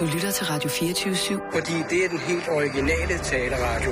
Du 0.00 0.04
lytter 0.04 0.30
til 0.30 0.46
Radio 0.46 0.70
24-7. 0.70 1.52
Fordi 1.52 1.72
det 1.90 2.04
er 2.04 2.08
den 2.08 2.18
helt 2.18 2.48
originale 2.48 3.18
taleradio. 3.18 3.90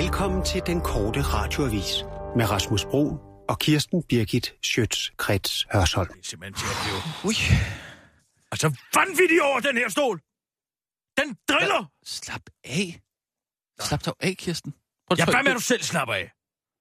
Velkommen 0.00 0.44
til 0.44 0.62
den 0.66 0.80
korte 0.80 1.20
radioavis 1.22 2.04
med 2.36 2.50
Rasmus 2.50 2.84
Bro 2.84 3.04
og 3.48 3.58
Kirsten 3.58 4.02
Birgit 4.08 4.54
Schøtz-Krets 4.66 5.66
Hørsholm. 5.72 6.08
Det 6.12 6.18
er 6.18 6.28
simpelthen 6.28 6.54
til 6.54 6.66
at 6.66 6.76
blive... 6.84 7.28
Ui. 7.28 7.34
Altså, 8.52 8.66
vanvittig 8.94 9.42
over 9.42 9.60
den 9.60 9.76
her 9.76 9.88
stol! 9.88 10.20
Den 11.20 11.36
driller! 11.48 11.78
Hva? 11.78 12.06
Slap 12.06 12.42
af. 12.64 13.00
Slap 13.80 14.06
dog 14.06 14.16
af, 14.20 14.36
Kirsten. 14.38 14.72
Prøv 14.72 15.14
at 15.14 15.18
Ja, 15.18 15.24
hvad 15.24 15.34
med, 15.44 15.52
på- 15.52 15.54
du 15.54 15.60
selv 15.60 15.82
slapper 15.82 16.14
af? 16.14 16.30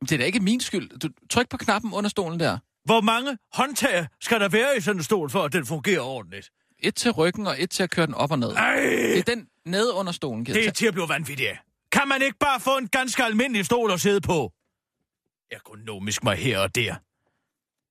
Det 0.02 0.12
er 0.12 0.18
da 0.18 0.24
ikke 0.26 0.40
min 0.40 0.60
skyld. 0.60 1.00
Du, 1.00 1.10
tryk 1.30 1.50
på 1.50 1.58
knappen 1.58 1.94
under 1.94 2.10
stolen 2.10 2.40
der. 2.40 2.58
Hvor 2.86 3.02
mange 3.02 3.38
håndtag 3.54 4.08
skal 4.22 4.40
der 4.40 4.50
være 4.50 4.78
i 4.78 4.82
sådan 4.82 5.00
en 5.00 5.04
stol, 5.04 5.30
for 5.30 5.44
at 5.44 5.54
den 5.54 5.66
fungerer 5.66 6.02
ordentligt? 6.02 6.50
Et 6.80 6.96
til 6.96 7.12
ryggen 7.12 7.48
og 7.48 7.56
et 7.62 7.70
til 7.70 7.84
at 7.84 7.90
køre 7.90 8.06
den 8.06 8.14
op 8.14 8.32
og 8.32 8.40
ned. 8.40 8.50
Ej, 8.56 8.76
Det 8.80 9.20
er 9.20 9.24
den 9.36 9.48
nede 9.66 9.94
under 9.94 10.12
stolen, 10.12 10.46
Kirsten. 10.46 10.62
det 10.64 10.68
er 10.68 10.72
til 10.74 10.86
at 10.88 10.94
blive 10.94 11.10
vanvittig 11.10 11.50
af. 11.50 11.60
Kan 11.92 12.08
man 12.08 12.22
ikke 12.22 12.38
bare 12.40 12.60
få 12.60 12.78
en 12.78 12.88
ganske 12.88 13.24
almindelig 13.24 13.66
stol 13.66 13.92
at 13.92 14.02
sidde 14.02 14.22
på? 14.22 14.54
Ergonomisk 15.52 16.24
mig 16.24 16.38
her 16.38 16.60
og 16.60 16.76
der. 16.76 16.96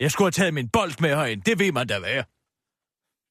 Jeg 0.00 0.10
skulle 0.10 0.26
have 0.26 0.30
taget 0.32 0.54
min 0.54 0.68
bold 0.68 0.92
med 1.00 1.10
herind. 1.16 1.42
Det 1.42 1.58
ved 1.58 1.72
man 1.72 1.86
da 1.86 1.98
hvad 1.98 2.10
er. 2.10 2.22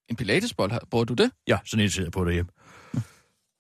En 0.10 0.16
pilatesbold, 0.16 0.88
bruger 0.90 1.06
du 1.06 1.14
det? 1.14 1.32
Ja, 1.48 1.58
sådan 1.66 1.84
en 1.84 1.90
sidder 1.90 2.10
på 2.10 2.26
derhjemme. 2.26 2.52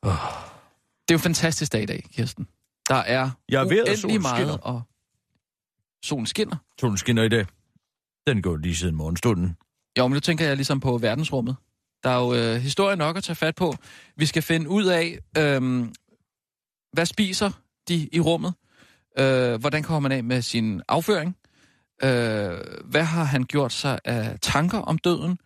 Det 0.03 0.09
er 0.11 1.13
jo 1.13 1.15
en 1.15 1.19
fantastisk 1.19 1.71
dag 1.73 1.83
i 1.83 1.85
dag, 1.85 2.03
Kirsten. 2.11 2.47
Der 2.89 2.95
er 2.95 3.29
Jeg 3.49 3.69
ved, 3.69 3.85
at 3.85 3.99
solen 3.99 4.21
meget, 4.21 4.37
skinner. 4.37 4.57
og 4.57 4.81
solen 6.03 6.25
skinner. 6.25 6.55
Solen 6.79 6.97
skinner 6.97 7.23
i 7.23 7.29
dag. 7.29 7.45
Den 8.27 8.41
går 8.41 8.57
lige 8.57 8.75
siden 8.75 8.95
morgenstunden. 8.95 9.57
Jo, 9.97 10.07
men 10.07 10.13
nu 10.13 10.19
tænker 10.19 10.45
jeg 10.45 10.55
ligesom 10.55 10.79
på 10.79 10.97
verdensrummet. 10.97 11.55
Der 12.05 12.11
er 12.11 12.19
jo 12.19 12.33
øh, 12.33 12.61
historie 12.61 12.95
nok 12.95 13.17
at 13.17 13.23
tage 13.23 13.35
fat 13.35 13.55
på. 13.55 13.75
Vi 14.17 14.25
skal 14.25 14.41
finde 14.41 14.69
ud 14.69 14.85
af, 14.85 15.17
øh, 15.37 15.85
hvad 16.93 17.05
spiser 17.05 17.51
de 17.87 18.09
i 18.11 18.19
rummet? 18.19 18.53
Øh, 19.19 19.59
hvordan 19.59 19.83
kommer 19.83 19.99
man 19.99 20.17
af 20.17 20.23
med 20.23 20.41
sin 20.41 20.81
afføring? 20.87 21.37
Øh, 22.03 22.57
hvad 22.85 23.03
har 23.03 23.23
han 23.23 23.43
gjort 23.43 23.73
sig 23.73 23.99
af 24.05 24.37
tanker 24.41 24.77
om 24.77 24.97
døden? 24.97 25.37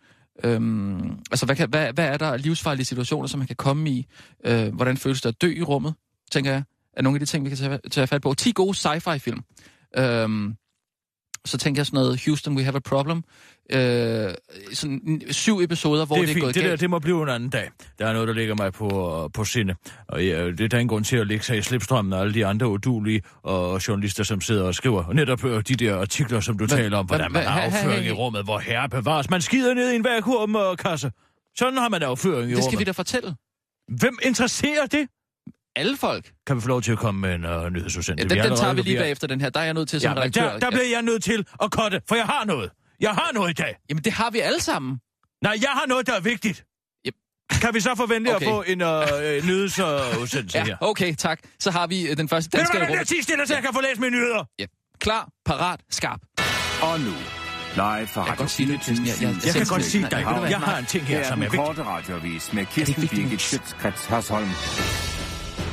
Øhm, 0.44 1.10
altså, 1.30 1.46
hvad, 1.46 1.56
kan, 1.56 1.68
hvad, 1.68 1.92
hvad 1.92 2.06
er 2.06 2.16
der 2.16 2.36
livsfarlige 2.36 2.84
situationer, 2.84 3.28
som 3.28 3.38
man 3.38 3.46
kan 3.46 3.56
komme 3.56 3.90
i? 3.90 4.06
Øh, 4.44 4.74
hvordan 4.74 4.96
føles 4.96 5.20
det 5.20 5.28
at 5.28 5.42
dø 5.42 5.54
i 5.56 5.62
rummet, 5.62 5.94
tænker 6.30 6.52
jeg, 6.52 6.62
er 6.92 7.02
nogle 7.02 7.16
af 7.16 7.20
de 7.20 7.26
ting, 7.26 7.44
vi 7.44 7.48
kan 7.50 7.58
tage, 7.58 7.78
tage 7.90 8.06
fat 8.06 8.22
på. 8.22 8.34
10 8.34 8.52
gode 8.52 8.74
sci-fi-film. 8.74 9.40
Øhm, 9.96 10.54
så 11.44 11.58
tænker 11.58 11.78
jeg 11.80 11.86
sådan 11.86 11.96
noget, 11.96 12.24
Houston, 12.24 12.56
we 12.56 12.64
have 12.64 12.76
a 12.76 12.80
problem. 12.80 13.22
Øh, 13.72 14.34
sådan 14.72 15.22
syv 15.30 15.60
episoder, 15.60 16.06
hvor 16.06 16.16
det 16.16 16.22
er, 16.22 16.26
det 16.26 16.30
er, 16.30 16.34
fint. 16.34 16.44
gået 16.44 16.54
det 16.54 16.62
der, 16.62 16.68
galt. 16.68 16.80
det 16.80 16.90
må 16.90 16.98
blive 16.98 17.22
en 17.22 17.28
anden 17.28 17.50
dag. 17.50 17.70
Der 17.98 18.06
er 18.06 18.12
noget, 18.12 18.28
der 18.28 18.34
ligger 18.34 18.54
mig 18.54 18.72
på, 18.72 19.30
på 19.34 19.44
sinde. 19.44 19.74
Og 20.08 20.24
ja, 20.26 20.46
det 20.46 20.60
er 20.60 20.68
der 20.68 20.78
ingen 20.78 20.88
grund 20.88 21.04
til 21.04 21.16
at 21.16 21.26
lægge 21.26 21.44
sig 21.44 21.58
i 21.58 21.62
slipstrømmen 21.62 22.12
af 22.12 22.20
alle 22.20 22.34
de 22.34 22.46
andre 22.46 22.68
udulige 22.68 23.22
og 23.42 23.88
journalister, 23.88 24.24
som 24.24 24.40
sidder 24.40 24.64
og 24.64 24.74
skriver 24.74 25.12
netop 25.12 25.44
øh, 25.44 25.62
de 25.68 25.74
der 25.74 25.96
artikler, 26.00 26.40
som 26.40 26.58
du 26.58 26.66
Hvad- 26.66 26.76
taler 26.78 26.98
om, 26.98 27.06
hvordan 27.06 27.30
hvad- 27.30 27.42
man 27.42 27.50
har 27.52 27.60
afføring 27.60 28.06
i 28.06 28.10
rummet, 28.10 28.44
hvor 28.44 28.58
herre 28.58 28.88
bevares. 28.88 29.30
Man 29.30 29.40
skider 29.40 29.74
ned 29.74 29.92
i 29.92 29.96
en 29.96 30.04
vakuum 30.04 30.54
og 30.54 30.78
kasse. 30.78 31.10
Sådan 31.58 31.78
har 31.78 31.88
man 31.88 32.02
afføring 32.02 32.50
i 32.50 32.54
Det 32.54 32.64
skal 32.64 32.70
vi 32.72 32.76
rummet. 32.76 32.86
da 32.86 32.92
fortælle. 32.92 33.34
Hvem 34.00 34.18
interesserer 34.22 34.86
det? 34.86 35.08
Alle 35.76 35.96
folk. 35.96 36.32
Kan 36.46 36.56
vi 36.56 36.60
få 36.60 36.68
lov 36.68 36.82
til 36.82 36.92
at 36.92 36.98
komme 36.98 37.20
med 37.20 37.34
en 37.34 37.44
uh, 37.44 37.72
nyhedsudsendelse? 37.72 38.36
Ja, 38.36 38.42
den, 38.42 38.50
den 38.50 38.58
tager 38.58 38.72
vi 38.74 38.82
lige 38.82 38.98
bagefter 38.98 39.26
den 39.26 39.40
her. 39.40 39.50
Der 39.50 39.60
er 39.60 39.64
jeg 39.64 39.74
nødt 39.74 39.88
til 39.88 39.96
Ja, 39.96 40.00
som 40.00 40.10
men 40.10 40.18
redaktør. 40.18 40.42
der, 40.52 40.58
der 40.58 40.70
bliver 40.70 40.84
jeg 40.92 41.02
nødt 41.02 41.22
til 41.22 41.44
at 41.62 41.68
cutte, 41.70 42.00
for 42.08 42.14
jeg 42.14 42.24
har 42.24 42.44
noget. 42.44 42.70
Jeg 43.00 43.10
har 43.10 43.30
noget 43.34 43.50
i 43.50 43.52
dag. 43.52 43.76
Jamen, 43.90 44.04
det 44.04 44.12
har 44.12 44.30
vi 44.30 44.38
alle 44.40 44.60
sammen. 44.60 44.98
Nej, 45.42 45.56
jeg 45.62 45.70
har 45.70 45.86
noget, 45.86 46.06
der 46.06 46.12
er 46.16 46.20
vigtigt. 46.20 46.64
Yep. 47.06 47.14
Kan 47.60 47.74
vi 47.74 47.80
så 47.80 47.94
forvente 47.96 48.34
Okay. 48.36 48.46
at 48.46 48.50
få 48.52 48.62
en 48.66 48.82
uh, 48.82 49.46
nyhedsudsendelse 49.48 50.58
Ja, 50.58 50.64
her? 50.64 50.76
okay, 50.80 51.14
tak. 51.14 51.40
Så 51.60 51.70
har 51.70 51.86
vi 51.86 52.08
øh, 52.08 52.16
den 52.16 52.28
første 52.28 52.48
Ved 52.52 52.58
du 52.58 52.58
danske 52.58 52.72
hvad, 52.72 52.80
der 52.80 52.86
bliver 52.86 52.98
rummet. 52.98 53.08
10 53.08 53.22
stille, 53.22 53.46
så 53.46 53.54
jeg 53.54 53.62
kan 53.62 53.74
få 53.74 53.80
læst 53.80 54.00
mine 54.00 54.16
nyheder? 54.16 54.44
Ja. 54.58 54.64
Klar, 54.98 55.28
parat, 55.44 55.80
skarp. 55.90 56.20
Og 56.82 57.00
nu, 57.00 57.10
live 57.74 58.06
fra 58.06 58.20
Jeg 58.20 58.26
kan 58.28 58.36
godt 58.36 58.50
sige 58.50 58.72
det, 58.72 58.80
Kirsten. 58.80 59.06
Jeg, 59.06 59.14
jeg, 59.22 59.34
Jeg 59.46 59.54
kan 59.54 59.66
godt 59.66 59.84
sige 59.84 60.06
dig, 60.10 60.24
jeg 60.50 60.58
har 60.60 60.78
en 60.78 60.86
ting 60.86 61.04
Her 61.06 61.18
er 61.18 61.28
som 61.28 61.32
er 61.32 61.34
den 61.34 61.42
vigtig. 61.52 61.58
korte 61.66 61.82
radioavis 61.84 62.52
med 62.52 62.66
Kirsten? 62.66 63.08
Birgit 63.08 63.40
Schøtzgrads 63.42 64.04
Hasholm. 64.06 64.48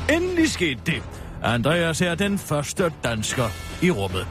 Endelig 0.10 0.52
skete 0.52 0.82
det. 0.86 1.04
Andreas 1.44 2.02
er 2.02 2.16
den 2.16 2.38
første 2.40 2.92
dansker 3.04 3.46
i 3.82 3.92
rummet. 3.92 4.28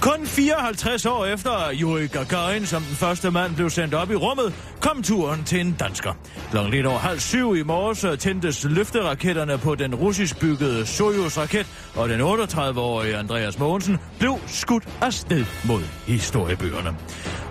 Kun 0.00 0.26
54 0.26 1.06
år 1.06 1.26
efter 1.26 1.70
Yuri 1.80 2.06
Gagarin 2.06 2.66
som 2.66 2.82
den 2.82 2.96
første 2.96 3.30
mand 3.30 3.54
blev 3.56 3.70
sendt 3.70 3.94
op 3.94 4.10
i 4.10 4.14
rummet, 4.14 4.54
kom 4.80 5.02
turen 5.02 5.44
til 5.44 5.60
en 5.60 5.76
dansker. 5.80 6.12
Klokken 6.50 6.72
lidt 6.72 6.86
over 6.86 6.98
halv 6.98 7.20
syv 7.20 7.56
i 7.56 7.62
morges 7.62 8.04
øh, 8.04 8.18
tændtes 8.18 8.64
løfteraketterne 8.64 9.58
på 9.58 9.74
den 9.74 9.94
russisk 9.94 10.40
byggede 10.40 10.86
Soyuz-raket, 10.86 11.66
og 11.94 12.08
den 12.08 12.20
38-årige 12.20 13.16
Andreas 13.16 13.58
Mogensen 13.58 13.98
blev 14.18 14.38
skudt 14.46 14.88
afsted 15.00 15.44
mod 15.64 15.82
historiebøgerne. 16.06 16.96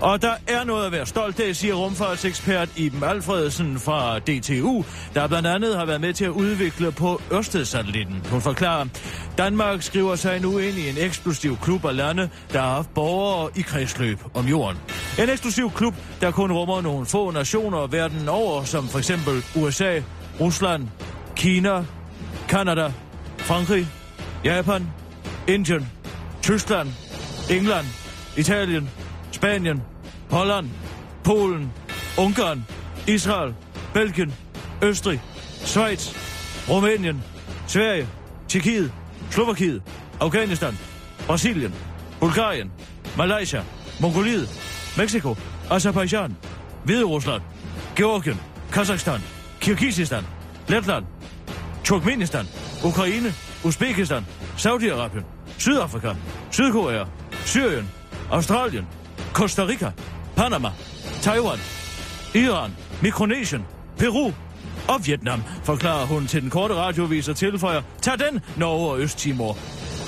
Og 0.01 0.21
der 0.21 0.33
er 0.47 0.63
noget 0.63 0.85
at 0.85 0.91
være 0.91 1.05
stolt 1.05 1.39
af, 1.39 1.55
siger 1.55 1.73
rumfartsekspert 1.73 2.69
Iben 2.77 3.03
Alfredsen 3.03 3.79
fra 3.79 4.19
DTU, 4.19 4.83
der 5.13 5.27
blandt 5.27 5.47
andet 5.47 5.77
har 5.77 5.85
været 5.85 6.01
med 6.01 6.13
til 6.13 6.25
at 6.25 6.31
udvikle 6.31 6.91
på 6.91 7.21
Ørsted-satellitten. 7.33 8.27
Hun 8.31 8.41
forklarer, 8.41 8.85
Danmark 9.37 9.81
skriver 9.81 10.15
sig 10.15 10.41
nu 10.41 10.57
ind 10.57 10.77
i 10.77 10.89
en 10.89 10.95
eksklusiv 10.97 11.57
klub 11.57 11.85
af 11.85 11.95
lande, 11.95 12.29
der 12.53 12.61
har 12.61 12.69
haft 12.69 12.93
borgere 12.93 13.49
i 13.55 13.61
kredsløb 13.61 14.19
om 14.33 14.45
jorden. 14.45 14.77
En 15.19 15.29
eksklusiv 15.29 15.71
klub, 15.71 15.93
der 16.21 16.31
kun 16.31 16.51
rummer 16.51 16.81
nogle 16.81 17.05
få 17.05 17.31
nationer 17.31 17.87
verden 17.87 18.29
over, 18.29 18.63
som 18.63 18.87
for 18.87 18.99
eksempel 18.99 19.43
USA, 19.55 20.01
Rusland, 20.39 20.87
Kina, 21.35 21.85
Kanada, 22.49 22.93
Frankrig, 23.37 23.87
Japan, 24.43 24.87
Indien, 25.47 25.87
Tyskland, 26.41 26.89
England, 27.49 27.85
Italien, 28.37 28.89
Spanien, 29.31 29.81
Holland, 30.31 30.69
Polen, 31.23 31.71
Ungarn, 32.17 32.65
Israel, 33.07 33.53
Belgien, 33.93 34.33
Østrig, 34.83 35.21
Schweiz, 35.65 36.15
Rumænien, 36.69 37.23
Sverige, 37.67 38.07
Tjekkiet, 38.47 38.91
Slovakiet, 39.31 39.81
Afghanistan, 40.19 40.77
Brasilien, 41.27 41.73
Bulgarien, 42.19 42.71
Malaysia, 43.17 43.63
Mongoliet, 43.99 44.49
Mexico, 44.97 45.35
Azerbaijan, 45.69 46.37
Hvide 46.85 47.03
Rusland, 47.03 47.41
Georgien, 47.95 48.39
Kazakhstan, 48.71 49.21
Kirgisistan, 49.59 50.23
Letland, 50.67 51.05
Turkmenistan, 51.83 52.45
Ukraine, 52.83 53.33
Uzbekistan, 53.63 54.25
Saudi-Arabien, 54.57 55.25
Sydafrika, 55.57 56.15
Sydkorea, 56.51 57.05
Syrien, 57.45 57.89
Australien, 58.31 58.87
Costa 59.33 59.67
Rica, 59.67 59.91
Panama, 60.35 60.71
Taiwan, 61.21 61.59
Iran, 62.33 62.71
Mikronesien, 63.01 63.65
Peru 63.97 64.31
og 64.87 65.07
Vietnam, 65.07 65.43
forklarer 65.63 66.05
hun 66.05 66.27
til 66.27 66.41
den 66.41 66.49
korte 66.49 66.75
radiovis 66.75 67.29
og 67.29 67.35
tilføjer, 67.35 67.81
tag 68.01 68.19
den, 68.19 68.39
Norge 68.57 68.89
og 68.89 68.99
Østtimor. 68.99 69.57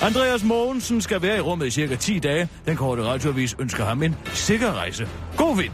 Andreas 0.02 0.44
Mogensen 0.44 1.00
skal 1.00 1.22
være 1.22 1.36
i 1.36 1.40
rummet 1.40 1.66
i 1.66 1.70
cirka 1.70 1.94
10 1.94 2.18
dage. 2.18 2.48
Den 2.66 2.76
korte 2.76 3.04
radioavis 3.04 3.56
ønsker 3.58 3.84
ham 3.84 4.02
en 4.02 4.16
sikker 4.32 4.72
rejse. 4.72 5.08
God 5.36 5.56
vind! 5.56 5.72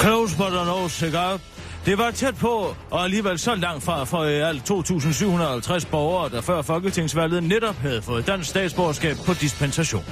Close 0.00 0.36
but 0.36 0.52
no 0.52 0.88
cigar. 0.88 1.40
Det 1.86 1.98
var 1.98 2.10
tæt 2.10 2.34
på, 2.36 2.76
og 2.90 3.04
alligevel 3.04 3.38
så 3.38 3.54
langt 3.54 3.84
fra 3.84 4.04
for 4.04 4.24
i 4.24 4.34
alt 4.34 4.70
2.750 4.70 5.90
borgere, 5.90 6.30
der 6.30 6.40
før 6.40 6.62
folketingsvalget 6.62 7.42
netop 7.42 7.76
havde 7.76 8.02
fået 8.02 8.26
dansk 8.26 8.50
statsborgerskab 8.50 9.16
på 9.26 9.34
dispensation. 9.34 10.04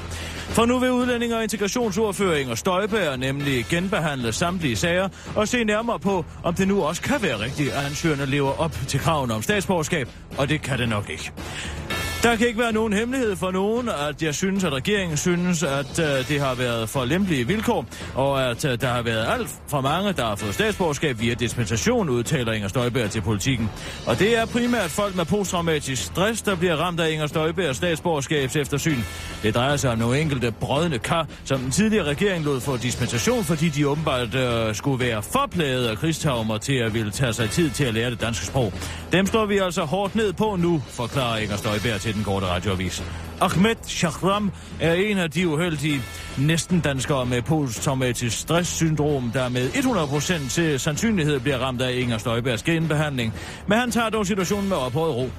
For 0.49 0.65
nu 0.65 0.79
vil 0.79 0.91
udlændinge- 0.91 1.37
og 1.37 1.43
integrationsordfører 1.43 2.37
Inger 2.37 2.55
Støjberg 2.55 3.19
nemlig 3.19 3.67
genbehandle 3.71 4.33
samtlige 4.33 4.77
sager 4.77 5.09
og 5.37 5.49
se 5.49 5.65
nærmere 5.65 5.99
på, 5.99 6.25
om 6.43 6.55
det 6.55 6.69
nu 6.69 6.83
også 6.83 7.03
kan 7.03 7.23
være 7.23 7.39
rigtigt, 7.39 7.73
at 7.73 7.85
ansøgerne 7.85 8.27
lever 8.27 8.61
op 8.61 8.77
til 8.89 9.01
kravene 9.01 9.35
om 9.35 9.43
statsborgerskab, 9.43 10.09
og 10.39 10.49
det 10.49 10.63
kan 10.63 10.79
det 10.79 10.89
nok 10.89 11.11
ikke. 11.11 11.33
Der 12.23 12.37
kan 12.37 12.47
ikke 12.47 12.59
være 12.59 12.73
nogen 12.73 12.93
hemmelighed 12.93 13.37
for 13.37 13.51
nogen, 13.51 13.89
at 13.89 14.23
jeg 14.23 14.35
synes, 14.35 14.65
at 14.65 14.73
regeringen 14.73 15.17
synes, 15.17 15.63
at 15.63 15.99
øh, 15.99 16.29
det 16.29 16.41
har 16.41 16.55
været 16.55 16.89
for 16.89 17.05
lempelige 17.05 17.47
vilkår, 17.47 17.87
og 18.15 18.51
at 18.51 18.65
øh, 18.65 18.81
der 18.81 18.87
har 18.87 19.03
været 19.03 19.27
alt 19.29 19.49
for 19.69 19.81
mange, 19.81 20.13
der 20.13 20.25
har 20.25 20.37
fået 20.37 20.55
statsborgerskab 20.55 21.21
via 21.21 21.35
dispensation, 21.35 22.09
udtaler 22.09 22.53
Inger 22.53 22.69
Støjberg 22.69 23.11
til 23.11 23.21
politikken. 23.21 23.71
Og 24.07 24.19
det 24.19 24.39
er 24.39 24.47
primært 24.47 24.91
folk 24.91 25.17
med 25.17 25.25
posttraumatisk 25.25 26.05
stress, 26.05 26.43
der 26.43 26.57
bliver 26.57 26.77
ramt 26.77 27.01
af 27.01 27.11
Inger 27.11 27.27
Støjbergs 27.27 27.77
statsborgerskabs 27.77 28.57
eftersyn. 28.57 28.99
Det 29.43 29.55
drejer 29.55 29.77
sig 29.77 29.91
om 29.91 29.99
nogle 29.99 30.21
enkelte 30.21 30.53
brødne 30.61 30.99
kar, 30.99 31.27
som 31.45 31.61
den 31.61 31.71
tidligere 31.71 32.05
regering 32.05 32.45
lod 32.45 32.61
få 32.61 32.77
dispensation, 32.77 33.45
fordi 33.45 33.69
de 33.69 33.89
åbenbart 33.89 34.35
øh, 34.35 34.75
skulle 34.75 35.05
være 35.05 35.23
forplaget 35.23 35.87
af 35.87 35.97
krigstaumer 35.97 36.59
til 36.59 36.75
at 36.75 36.95
ville 36.95 37.11
tage 37.11 37.33
sig 37.33 37.51
tid 37.51 37.71
til 37.71 37.85
at 37.85 37.95
lære 37.95 38.11
det 38.11 38.21
danske 38.21 38.47
sprog. 38.47 38.73
Dem 39.13 39.27
står 39.27 39.47
vi 39.47 39.59
altså 39.59 39.85
hårdt 39.85 40.15
ned 40.15 40.33
på 40.33 40.57
nu, 40.57 40.83
forklarer 40.89 41.39
Inger 41.39 41.57
Støjberg 41.57 42.01
til 42.01 42.12
til 42.13 42.17
den 42.17 42.25
korte 42.25 42.47
radioavis. 42.47 43.03
Ahmed 43.41 43.77
Shahram 43.87 44.53
er 44.81 44.95
en 44.95 45.19
af 45.19 45.31
de 45.31 45.49
uheldige 45.49 46.03
næsten 46.39 46.81
danskere 46.81 47.27
med 47.27 47.43
posttraumatisk 47.43 48.39
stresssyndrom, 48.39 49.31
der 49.35 49.49
med 49.49 49.69
100% 49.69 50.51
til 50.51 50.81
sandsynlighed 50.81 51.41
bliver 51.41 51.59
ramt 51.59 51.83
af 51.83 51.93
Inger 51.93 52.19
Støjbergs 52.19 52.63
genbehandling. 52.63 53.35
Men 53.67 53.79
han 53.79 53.91
tager 53.91 54.11
dog 54.11 54.27
situationen 54.27 54.69
med 54.69 54.77
ophøjet 54.77 55.15
ro. 55.15 55.31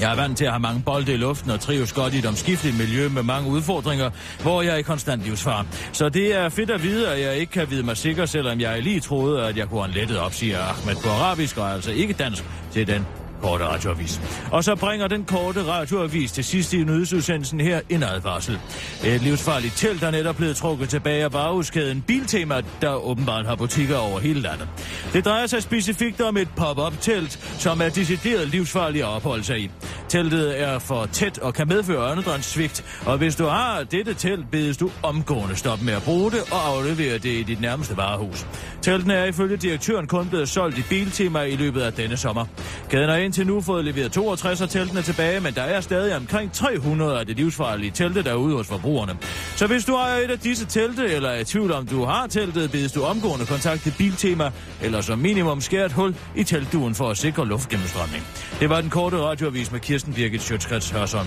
Jeg 0.00 0.12
er 0.12 0.16
vant 0.16 0.38
til 0.38 0.44
at 0.44 0.50
have 0.50 0.60
mange 0.60 0.82
bolde 0.82 1.12
i 1.12 1.16
luften 1.16 1.50
og 1.50 1.60
trives 1.60 1.92
godt 1.92 2.14
i 2.14 2.18
et 2.18 2.26
omskifteligt 2.26 2.78
miljø 2.78 3.08
med 3.08 3.22
mange 3.22 3.50
udfordringer, 3.50 4.10
hvor 4.42 4.62
jeg 4.62 4.72
er 4.72 4.76
i 4.76 4.82
konstant 4.82 5.22
livsfar. 5.22 5.66
Så 5.92 6.08
det 6.08 6.34
er 6.34 6.48
fedt 6.48 6.70
at 6.70 6.82
vide, 6.82 7.08
at 7.08 7.20
jeg 7.20 7.36
ikke 7.36 7.52
kan 7.52 7.70
vide 7.70 7.82
mig 7.82 7.96
sikker, 7.96 8.26
selvom 8.26 8.60
jeg 8.60 8.82
lige 8.82 9.00
troede, 9.00 9.46
at 9.46 9.56
jeg 9.56 9.68
kunne 9.68 9.82
have 9.82 9.94
lettet 9.94 10.18
op, 10.18 10.32
siger 10.32 10.58
Ahmed 10.58 10.96
på 11.02 11.08
arabisk 11.08 11.58
og 11.58 11.72
altså 11.72 11.90
ikke 11.90 12.12
dansk 12.12 12.44
til 12.72 12.86
den 12.86 13.06
korte 13.42 13.64
radioavis. 13.64 14.20
Og 14.52 14.64
så 14.64 14.76
bringer 14.76 15.08
den 15.08 15.24
korte 15.24 15.66
radioavis 15.66 16.32
til 16.32 16.44
sidst 16.44 16.72
i 16.72 16.84
nyhedsudsendelsen 16.84 17.60
her 17.60 17.80
en 17.88 18.02
advarsel. 18.02 18.58
Et 19.04 19.22
livsfarligt 19.22 19.76
telt 19.76 20.02
er 20.02 20.10
netop 20.10 20.36
blevet 20.36 20.56
trukket 20.56 20.88
tilbage 20.88 21.24
af 21.24 21.32
varehuskæden 21.32 22.02
Biltema, 22.02 22.60
der 22.80 22.94
åbenbart 22.94 23.46
har 23.46 23.54
butikker 23.54 23.96
over 23.96 24.20
hele 24.20 24.40
landet. 24.40 24.68
Det 25.12 25.24
drejer 25.24 25.46
sig 25.46 25.62
specifikt 25.62 26.20
om 26.20 26.36
et 26.36 26.48
pop-up-telt, 26.56 27.32
som 27.58 27.80
er 27.80 27.88
decideret 27.88 28.48
livsfarligt 28.48 29.04
at 29.04 29.08
opholde 29.08 29.44
sig 29.44 29.60
i. 29.60 29.70
Teltet 30.08 30.62
er 30.62 30.78
for 30.78 31.06
tæt 31.06 31.38
og 31.38 31.54
kan 31.54 31.68
medføre 31.68 32.10
åndedrætssvigt, 32.10 32.84
og 33.06 33.18
hvis 33.18 33.36
du 33.36 33.44
har 33.44 33.82
dette 33.82 34.14
telt, 34.14 34.50
bedes 34.50 34.76
du 34.76 34.90
omgående 35.02 35.56
stoppe 35.56 35.84
med 35.84 35.94
at 35.94 36.02
bruge 36.02 36.30
det 36.30 36.40
og 36.52 36.68
aflevere 36.68 37.18
det 37.18 37.32
i 37.32 37.42
dit 37.42 37.60
nærmeste 37.60 37.96
varehus. 37.96 38.46
Teltene 38.82 39.14
er 39.14 39.24
ifølge 39.24 39.56
direktøren 39.56 40.06
kun 40.06 40.28
blevet 40.28 40.48
solgt 40.48 40.78
i 40.78 40.82
Biltema 40.82 41.42
i 41.42 41.56
løbet 41.56 41.80
af 41.80 41.92
denne 41.92 42.16
sommer. 42.16 42.46
Kæden 42.90 43.08
har 43.08 43.16
indtil 43.30 43.46
nu 43.46 43.60
fået 43.60 43.84
leveret 43.84 44.12
62 44.12 44.60
af 44.60 44.68
teltene 44.68 45.02
tilbage, 45.02 45.40
men 45.40 45.54
der 45.54 45.62
er 45.62 45.80
stadig 45.80 46.16
omkring 46.16 46.52
300 46.52 47.18
af 47.18 47.26
det 47.26 47.36
livsfarlige 47.36 47.90
telte 47.90 48.22
derude 48.22 48.56
hos 48.56 48.66
forbrugerne. 48.66 49.18
Så 49.56 49.66
hvis 49.66 49.84
du 49.84 49.94
ejer 49.94 50.16
et 50.16 50.30
af 50.30 50.38
disse 50.38 50.66
telte, 50.66 51.06
eller 51.06 51.28
er 51.28 51.40
i 51.40 51.44
tvivl 51.44 51.72
om 51.72 51.86
du 51.86 52.04
har 52.04 52.26
teltet, 52.26 52.70
bedes 52.70 52.92
du 52.92 53.02
omgående 53.02 53.46
kontakte 53.46 53.94
Biltema, 53.98 54.50
eller 54.82 55.00
som 55.00 55.18
minimum 55.18 55.60
skære 55.60 55.86
et 55.86 55.92
hul 55.92 56.14
i 56.36 56.44
teltduen 56.44 56.94
for 56.94 57.08
at 57.10 57.16
sikre 57.16 57.46
luftgennemstrømning. 57.46 58.22
Det 58.60 58.70
var 58.70 58.80
den 58.80 58.90
korte 58.90 59.16
radioavis 59.16 59.72
med 59.72 59.80
Kirsten 59.80 60.14
Birgit 60.14 60.42
Sjøtskrets 60.42 60.90
Hørsson. 60.90 61.26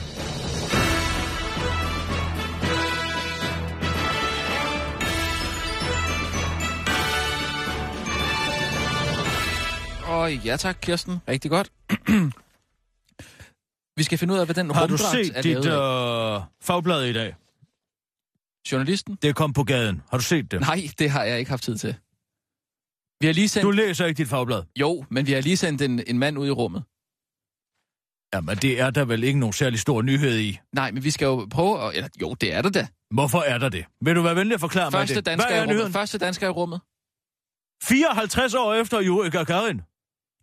Og 10.13 10.33
ja 10.33 10.57
tak, 10.57 10.77
Kirsten. 10.81 11.17
Rigtig 11.27 11.51
godt. 11.51 11.71
Vi 13.97 14.03
skal 14.03 14.17
finde 14.17 14.33
ud 14.33 14.39
af, 14.39 14.45
hvad 14.45 14.55
den 14.55 14.71
Har 14.71 14.87
du 14.87 14.93
rumdragt 14.93 15.15
er 15.15 15.23
set 15.23 15.43
dit 15.43 15.57
øh, 15.57 16.41
fagblad 16.61 17.05
i 17.05 17.13
dag? 17.13 17.35
Journalisten? 18.71 19.17
Det 19.21 19.35
kom 19.35 19.53
på 19.53 19.63
gaden. 19.63 20.01
Har 20.09 20.17
du 20.17 20.23
set 20.23 20.51
det? 20.51 20.61
Nej, 20.61 20.81
det 20.99 21.09
har 21.09 21.23
jeg 21.23 21.39
ikke 21.39 21.49
haft 21.49 21.63
tid 21.63 21.77
til. 21.77 21.95
Vi 23.21 23.25
har 23.25 23.33
lige 23.33 23.49
sendt... 23.49 23.63
Du 23.63 23.71
læser 23.71 24.05
ikke 24.05 24.17
dit 24.17 24.27
fagblad? 24.27 24.63
Jo, 24.79 25.05
men 25.09 25.27
vi 25.27 25.31
har 25.31 25.41
lige 25.41 25.57
sendt 25.57 25.81
en, 25.81 26.03
en 26.07 26.19
mand 26.19 26.37
ud 26.37 26.47
i 26.47 26.51
rummet. 26.51 26.83
Jamen, 28.33 28.57
det 28.57 28.79
er 28.79 28.89
der 28.89 29.05
vel 29.05 29.23
ikke 29.23 29.39
nogen 29.39 29.53
særlig 29.53 29.79
stor 29.79 30.01
nyhed 30.01 30.39
i. 30.39 30.59
Nej, 30.75 30.91
men 30.91 31.03
vi 31.03 31.11
skal 31.11 31.25
jo 31.25 31.47
prøve 31.51 31.87
at... 31.87 31.95
Eller, 31.95 32.09
jo, 32.21 32.33
det 32.33 32.53
er 32.53 32.61
det 32.61 32.73
da. 32.73 32.87
Hvorfor 33.13 33.41
er 33.41 33.57
der 33.57 33.69
det? 33.69 33.85
Vil 34.01 34.15
du 34.15 34.21
være 34.21 34.35
venlig 34.35 34.53
at 34.53 34.59
forklare 34.59 34.91
Første 34.91 35.13
mig 35.13 35.15
det? 35.15 35.25
dansker, 35.25 35.49
Hvad 35.49 35.61
er 35.61 35.65
nyheden? 35.65 35.93
Første 35.93 36.17
dansker 36.17 36.47
i 36.47 36.49
rummet. 36.49 36.81
54 37.83 38.53
år 38.53 38.73
efter 38.73 39.03
Yuri 39.03 39.29
Gagarin. 39.29 39.81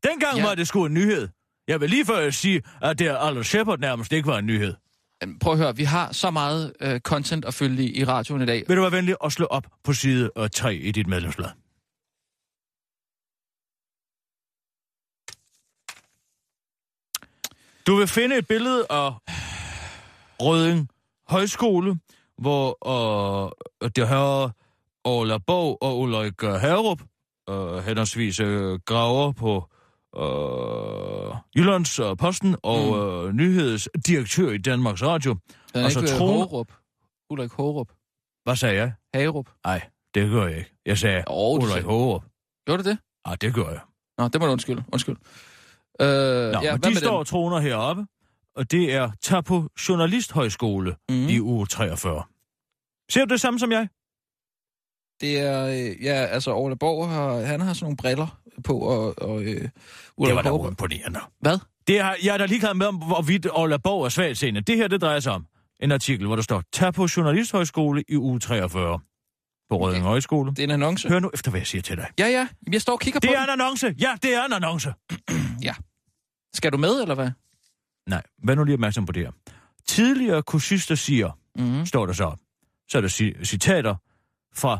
Dengang 0.02 0.36
Ja. 0.36 0.46
var 0.46 0.54
det 0.54 0.68
sgu 0.68 0.84
en 0.86 0.94
nyhed. 0.94 1.28
Jeg 1.68 1.80
vil 1.80 1.90
lige 1.90 2.04
før 2.06 2.30
sige, 2.30 2.62
at 2.82 2.98
det 2.98 3.16
Aldous 3.20 3.46
Shepard 3.46 3.78
nærmest 3.78 4.12
ikke 4.12 4.26
var 4.26 4.38
en 4.38 4.46
nyhed. 4.46 4.74
Prøv 5.40 5.52
at 5.52 5.58
høre, 5.58 5.76
vi 5.76 5.84
har 5.84 6.12
så 6.12 6.30
meget 6.30 6.72
øh, 6.80 7.00
content 7.00 7.44
at 7.44 7.54
følge 7.54 7.82
i, 7.84 8.00
i 8.00 8.04
radioen 8.04 8.42
i 8.42 8.46
dag. 8.46 8.64
Vil 8.68 8.76
du 8.76 8.82
være 8.82 8.92
venlig 8.92 9.16
at 9.24 9.32
slå 9.32 9.46
op 9.46 9.66
på 9.84 9.92
side 9.92 10.30
øh, 10.38 10.48
3 10.54 10.74
i 10.74 10.90
dit 10.92 11.06
medlemsblad? 11.06 11.48
Du 17.86 17.96
vil 17.96 18.06
finde 18.08 18.36
et 18.38 18.46
billede 18.48 18.86
af 18.90 19.12
Røding 20.40 20.88
Højskole, 21.28 21.98
hvor 22.38 22.68
øh, 23.84 23.90
det 23.96 24.08
her 24.08 24.50
Ola 25.04 25.38
Bog 25.38 25.82
og 25.82 25.98
Ulrik 26.00 26.44
øh, 26.44 26.54
Herup, 26.54 27.02
øh, 27.50 27.76
henholdsvis 27.84 28.40
øh, 28.40 28.78
graver 28.86 29.32
på 29.32 29.68
øh, 30.16 31.36
Jyllands 31.56 31.98
øh, 31.98 32.16
Posten 32.16 32.56
og 32.62 32.80
Mm. 32.86 33.26
øh, 33.28 33.32
nyhedsdirektør 33.34 34.50
i 34.50 34.58
Danmarks 34.58 35.02
Radio. 35.02 35.36
Den 35.74 35.80
er 35.80 35.84
Og 35.84 35.92
så 35.92 36.00
ikke 36.00 36.12
øh, 36.12 36.18
Trone- 36.18 36.48
Hårup. 36.48 36.72
Ulrik 37.30 37.52
Hårup. 37.52 37.88
Hvad 38.44 38.56
sagde 38.56 38.76
jeg? 38.76 38.92
Hagerup. 39.14 39.48
Nej, 39.66 39.88
det 40.14 40.30
gør 40.30 40.46
jeg 40.46 40.58
ikke. 40.58 40.72
Jeg 40.86 40.98
sagde 40.98 41.22
du 41.26 41.32
Ulrik 41.32 41.68
sagde- 41.68 41.82
Hårup. 41.86 42.24
Gjorde 42.66 42.82
det 42.82 42.90
det? 42.90 42.98
Ah, 43.24 43.36
det 43.40 43.54
gør 43.54 43.68
jeg. 43.68 43.80
Nå, 44.18 44.28
det 44.28 44.40
må 44.40 44.46
du 44.46 44.52
undskylde. 44.52 44.84
Undskyld. 44.92 45.16
Øh, 46.00 46.06
Nå, 46.52 46.60
ja, 46.62 46.72
men 46.72 46.82
de 46.82 46.96
står 46.96 47.18
og 47.18 47.26
troner 47.26 47.58
heroppe, 47.60 48.06
og 48.56 48.70
det 48.70 48.94
er 48.94 49.10
Tapo 49.22 49.62
Journalisthøjskole 49.88 50.96
dem? 51.08 51.16
mm. 51.18 51.28
I 51.28 51.40
uge 51.40 51.66
43. 51.66 52.22
Ser 53.10 53.24
du 53.24 53.32
det 53.32 53.40
samme 53.40 53.58
som 53.58 53.72
jeg? 53.72 53.88
Det 55.20 55.40
er, 55.40 55.66
øh, 55.66 56.04
ja, 56.04 56.12
altså 56.12 56.54
Ole 56.54 56.76
Borg 56.76 57.08
har, 57.08 57.40
han 57.40 57.60
har 57.60 57.72
sådan 57.74 57.84
nogle 57.84 57.96
briller 57.96 58.40
på, 58.62 58.78
og, 58.78 59.22
og 59.22 59.42
øh, 59.42 59.60
Det 59.60 59.70
var 60.34 60.42
da 60.42 60.50
uimponerende. 60.50 61.20
Hvad? 61.40 61.58
Det 61.86 62.00
har, 62.02 62.16
jeg 62.24 62.34
er 62.34 62.38
da 62.38 62.46
ligeglad 62.46 62.74
med, 62.74 62.86
om 62.86 62.96
hvorvidt 62.96 63.46
Ola 63.52 63.76
Borg 63.76 64.04
er 64.04 64.08
svagt 64.08 64.38
seende. 64.38 64.60
Det 64.60 64.76
her, 64.76 64.88
det 64.88 65.00
drejer 65.00 65.20
sig 65.20 65.32
om 65.32 65.46
en 65.80 65.92
artikel, 65.92 66.26
hvor 66.26 66.36
der 66.36 66.42
står, 66.42 66.62
tag 66.72 66.94
på 66.94 67.08
Journalisthøjskole 67.16 68.04
i 68.08 68.16
uge 68.16 68.40
43 68.40 68.98
på 69.70 69.76
Røding 69.78 70.04
Højskole. 70.04 70.50
Det 70.50 70.58
er 70.58 70.64
en 70.64 70.70
annonce. 70.70 71.08
Hør 71.08 71.18
nu 71.20 71.30
efter, 71.34 71.50
hvad 71.50 71.60
jeg 71.60 71.66
siger 71.66 71.82
til 71.82 71.96
dig. 71.96 72.06
Ja, 72.18 72.26
ja. 72.28 72.48
Jeg 72.72 72.80
står 72.82 72.92
og 72.92 73.00
kigger 73.00 73.20
Det 73.20 73.28
på 73.30 73.34
er 73.34 73.44
en 73.44 73.50
annonce! 73.50 73.94
Ja, 74.00 74.14
det 74.22 74.34
er 74.34 74.44
en 74.44 74.52
annonce! 74.52 74.94
den. 75.64 75.74
Skal 76.54 76.72
du 76.72 76.76
med, 76.76 77.02
eller 77.02 77.14
hvad? 77.14 77.30
Nej, 78.08 78.22
vær 78.44 78.54
nu 78.54 78.64
lige 78.64 78.74
opmærksom 78.74 79.06
på 79.06 79.12
det 79.12 79.22
her. 79.22 79.32
Tidligere 79.88 80.42
kursister 80.42 80.94
siger, 80.94 81.30
Mm-hmm. 81.58 81.86
står 81.86 82.06
der 82.06 82.12
så. 82.12 82.34
Så 82.88 82.98
er 82.98 83.02
der 83.02 83.08
ci- 83.08 83.44
citater 83.44 83.94
fra 84.54 84.78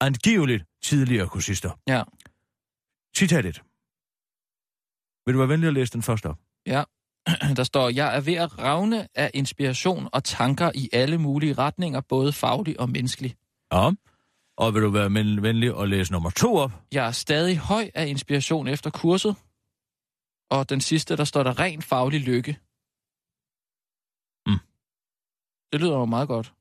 angiveligt 0.00 0.64
tidligere 0.82 1.28
kursister. 1.28 1.70
Ja. 1.86 2.02
Citat 3.16 3.44
1. 3.46 3.62
Vil 5.26 5.34
du 5.34 5.38
være 5.38 5.48
venlig 5.48 5.68
at 5.68 5.74
læse 5.74 5.92
den 5.92 6.02
først 6.02 6.26
op? 6.26 6.38
Der 7.58 7.64
står, 7.64 7.88
jeg 7.88 8.16
er 8.16 8.20
ved 8.20 8.34
at 8.34 8.58
ravne 8.58 9.08
af 9.14 9.30
inspiration 9.34 10.08
og 10.12 10.24
tanker 10.24 10.70
i 10.74 10.88
alle 10.92 11.18
mulige 11.18 11.54
retninger, 11.54 12.00
både 12.00 12.32
faglig 12.32 12.80
og 12.80 12.90
menneskelig. 12.90 13.36
Ja. 13.72 13.90
Og 14.56 14.74
vil 14.74 14.82
du 14.82 14.90
være 14.90 15.14
venlig 15.42 15.80
at 15.82 15.88
læse 15.88 16.12
nummer 16.12 16.30
to 16.30 16.56
op? 16.56 16.72
Jeg 16.92 17.06
er 17.06 17.10
stadig 17.10 17.58
høj 17.58 17.90
af 17.94 18.06
inspiration 18.06 18.68
efter 18.68 18.90
kurset. 18.90 19.36
Og 20.50 20.68
den 20.68 20.80
sidste, 20.80 21.16
der 21.16 21.24
står 21.24 21.42
der 21.42 21.58
ren 21.58 21.82
faglig 21.82 22.20
lykke. 22.20 22.52
Mm. 24.46 24.60
Det 25.72 25.80
lyder 25.80 25.98
jo 25.98 26.04
meget 26.04 26.28
godt. 26.28 26.54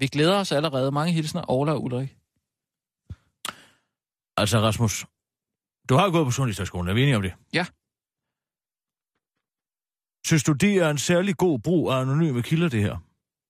Vi 0.00 0.06
glæder 0.06 0.40
os 0.40 0.52
allerede. 0.52 0.92
Mange 0.92 1.12
hilsner, 1.12 1.50
Ola 1.50 1.72
og 1.72 1.82
Ulrik. 1.84 2.19
Altså, 4.40 4.60
Rasmus, 4.60 5.06
du 5.88 5.94
har 5.94 6.10
gået 6.10 6.26
på 6.26 6.30
Sundhedshøjskolen, 6.30 6.88
er 6.88 6.94
vi 6.94 7.02
enige 7.02 7.16
om 7.16 7.22
det? 7.22 7.32
Ja. 7.52 7.66
Synes 10.26 10.42
du, 10.44 10.52
det 10.52 10.76
er 10.76 10.90
en 10.90 10.98
særlig 10.98 11.36
god 11.36 11.58
brug 11.58 11.90
af 11.90 12.00
anonyme 12.00 12.42
kilder, 12.42 12.68
det 12.68 12.82
her? 12.82 12.96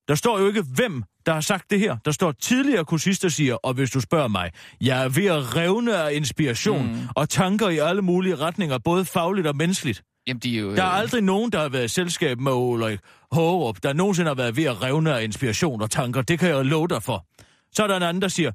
Der 0.08 0.14
står 0.14 0.38
jo 0.38 0.46
ikke, 0.46 0.62
hvem 0.74 1.04
der 1.26 1.32
har 1.32 1.40
sagt 1.40 1.70
det 1.70 1.80
her. 1.80 1.96
Der 2.04 2.10
står 2.10 2.32
tidligere 2.32 2.84
kursister 2.84 3.28
siger, 3.28 3.54
og 3.54 3.74
hvis 3.74 3.90
du 3.90 4.00
spørger 4.00 4.28
mig, 4.28 4.50
jeg 4.80 5.04
er 5.04 5.08
ved 5.08 5.26
at 5.26 5.56
revne 5.56 5.96
af 5.96 6.12
inspiration 6.14 6.86
Mm. 6.86 6.98
og 7.16 7.28
tanker 7.28 7.68
i 7.68 7.78
alle 7.78 8.02
mulige 8.02 8.36
retninger, 8.36 8.78
både 8.78 9.04
fagligt 9.04 9.46
og 9.46 9.56
menneskeligt. 9.56 10.02
Jamen, 10.26 10.40
de 10.40 10.56
er 10.56 10.60
jo... 10.60 10.76
Der 10.76 10.82
er 10.82 10.86
aldrig 10.88 11.22
nogen, 11.22 11.52
der 11.52 11.60
har 11.60 11.68
været 11.68 11.84
i 11.84 11.88
selskab 11.88 12.40
med 12.40 12.52
Ulrik 12.52 12.98
Hårup, 13.32 13.82
der 13.82 13.92
nogensinde 13.92 14.28
har 14.28 14.34
været 14.34 14.56
ved 14.56 14.64
at 14.64 14.82
revne 14.82 15.14
af 15.14 15.24
inspiration 15.24 15.82
og 15.82 15.90
tanker. 15.90 16.22
Det 16.22 16.38
kan 16.38 16.48
jeg 16.48 16.64
love 16.64 16.88
dig 16.88 17.02
for. 17.02 17.26
Så 17.72 17.82
er 17.82 17.86
der 17.86 17.96
en 17.96 18.02
anden, 18.02 18.22
der 18.22 18.28
siger, 18.28 18.52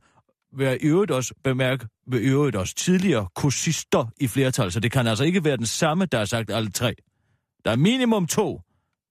vil 0.54 0.68
jeg 0.68 0.78
i 0.82 0.86
øvrigt 0.86 1.12
også 1.12 1.34
bemærke, 1.44 1.88
i 2.14 2.16
øvrigt 2.16 2.56
også 2.56 2.76
tidligere 2.76 3.28
kursister 3.36 4.06
i 4.22 4.28
flertal, 4.28 4.72
så 4.72 4.80
det 4.80 4.92
kan 4.92 5.08
altså 5.08 5.24
ikke 5.24 5.44
være 5.44 5.58
den 5.58 5.66
samme, 5.66 6.06
der 6.06 6.18
har 6.18 6.26
sagt 6.26 6.50
alle 6.50 6.72
tre. 6.72 6.96
Der 7.66 7.72
er 7.72 7.76
minimum 7.76 8.28
to, 8.28 8.62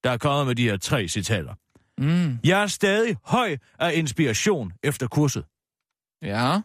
der 0.05 0.11
er 0.11 0.19
kommet 0.19 0.47
med 0.47 0.55
de 0.55 0.63
her 0.63 0.77
tre 0.77 1.09
citater. 1.09 1.55
Mm, 1.99 2.39
Jeg 2.45 2.63
er 2.63 2.67
stadig 2.67 3.17
høj 3.25 3.57
af 3.79 3.95
inspiration 3.95 4.73
efter 4.83 5.09
kurset. 5.09 5.45
ja, 6.23 6.61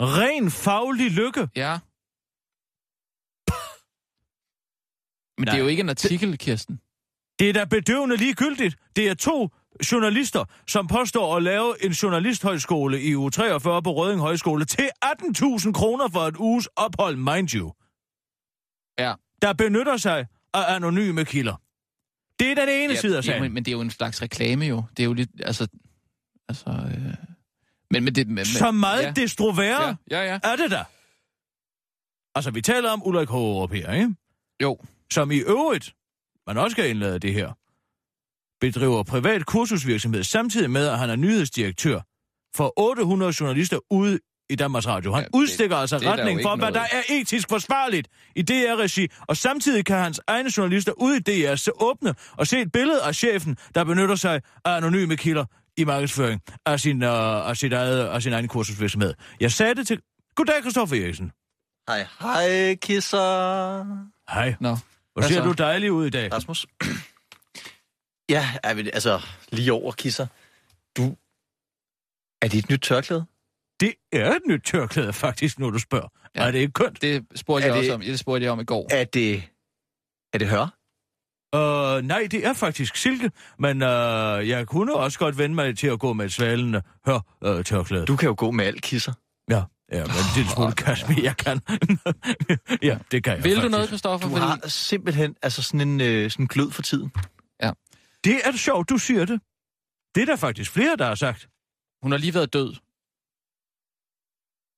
Ren 0.00 0.50
faglig 0.50 1.10
lykke. 1.10 1.48
ja. 1.56 1.78
Men 5.38 5.44
Nej. 5.44 5.52
det 5.52 5.58
er 5.58 5.62
jo 5.64 5.68
ikke 5.68 5.80
en 5.80 5.88
artikel, 5.88 6.38
Kirsten. 6.38 6.80
Det 7.38 7.48
er 7.48 7.52
da 7.52 7.64
bedøvende 7.64 8.16
ligegyldigt. 8.16 8.76
Det 8.96 9.08
er 9.08 9.14
to 9.14 9.48
journalister, 9.92 10.44
som 10.66 10.86
påstår 10.86 11.36
at 11.36 11.42
lave 11.42 11.84
en 11.84 11.92
journalisthøjskole 11.92 13.02
i 13.02 13.16
uge 13.16 13.30
43 13.30 13.82
på 13.82 13.92
Røding 13.92 14.20
Højskole 14.20 14.64
til 14.64 14.88
18.000 15.04 15.72
kroner 15.72 16.08
for 16.08 16.20
et 16.20 16.36
uges 16.36 16.68
ophold, 16.76 17.16
mind 17.16 17.54
you. 17.54 17.72
Ja. 18.98 19.14
der 19.42 19.52
benytter 19.52 19.96
sig 19.96 20.26
af 20.54 20.74
anonyme 20.74 21.24
kilder. 21.24 21.56
Det 22.38 22.50
er 22.50 22.54
den 22.54 22.68
ene 22.68 22.92
ja, 22.92 23.00
side 23.00 23.16
af 23.16 23.22
ja, 23.22 23.26
sagen. 23.26 23.42
men, 23.42 23.54
men 23.54 23.64
det 23.64 23.70
er 23.70 23.76
jo 23.76 23.80
en 23.80 23.90
slags 23.90 24.22
reklame 24.22 24.64
jo. 24.64 24.82
Det 24.96 25.02
er 25.02 25.04
jo 25.04 25.12
lidt, 25.12 25.30
altså... 25.40 25.68
altså 26.48 26.70
øh... 26.70 27.14
Men, 27.90 28.04
men 28.04 28.14
det... 28.14 28.28
Men, 28.28 28.44
Så 28.44 28.70
meget 28.70 29.02
ja. 29.02 29.06
ja. 29.06 29.12
desto 29.12 29.48
værre 29.48 29.96
Ja, 30.10 30.22
ja, 30.22 30.22
ja. 30.32 30.38
er 30.44 30.56
det 30.56 30.70
da. 30.70 30.84
Altså, 32.34 32.50
vi 32.50 32.60
taler 32.60 32.90
om 32.90 33.06
Ulrik 33.06 33.28
Hågerup 33.28 33.72
her, 33.72 33.92
ikke? 33.92 34.14
Jo. 34.62 34.78
Som 35.12 35.30
i 35.30 35.38
øvrigt, 35.38 35.94
man 36.46 36.58
også 36.58 36.74
skal 36.74 36.90
indlade 36.90 37.18
det 37.18 37.34
her, 37.34 37.52
bedriver 38.60 39.02
privat 39.02 39.46
kursusvirksomhed, 39.46 40.22
samtidig 40.24 40.70
med, 40.70 40.86
at 40.86 40.98
han 40.98 41.10
er 41.10 41.16
nyhedsdirektør 41.16 42.00
for 42.56 42.72
800 42.76 43.32
journalister 43.40 43.78
ude 43.90 44.18
i 44.50 44.56
Danmarks 44.56 44.86
Radio. 44.86 45.12
Han 45.12 45.22
Ja, 45.22 45.26
det- 45.26 45.34
udstikker 45.34 45.76
altså 45.76 45.98
det 45.98 46.08
retning 46.08 46.42
for, 46.42 46.56
hvad 46.56 46.72
der 46.72 46.80
er 46.80 47.02
etisk 47.10 47.48
forsvarligt 47.48 48.08
i 48.36 48.42
DR-regi, 48.42 49.08
og 49.28 49.36
samtidig 49.36 49.84
kan 49.84 49.96
hans 49.98 50.20
egne 50.26 50.50
journalister 50.56 50.92
ude 50.92 51.16
i 51.16 51.20
DR 51.20 51.54
se 51.54 51.70
åbne 51.82 52.14
og 52.32 52.46
se 52.46 52.60
et 52.60 52.72
billede 52.72 53.02
af 53.02 53.14
chefen, 53.14 53.56
der 53.74 53.84
benytter 53.84 54.14
sig 54.14 54.40
af 54.64 54.76
anonyme 54.76 55.16
kilder 55.16 55.44
i 55.76 55.84
markedsføring 55.84 56.40
af 56.66 56.80
sin, 56.80 57.02
uh, 57.02 57.08
af 57.48 57.56
sit 57.56 57.72
eget, 57.72 58.06
af 58.06 58.22
sin 58.22 58.32
egen 58.32 58.48
kursusvirksomhed. 58.48 59.14
Jeg 59.40 59.52
sagde 59.52 59.74
det 59.74 59.86
til... 59.86 60.00
Goddag, 60.36 60.62
Kristoffer 60.62 60.96
Eriksen. 61.04 61.32
Hej, 61.88 62.06
hej, 62.20 62.74
kisser. 62.74 63.84
Hej. 64.30 64.54
Nå. 64.60 64.68
Hvor 64.68 65.22
Hvad 65.22 65.28
ser 65.28 65.44
du 65.44 65.52
dejlig 65.52 65.92
ud 65.92 66.06
i 66.06 66.10
dag. 66.10 66.32
Rasmus. 66.32 66.66
Ja, 68.30 68.48
altså, 68.64 69.20
lige 69.52 69.72
over, 69.72 69.92
kisser. 69.92 70.26
Du, 70.96 71.16
er 72.42 72.48
det 72.48 72.58
et 72.58 72.70
nyt 72.70 72.80
tørklæde? 72.80 73.24
Det 73.80 73.94
er 74.12 74.30
et 74.34 74.42
nyt 74.48 74.62
tørklæde, 74.64 75.12
faktisk, 75.12 75.58
når 75.58 75.70
du 75.70 75.78
spørger. 75.78 76.08
Ja. 76.36 76.42
Er 76.46 76.50
det 76.50 76.58
ikke 76.58 76.72
kønt? 76.72 77.02
Det 77.02 77.26
spurgte 77.34 77.62
Er 77.66 77.66
jeg 77.66 77.74
det- 77.82 77.90
også 77.90 77.94
om. 77.94 78.00
Det 78.00 78.18
spurgte 78.18 78.44
jeg 78.44 78.52
om 78.52 78.60
i 78.60 78.64
går. 78.64 78.88
Er 78.90 79.04
det, 79.04 79.42
er 80.32 80.38
det 80.38 80.48
hør? 80.48 80.74
Uh, 81.56 82.02
nej, 82.04 82.28
det 82.30 82.46
er 82.46 82.52
faktisk 82.52 82.96
silke, 82.96 83.30
men 83.58 83.82
uh, 83.82 83.88
jeg 84.48 84.66
kunne 84.66 84.94
også 84.94 85.18
godt 85.18 85.38
vende 85.38 85.54
mig 85.54 85.78
til 85.78 85.86
at 85.86 85.98
gå 85.98 86.12
med 86.12 86.24
et 86.24 86.32
svalende 86.32 86.82
hør 87.06 87.20
uh, 87.46 87.62
tørklæde. 87.62 88.06
Du 88.06 88.16
kan 88.16 88.26
jo 88.28 88.34
gå 88.38 88.50
med 88.50 88.64
alt, 88.64 88.82
kisser. 88.82 89.12
Ja, 89.50 89.62
ja, 89.92 89.98
men 89.98 90.06
det 90.06 90.40
er 90.40 90.44
en 90.44 90.48
smule 90.54 90.72
kasmi, 90.72 91.14
jeg 91.22 91.36
kan. 91.36 91.60
ja, 92.88 92.98
det 93.10 93.24
kan 93.24 93.36
jeg 93.36 93.44
Vil 93.44 93.50
du 93.52 93.56
faktisk. 93.56 93.70
noget, 93.70 93.88
Kristoffer? 93.88 94.28
Du 94.28 94.34
har 94.34 94.68
simpelthen 94.68 95.36
altså 95.42 95.62
sådan 95.62 95.80
en 95.88 96.00
øh, 96.00 96.30
sådan 96.30 96.46
glød 96.46 96.70
for 96.70 96.82
tiden. 96.82 97.12
Det 98.24 98.40
er 98.44 98.52
sjovt, 98.56 98.88
du 98.90 98.98
siger 98.98 99.24
det. 99.24 99.40
Det 100.14 100.22
er 100.22 100.26
der 100.26 100.36
faktisk 100.36 100.70
flere, 100.70 100.96
der 100.96 101.06
har 101.06 101.14
sagt. 101.14 101.48
Hun 102.02 102.10
har 102.12 102.18
lige 102.18 102.34
været 102.34 102.52
død. 102.52 102.74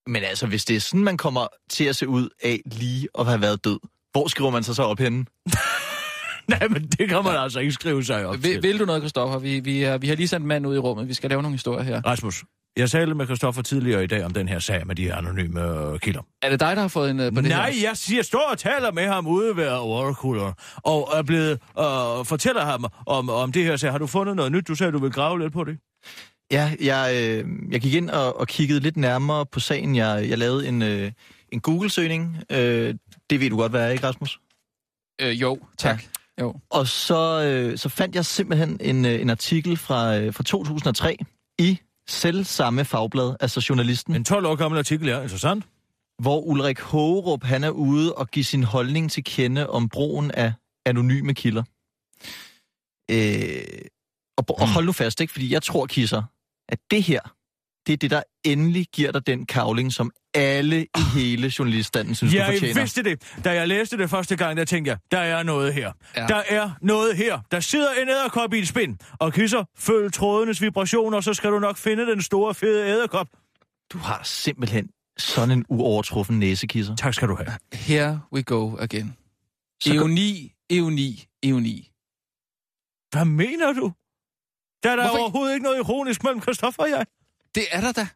Men 0.07 0.23
altså, 0.25 0.47
hvis 0.47 0.65
det 0.65 0.77
er 0.77 0.81
sådan, 0.81 1.05
man 1.05 1.17
kommer 1.17 1.47
til 1.71 1.85
at 1.85 1.97
se 1.97 2.09
ud 2.09 2.29
af 2.43 2.61
lige 2.67 3.09
at 3.19 3.27
have 3.27 3.41
været 3.41 3.65
død, 3.65 3.79
hvor 4.13 4.29
skriver 4.29 4.51
man 4.51 4.63
sig 4.63 4.75
så 4.77 4.83
op 4.83 4.99
henne? 4.99 5.27
Nej, 6.53 6.69
men 6.69 6.89
det 6.89 7.09
kan 7.09 7.25
man 7.25 7.33
ja. 7.33 7.43
altså 7.43 7.61
ikke 7.61 7.73
skrive 7.73 8.05
sig 8.05 8.27
op 8.27 8.35
Vil, 8.35 8.43
til. 8.43 8.63
vil 8.63 8.79
du 8.79 8.85
noget, 8.85 9.03
Kristoffer? 9.03 9.39
Vi, 9.39 9.61
vi, 9.61 9.83
er, 9.83 9.99
vi 9.99 10.09
har 10.09 10.17
lige 10.17 10.29
sendt 10.29 10.43
en 10.43 10.49
mand 10.49 10.67
ud 10.67 10.75
i 10.75 10.79
rummet. 10.79 11.09
Vi 11.09 11.15
skal 11.15 11.31
lave 11.31 11.43
nogle 11.43 11.55
historier 11.55 11.83
her. 11.83 12.03
Rasmus, 12.07 12.45
jeg 12.77 12.91
talte 12.91 13.15
med 13.15 13.27
Christoffer 13.27 13.63
tidligere 13.63 14.05
i 14.05 14.07
dag 14.07 14.25
om 14.25 14.33
den 14.33 14.49
her 14.49 14.59
sag 14.59 14.87
med 14.87 14.95
de 14.95 15.03
her 15.03 15.17
anonyme 15.17 15.61
øh, 15.61 16.01
kilder. 16.01 16.23
Er 16.43 16.51
det 16.51 16.61
dig, 16.61 16.77
der 16.77 16.83
har 16.83 16.89
fået 16.89 17.11
en 17.11 17.21
uh, 17.21 17.35
på 17.35 17.41
det 17.41 17.49
Nej, 17.51 17.71
her? 17.71 17.89
jeg 17.89 17.97
siger, 17.97 18.23
står 18.23 18.49
og 18.51 18.59
taler 18.59 18.93
med 18.93 19.07
ham 19.07 19.27
ude 19.27 19.57
ved 19.57 19.69
Oracle, 19.71 20.55
og 20.77 21.09
er 21.15 21.23
blevet, 21.23 21.51
øh, 21.79 22.25
fortæller 22.25 22.65
ham 22.65 22.85
om, 23.07 23.31
om 23.31 23.53
det 23.53 23.65
her 23.65 23.77
sag. 23.77 23.91
Har 23.91 23.99
du 23.99 24.07
fundet 24.07 24.37
noget 24.37 24.53
nyt? 24.53 24.69
Du 24.69 24.75
sagde, 24.75 24.93
du 24.93 24.99
vil 24.99 25.13
grave 25.13 25.39
lidt 25.41 25.53
på 25.53 25.65
det. 25.65 25.79
Ja, 26.53 26.73
jeg, 26.81 27.15
øh, 27.15 27.45
jeg 27.71 27.81
gik 27.81 27.95
ind 27.95 28.11
og, 28.11 28.41
og 28.41 28.47
kiggede 28.49 28.81
lidt 28.81 28.97
nærmere 28.97 29.47
på 29.47 29.61
sagen. 29.61 29.97
Jeg, 29.97 30.27
jeg 30.29 30.39
lavede 30.39 30.69
en, 30.69 30.83
øh, 30.83 31.13
en 31.53 31.61
Google-søgning. 31.61 32.37
Øh, 32.51 32.95
det 33.31 33.41
ved 33.41 33.51
du 33.51 33.57
godt, 33.57 33.73
hvad 33.73 33.87
er, 33.87 33.91
ikke 33.91 34.07
Rasmus? 34.07 34.41
Øh, 35.21 35.41
jo, 35.41 35.59
tak. 35.79 36.03
Ja. 36.03 36.09
Jo. 36.41 36.55
Og 36.71 36.87
så, 36.87 37.43
øh, 37.43 37.79
så 37.79 37.89
fandt 37.89 38.15
jeg 38.15 38.25
simpelthen 38.25 38.79
en, 38.81 39.05
øh, 39.05 39.21
en 39.21 39.31
artikel 39.31 39.77
fra, 39.77 40.19
øh, 40.19 40.35
fra 40.35 40.43
2003 40.43 41.17
i 41.59 41.79
selv 42.09 42.45
samme 42.45 42.85
fagblad, 42.85 43.37
altså 43.41 43.67
journalisten, 43.69 44.15
En 44.15 44.25
12 44.25 44.47
år 44.47 44.57
gammel 44.57 44.79
artikel, 44.79 45.09
ja, 45.09 45.23
interessant. 45.23 45.65
hvor 46.19 46.41
Ulrik 46.41 46.81
Hågerup, 46.81 47.45
han 47.45 47.65
er 47.65 47.71
ude 47.71 48.15
og 48.15 48.31
give 48.31 48.45
sin 48.45 48.63
holdning 48.63 49.11
til 49.11 49.25
kende 49.25 49.71
om 49.71 49.89
brugen 49.89 50.31
af 50.31 50.53
anonyme 50.87 51.35
kilder. 51.35 51.63
Øh, 53.11 53.89
og, 54.39 54.61
og 54.61 54.69
hold 54.69 54.87
nu 54.87 54.93
fast, 54.93 55.21
ikke? 55.21 55.33
fordi 55.33 55.53
jeg 55.53 55.63
tror, 55.63 55.87
Kisser, 55.87 56.23
at 56.69 56.79
det 56.91 57.03
her, 57.03 57.21
det 57.87 57.93
er 57.93 57.97
det, 57.97 58.11
der 58.11 58.23
endelig 58.45 58.87
giver 58.93 59.13
dig 59.13 59.27
den 59.27 59.47
kavling, 59.47 59.93
som 59.93 60.11
alle 60.37 60.83
i 60.83 60.89
hele 61.15 61.53
journaliststanden 61.59 62.15
synes, 62.15 62.33
du 62.33 62.39
Jeg 62.39 62.47
fortjener. 62.53 62.81
vidste 62.81 63.03
det. 63.03 63.23
Da 63.45 63.53
jeg 63.53 63.69
læste 63.69 63.99
det 63.99 64.11
første 64.11 64.37
gang, 64.37 64.57
der 64.57 64.65
tænkte 64.65 64.89
jeg, 64.91 64.99
der 65.11 65.19
er 65.19 65.43
noget 65.43 65.75
her. 65.75 65.93
Ja. 66.17 66.21
Ja. 66.23 66.27
Der 66.27 66.43
er 66.49 66.71
noget 66.83 67.17
her. 67.17 67.41
Der 67.51 67.61
sidder 67.61 67.93
en 68.03 68.09
æderkop 68.09 68.53
i 68.55 68.59
et 68.59 68.69
spind. 68.69 68.97
Og 69.21 69.33
kisser, 69.33 69.65
følg 69.79 70.13
trådenes 70.13 70.63
vibrationer, 70.63 71.21
så 71.21 71.35
skal 71.35 71.51
du 71.51 71.59
nok 71.59 71.77
finde 71.77 72.07
den 72.07 72.23
store, 72.23 72.55
fede 72.55 72.89
æderkop. 72.89 73.29
Du 73.93 73.99
har 73.99 74.21
simpelthen 74.25 74.91
sådan 75.19 75.51
en 75.51 75.65
uovertruffen 75.69 76.39
næsekisser. 76.39 76.97
Tak 76.97 77.15
skal 77.15 77.29
du 77.29 77.37
have. 77.37 77.53
Here 77.73 78.21
we 78.33 78.43
go 78.43 78.77
again. 78.77 79.17
Så 79.83 79.95
Euni, 79.95 80.53
euni, 80.71 81.25
euni. 81.43 81.91
Hvad 83.11 83.25
mener 83.25 83.73
du? 83.73 83.93
Der 84.83 84.91
er 84.91 84.97
der 84.97 85.03
Hvorfor 85.09 85.19
overhovedet 85.23 85.55
ikke 85.55 85.65
noget 85.65 85.79
ironisk 85.79 86.25
mellem 86.25 86.43
Christoffer 86.43 86.83
og 86.83 86.91
jeg. 86.91 87.07
Det 87.55 87.65
er 87.71 87.81
der 87.81 87.93
da. 87.93 88.07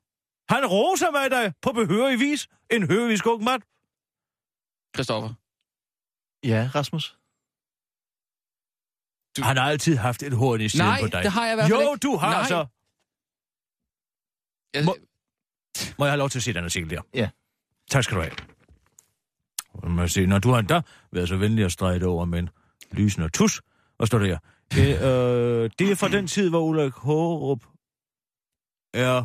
Han 0.50 0.66
roser 0.66 1.10
mig 1.10 1.30
da 1.30 1.52
på 1.62 1.72
behørig 1.72 2.18
vis. 2.18 2.48
En 2.70 2.82
hørig 2.90 3.26
ung 3.26 3.42
mand. 3.44 3.62
Christoffer. 4.94 5.32
Ja, 6.44 6.70
Rasmus? 6.74 7.16
Du... 9.36 9.42
Han 9.42 9.56
har 9.56 9.64
altid 9.70 9.96
haft 9.96 10.22
et 10.22 10.32
horn 10.32 10.60
i 10.60 10.68
siden 10.68 10.86
Nej, 10.86 11.00
på 11.00 11.06
dig. 11.06 11.22
det 11.22 11.32
har 11.32 11.44
jeg 11.46 11.52
i 11.52 11.56
hvert 11.56 11.70
fald 11.70 11.80
Jo, 11.82 11.92
ikke. 11.92 12.02
du 12.02 12.16
har 12.16 12.30
Nej. 12.32 12.48
så. 12.48 12.66
Jeg, 14.74 14.84
Må- 14.84 14.96
Må 15.98 16.04
jeg 16.04 16.12
have 16.12 16.18
lov 16.18 16.28
til 16.30 16.38
at 16.38 16.42
se 16.42 16.52
den 16.54 16.64
artikel 16.64 16.90
der? 16.90 17.02
Ja. 17.14 17.30
Tak 17.90 18.04
skal 18.04 18.16
du 18.16 18.22
have. 18.22 18.34
Må 19.94 20.00
jeg 20.02 20.10
se, 20.10 20.26
når 20.26 20.38
du 20.38 20.50
har 20.50 20.62
da 20.62 20.80
været 21.12 21.28
så 21.28 21.36
venlig 21.36 21.64
at 21.64 21.72
strege 21.72 21.94
det 21.94 22.06
over 22.08 22.24
med 22.24 22.38
en 22.38 22.50
lysende 22.92 23.28
tus. 23.28 23.62
Hvad 23.96 24.06
står 24.06 24.18
der 24.18 24.26
her? 24.26 24.38
Det, 24.70 24.88
øh, 25.02 25.70
det 25.78 25.90
er 25.90 25.96
fra 25.96 26.08
den 26.08 26.26
tid, 26.26 26.48
hvor 26.50 26.60
Ulrik 26.60 26.92
Hårup 26.92 27.64
er... 28.94 29.24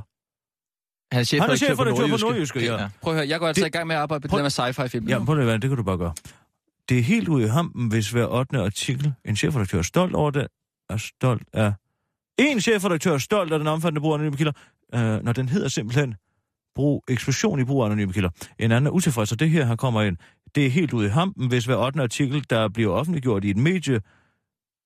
Han 1.15 1.21
er 1.21 1.25
chefredaktør, 1.25 1.65
chefredaktør 1.65 2.07
på 2.07 2.17
Nordjyske, 2.21 2.59
ja. 2.65 2.87
Prøv 3.01 3.13
at 3.13 3.19
høre, 3.19 3.27
jeg 3.29 3.39
går 3.39 3.47
altså 3.47 3.61
Det- 3.61 3.67
i 3.67 3.71
gang 3.71 3.87
med 3.87 3.95
at 3.95 4.01
arbejde 4.01 4.21
på 4.21 4.27
Prøv- 4.27 4.37
det 4.43 4.57
der 4.57 4.63
med 4.67 4.73
sci-fi-film. 4.73 5.07
Ja, 5.07 5.23
på 5.23 5.35
det, 5.35 5.43
hvad, 5.43 5.59
det 5.59 5.69
kan 5.69 5.77
du 5.77 5.83
bare 5.83 5.97
gøre. 5.97 6.13
Det 6.89 6.97
er 6.99 7.03
helt 7.03 7.27
ude 7.27 7.45
i 7.45 7.47
hampen, 7.47 7.87
hvis 7.89 8.11
hver 8.11 8.25
8. 8.27 8.59
artikel, 8.59 9.13
en 9.25 9.35
chefredaktør 9.35 9.77
er 9.77 9.81
stolt 9.83 10.15
over 10.15 10.31
det, 10.31 10.47
er 10.89 10.97
stolt 10.97 11.43
af... 11.53 11.73
En 12.39 12.61
chefredaktør 12.61 13.13
er 13.13 13.17
stolt 13.17 13.53
af 13.53 13.59
den 13.59 13.67
omfattende 13.67 14.01
brug 14.01 14.11
af 14.13 14.15
anonyme 14.17 14.37
kilder, 14.37 14.51
øh, 14.95 15.23
når 15.23 15.33
den 15.33 15.49
hedder 15.49 15.67
simpelthen 15.67 16.15
brug, 16.75 17.03
eksplosion 17.07 17.59
i 17.59 17.63
brug 17.63 17.81
af 17.81 17.85
anonyme 17.85 18.13
kilder. 18.13 18.29
En 18.59 18.71
anden 18.71 18.87
er 18.87 18.91
utilfreds, 18.91 19.31
og 19.31 19.39
det 19.39 19.49
her, 19.49 19.65
her 19.65 19.75
kommer 19.75 20.01
ind. 20.01 20.17
Det 20.55 20.65
er 20.65 20.69
helt 20.69 20.93
ude 20.93 21.05
i 21.07 21.09
hampen, 21.09 21.47
hvis 21.47 21.65
hver 21.65 21.75
8. 21.75 22.01
artikel, 22.01 22.45
der 22.49 22.67
bliver 22.69 22.93
offentliggjort 22.93 23.43
i 23.43 23.49
et 23.49 23.57
medie, 23.57 24.01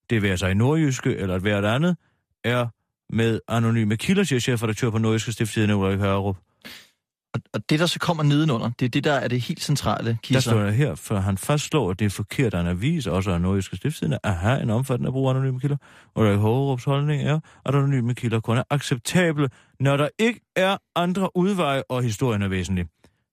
det 0.10 0.22
vil 0.22 0.38
sig 0.38 0.52
i 0.52 0.54
Nordjyske 0.54 1.16
eller 1.16 1.36
et 1.36 1.42
hvert 1.42 1.66
andet, 1.66 1.98
er 2.44 2.68
med 3.14 3.40
anonyme 3.48 3.98
kilder, 3.98 4.24
siger 4.24 4.40
chefredaktør 4.40 4.90
på 4.90 4.98
Nordjyske 4.98 5.32
Stifttidende 5.32 5.76
Ulrik 5.76 6.00
Hørup. 6.00 6.38
Og, 7.34 7.42
og 7.54 7.70
det, 7.70 7.80
der 7.80 7.86
så 7.86 8.00
kommer 8.00 8.24
nedenunder, 8.24 8.72
det 8.80 8.86
er 8.86 8.90
det, 8.90 9.04
der 9.04 9.14
er 9.14 9.28
det 9.28 9.42
helt 9.42 9.62
centrale, 9.64 10.10
Der 10.10 10.16
Kisser. 10.24 10.52
står 10.52 10.60
der 10.60 10.72
her, 10.72 10.96
for 10.96 11.18
han 11.18 11.38
fastslår, 11.38 11.92
at 11.92 12.00
det 12.00 12.06
er 12.06 12.10
forkert, 12.10 12.54
at 12.54 12.62
en 12.62 12.68
avis, 12.68 13.08
også 13.08 13.32
af 13.32 13.42
Nordjyske 13.42 13.76
Stiftstidende, 13.76 14.20
at 14.24 14.36
have 14.36 14.62
en 14.62 14.70
omfattende 14.70 15.12
brug 15.12 15.28
af 15.30 15.34
anonyme 15.34 15.60
kilder. 15.60 15.78
Og 16.16 16.26
der 16.26 16.38
Hågerups 16.38 16.84
holdning 16.84 17.24
er, 17.24 17.40
at 17.66 17.76
anonyme 17.76 18.16
kilder 18.16 18.40
kun 18.40 18.58
er 18.58 18.64
acceptable, 18.70 19.50
når 19.80 19.98
der 19.98 20.08
ikke 20.20 20.40
er 20.56 20.78
andre 20.96 21.38
udveje, 21.38 21.84
og 21.90 22.04
historien 22.04 22.42
er 22.42 22.48
væsentlig. 22.48 22.86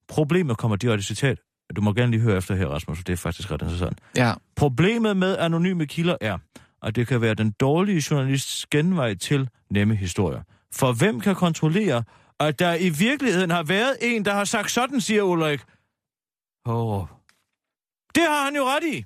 Problemet 0.09 0.57
kommer 0.57 0.77
direkte 0.77 1.05
citat. 1.05 1.39
Du 1.75 1.81
må 1.81 1.93
gerne 1.93 2.11
lige 2.11 2.21
høre 2.21 2.37
efter 2.37 2.55
her, 2.55 2.67
Rasmus, 2.67 2.97
for 2.97 3.03
det 3.03 3.13
er 3.13 3.17
faktisk 3.17 3.51
ret 3.51 3.61
interessant. 3.61 3.99
ja. 4.17 4.33
Problemet 4.55 5.17
med 5.17 5.37
anonyme 5.37 5.85
kilder 5.85 6.15
er, 6.21 6.37
at 6.83 6.95
det 6.95 7.07
kan 7.07 7.21
være 7.21 7.33
den 7.33 7.51
dårlige 7.51 8.03
journalists 8.11 8.65
genvej 8.65 9.13
til 9.13 9.49
nemme 9.71 9.95
historier. 9.95 10.41
For 10.73 10.93
hvem 10.93 11.19
kan 11.19 11.35
kontrollere, 11.35 12.03
at 12.39 12.59
der 12.59 12.75
i 12.75 12.89
virkeligheden 12.89 13.49
har 13.49 13.63
været 13.63 13.97
en, 14.01 14.25
der 14.25 14.33
har 14.33 14.45
sagt 14.45 14.71
sådan, 14.71 15.01
siger 15.01 15.23
Ulrik. 15.23 15.61
Åh, 16.65 17.05
det 18.15 18.23
har 18.23 18.43
han 18.45 18.55
jo 18.55 18.63
ret 18.63 18.83
i. 18.83 19.05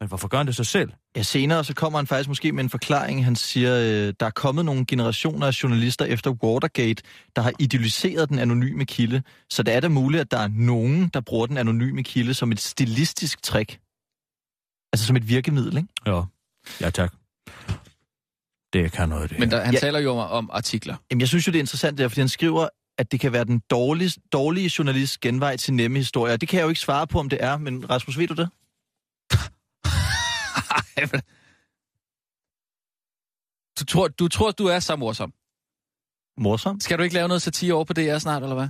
Men 0.00 0.08
hvorfor 0.08 0.28
gør 0.28 0.38
han 0.38 0.46
det 0.46 0.56
sig 0.56 0.66
selv? 0.66 0.92
Ja, 1.16 1.22
senere 1.22 1.64
så 1.64 1.74
kommer 1.74 1.98
han 1.98 2.06
faktisk 2.06 2.28
måske 2.28 2.52
med 2.52 2.64
en 2.64 2.70
forklaring. 2.70 3.24
Han 3.24 3.36
siger, 3.36 3.76
øh, 3.76 4.14
der 4.20 4.26
er 4.26 4.30
kommet 4.30 4.64
nogle 4.64 4.86
generationer 4.86 5.46
af 5.46 5.62
journalister 5.62 6.04
efter 6.04 6.30
Watergate, 6.30 7.02
der 7.36 7.42
har 7.42 7.52
idealiseret 7.58 8.28
den 8.28 8.38
anonyme 8.38 8.84
kilde. 8.84 9.22
Så 9.50 9.62
det 9.62 9.74
er 9.74 9.80
da 9.80 9.88
muligt, 9.88 10.20
at 10.20 10.30
der 10.30 10.38
er 10.38 10.48
nogen, 10.48 11.08
der 11.14 11.20
bruger 11.20 11.46
den 11.46 11.56
anonyme 11.56 12.02
kilde 12.02 12.34
som 12.34 12.52
et 12.52 12.60
stilistisk 12.60 13.42
trick. 13.42 13.80
Altså 14.92 15.06
som 15.06 15.16
et 15.16 15.28
virkemiddel, 15.28 15.76
ikke? 15.76 15.88
Ja, 16.06 16.22
ja 16.80 16.90
tak. 16.90 17.12
Det 18.72 18.92
kan 18.92 19.08
noget, 19.08 19.30
det 19.30 19.38
Men 19.38 19.50
her. 19.50 19.58
der, 19.58 19.64
han 19.64 19.74
Ja. 19.74 19.80
taler 19.80 19.98
jo 19.98 20.10
om, 20.10 20.18
om 20.30 20.50
artikler. 20.52 20.96
Jamen, 21.10 21.20
jeg 21.20 21.28
synes 21.28 21.46
jo, 21.46 21.52
det 21.52 21.58
er 21.58 21.62
interessant 21.62 21.98
der, 21.98 22.08
fordi 22.08 22.20
han 22.20 22.28
skriver, 22.28 22.68
at 22.98 23.12
det 23.12 23.20
kan 23.20 23.32
være 23.32 23.44
den 23.44 23.58
dårlige, 23.70 24.20
dårlige 24.32 24.70
journalist 24.78 25.20
genvej 25.20 25.56
til 25.56 25.74
nemme 25.74 25.98
historier. 25.98 26.36
Det 26.36 26.48
kan 26.48 26.56
jeg 26.58 26.64
jo 26.64 26.68
ikke 26.68 26.80
svare 26.80 27.06
på, 27.06 27.18
om 27.18 27.28
det 27.28 27.44
er, 27.44 27.56
men 27.58 27.90
Rasmus, 27.90 28.18
ved 28.18 28.28
du 28.28 28.34
det? 28.34 28.48
Du 33.80 33.84
tror, 33.84 34.08
du 34.08 34.28
tror, 34.28 34.50
du 34.50 34.66
er 34.66 34.78
så 34.80 34.96
morsom. 34.96 35.32
Morsom. 36.38 36.80
Skal 36.80 36.98
du 36.98 37.02
ikke 37.02 37.14
lave 37.14 37.28
noget 37.28 37.42
satire 37.42 37.74
over 37.74 37.84
på 37.84 37.92
DR 37.92 38.18
snart, 38.18 38.42
eller 38.42 38.54
hvad? 38.54 38.68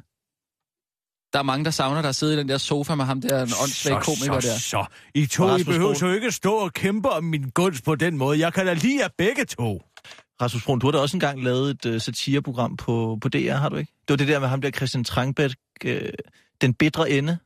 Der 1.35 1.41
er 1.41 1.45
mange, 1.45 1.65
der 1.65 1.71
savner 1.71 2.03
dig 2.03 2.09
at 2.09 2.17
sidde 2.17 2.35
i 2.35 2.37
den 2.37 2.49
der 2.49 2.59
sofa 2.59 2.95
med 2.95 3.05
ham 3.05 3.21
der, 3.21 3.43
en 3.43 3.53
åndssvag 3.63 4.03
komiker 4.03 4.41
så, 4.41 4.49
der. 4.49 4.59
så. 4.59 4.87
I 5.15 5.27
to, 5.27 5.57
I 5.57 5.65
behøver 5.65 5.99
jo 6.03 6.13
ikke 6.13 6.33
stå 6.33 6.55
og 6.55 6.73
kæmpe 6.73 7.11
om 7.11 7.25
min 7.25 7.51
gunst 7.51 7.85
på 7.85 7.95
den 7.95 8.19
måde. 8.19 8.39
Jeg 8.39 8.53
kan 8.53 8.67
da 8.67 8.73
lide 8.73 9.03
jer 9.03 9.09
begge 9.19 9.45
to. 9.45 9.83
Rasmus 10.43 10.65
Brun, 10.65 10.79
du 10.79 10.87
har 10.87 10.93
da 10.93 10.99
også 10.99 11.17
engang 11.17 11.45
lavet 11.45 11.71
et 11.71 11.95
uh, 11.95 12.01
satireprogram 12.01 12.77
på, 12.77 13.19
på 13.21 13.29
DR, 13.29 13.53
har 13.53 13.69
du 13.69 13.77
ikke? 13.77 13.93
Det 14.01 14.11
var 14.11 14.17
det 14.17 14.29
der 14.29 14.39
med 14.39 14.49
ham 14.49 14.61
der 14.61 14.71
Christian 14.71 15.05
Trangbæk, 15.05 15.51
uh, 15.85 15.91
Den 16.61 16.75
Bedre 16.75 17.11
Ende. 17.11 17.39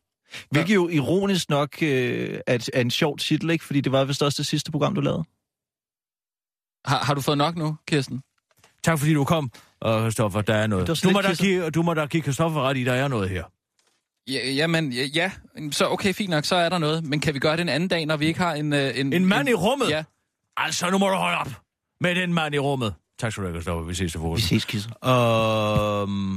Hvilket 0.50 0.74
jo 0.74 0.88
ironisk 0.88 1.50
nok 1.50 1.68
uh, 1.82 1.88
er, 1.88 2.68
er 2.74 2.80
en 2.80 2.90
sjov 2.90 3.18
titel, 3.18 3.50
ikke? 3.50 3.64
Fordi 3.64 3.80
det 3.80 3.92
var 3.92 4.04
vist 4.04 4.22
også 4.22 4.42
det 4.42 4.46
sidste 4.46 4.70
program, 4.70 4.94
du 4.94 5.00
lavede. 5.00 5.24
Har, 6.84 7.04
har 7.04 7.14
du 7.14 7.20
fået 7.20 7.38
nok 7.38 7.56
nu, 7.56 7.76
Kirsten? 7.88 8.22
Tak 8.84 8.98
fordi 8.98 9.14
du 9.14 9.24
kom, 9.24 9.50
og 9.80 10.00
Christoffer, 10.00 10.40
der 10.40 10.54
er 10.54 10.66
noget. 10.66 11.02
Du 11.04 11.10
må, 11.10 11.20
da 11.20 11.34
give, 11.34 11.70
du 11.70 11.82
må 11.82 11.94
da 11.94 12.06
give 12.06 12.22
Christoffer 12.22 12.62
ret 12.62 12.76
i, 12.76 12.84
der 12.84 12.92
er 12.92 13.08
noget 13.08 13.30
her. 13.30 13.44
Ja, 14.28 14.50
jamen, 14.50 14.92
ja, 14.92 15.04
ja, 15.14 15.32
så 15.70 15.88
okay, 15.88 16.12
fint 16.14 16.30
nok, 16.30 16.44
så 16.44 16.56
er 16.56 16.68
der 16.68 16.78
noget. 16.78 17.04
Men 17.04 17.20
kan 17.20 17.34
vi 17.34 17.38
gøre 17.38 17.52
det 17.56 17.60
en 17.60 17.68
anden 17.68 17.88
dag, 17.88 18.06
når 18.06 18.16
vi 18.16 18.26
ikke 18.26 18.40
har 18.40 18.54
en... 18.54 18.72
øh, 18.72 18.98
En, 18.98 19.12
En 19.12 19.26
mand 19.26 19.48
i 19.48 19.54
rummet? 19.54 19.88
Ja. 19.90 20.04
Altså, 20.56 20.90
nu 20.90 20.98
må 20.98 21.08
du 21.08 21.14
holde 21.14 21.38
op 21.38 21.48
med 22.00 22.14
den 22.14 22.34
mand 22.34 22.54
i 22.54 22.58
rummet. 22.58 22.94
Tak 23.18 23.32
skal 23.32 23.42
du 23.44 23.48
have, 23.48 23.54
Christoffer. 23.60 23.84
Vi 23.88 23.94
ses 23.94 24.12
til 24.12 24.20
Vi 24.20 24.22
fokus. 24.24 24.42
ses, 24.42 24.64
Kisser. 24.64 24.90
Øhm, 26.02 26.32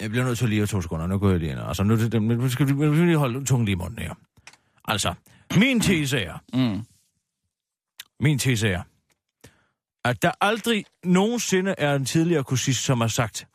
jeg 0.00 0.10
bliver 0.10 0.24
nødt 0.24 0.38
til 0.38 0.48
lige 0.48 0.62
at 0.62 0.68
to 0.68 0.80
sekunder. 0.82 1.06
Nu 1.06 1.18
går 1.18 1.30
jeg 1.30 1.38
lige 1.38 1.50
ind. 1.50 1.60
Altså, 1.60 1.82
nu, 1.82 1.94
nu, 1.96 2.00
skal 2.06 2.20
vi 2.20 2.26
nu 2.34 2.48
skal 2.48 2.66
vi 2.66 3.04
lige 3.06 3.16
holde 3.16 3.44
tungen 3.44 3.64
lige 3.64 3.72
i 3.72 3.76
munden 3.76 3.98
her. 3.98 4.14
Altså, 4.84 5.14
min 5.56 5.80
tese 5.80 6.18
er, 6.20 6.38
Mm. 6.54 6.82
min 8.20 8.38
tese 8.38 8.68
er, 8.68 8.82
at 10.04 10.22
der 10.22 10.30
aldrig 10.40 10.84
nogensinde 11.04 11.74
er 11.78 11.94
en 11.94 12.04
tidligere 12.04 12.44
kursist, 12.44 12.84
som 12.84 13.00
har 13.00 13.08
sagt, 13.08 13.46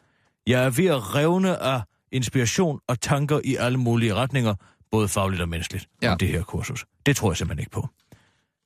jeg 0.48 0.63
er 0.65 0.70
ved 0.70 0.86
at 0.86 1.15
revne 1.15 1.58
af 1.58 1.82
inspiration 2.13 2.79
og 2.88 3.01
tanker 3.01 3.39
i 3.43 3.55
alle 3.55 3.77
mulige 3.77 4.13
retninger, 4.13 4.55
både 4.91 5.08
fagligt 5.08 5.41
og 5.41 5.50
menneskeligt, 5.50 5.88
ja. 6.01 6.12
Om 6.12 6.17
det 6.17 6.27
her 6.27 6.43
kursus. 6.43 6.86
Det 7.05 7.15
tror 7.15 7.32
jeg 7.32 7.38
simpelthen 7.38 7.60
ikke 7.62 7.72
på. 7.72 7.88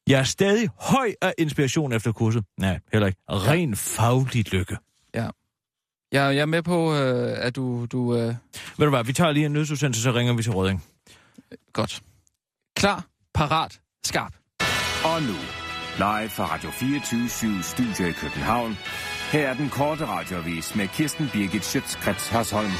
Jeg 0.08 0.20
er 0.20 0.24
stadig 0.24 0.70
høj 0.80 1.14
af 1.22 1.34
inspiration 1.38 1.94
efter 1.94 2.12
kurset. 2.12 2.44
Nej, 2.60 2.80
heller 2.94 3.08
ikke. 3.08 3.20
Ren 3.30 3.76
fagligt 3.76 4.52
lykke. 4.52 4.78
Ja. 5.16 5.30
Jeg, 6.12 6.36
jeg 6.36 6.42
er 6.42 6.46
med 6.46 6.64
på, 6.64 6.96
øh, 6.96 7.38
at 7.46 7.56
du... 7.56 7.86
du 7.86 8.16
øh, 8.16 8.36
Ved 8.78 8.86
du 8.86 8.90
hvad, 8.90 9.04
vi 9.04 9.14
tager 9.14 9.32
lige 9.32 9.46
en 9.46 9.52
nødsudsendelse, 9.54 10.02
så 10.02 10.12
ringer 10.12 10.34
vi 10.34 10.44
til 10.44 10.52
Rødding. 10.52 10.84
godt. 11.74 12.02
Klar, 12.76 13.06
parat, 13.34 13.80
skarp. 14.06 14.34
Og 15.06 15.22
nu, 15.22 15.36
live 15.98 16.30
fra 16.30 16.54
Radio 16.54 16.70
24 16.72 17.64
Studio 17.64 18.06
i 18.08 18.12
København. 18.12 18.78
Her 19.32 19.48
er 19.50 19.54
den 19.54 19.70
korte 19.70 20.06
radiovis 20.06 20.76
med 20.76 20.88
Kirsten 20.88 21.30
Birgit 21.34 21.66
Schøtzgrads 21.66 22.28
Hasholm. 22.30 22.72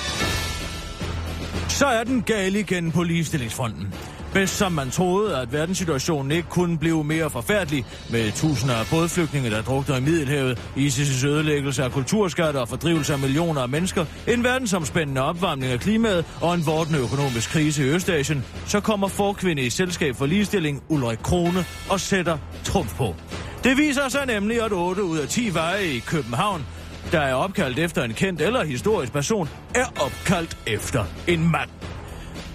Så 1.70 1.86
er 1.86 2.04
den 2.04 2.22
gal 2.22 2.56
igen 2.56 2.92
på 2.92 3.04
ligestillingsfronten. 3.04 3.94
Bedst 4.34 4.58
som 4.58 4.72
man 4.72 4.92
troede, 4.92 5.38
at 5.38 5.54
verdenssituationen 5.54 6.32
ikke 6.32 6.50
kunne 6.50 6.78
blive 6.78 7.04
mere 7.04 7.30
forfærdelig, 7.30 7.86
med 8.10 8.32
tusinder 8.32 8.76
af 8.76 8.86
bådflygtninge, 8.92 9.50
der 9.50 9.62
drukner 9.62 9.98
i 9.98 10.02
Middelhavet, 10.02 10.60
ISIS' 10.78 11.28
ødelæggelse 11.28 11.84
af 11.84 11.92
kulturskatter 11.92 12.62
og 12.62 12.70
fordrivelse 12.70 13.14
af 13.14 13.20
millioner 13.20 13.62
af 13.62 13.70
mennesker, 13.70 14.06
en 14.28 14.44
verdensomspændende 14.44 15.22
opvarmning 15.22 15.72
af 15.72 15.80
klimaet 15.80 16.26
og 16.42 16.54
en 16.56 16.66
vortende 16.66 17.00
økonomisk 17.00 17.50
krise 17.50 17.88
i 17.88 17.90
Østasien, 17.90 18.46
så 18.66 18.80
kommer 18.80 19.08
forkvinde 19.08 19.62
i 19.62 19.70
Selskab 19.70 20.16
for 20.16 20.26
Ligestilling 20.26 20.84
Ulrik 20.90 21.20
Krone 21.24 21.66
og 21.90 22.00
sætter 22.00 22.38
trumf 22.64 22.96
på. 22.96 23.16
Det 23.64 23.78
viser 23.78 24.10
sig 24.10 24.26
nemlig, 24.26 24.62
at 24.62 24.72
8 24.72 25.04
ud 25.04 25.18
af 25.18 25.28
10 25.28 25.54
veje 25.54 25.86
i 25.86 26.00
København, 26.00 26.66
der 27.12 27.20
er 27.20 27.34
opkaldt 27.34 27.80
efter 27.80 28.04
en 28.04 28.14
kendt 28.14 28.42
eller 28.42 28.64
historisk 28.64 29.14
person, 29.14 29.50
er 29.76 29.86
opkaldt 29.86 30.58
efter 30.68 31.06
en 31.28 31.52
mand. 31.52 31.70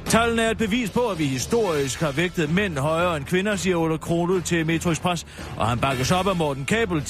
Tallene 0.06 0.42
er 0.42 0.50
et 0.50 0.58
bevis 0.58 0.90
på, 0.90 1.00
at 1.06 1.18
vi 1.18 1.24
historisk 1.24 2.00
har 2.00 2.12
vægtet 2.12 2.54
mænd 2.54 2.78
højere 2.78 3.16
end 3.16 3.24
kvinder, 3.24 3.56
siger 3.56 3.76
Ole 3.76 3.98
Krone 3.98 4.40
til 4.40 4.66
Metro 4.66 4.90
Express, 4.90 5.26
og 5.56 5.68
han 5.68 5.78
bakkes 5.78 6.10
op 6.10 6.28
af 6.28 6.36
Morten 6.36 6.64
Kabel, 6.64 7.02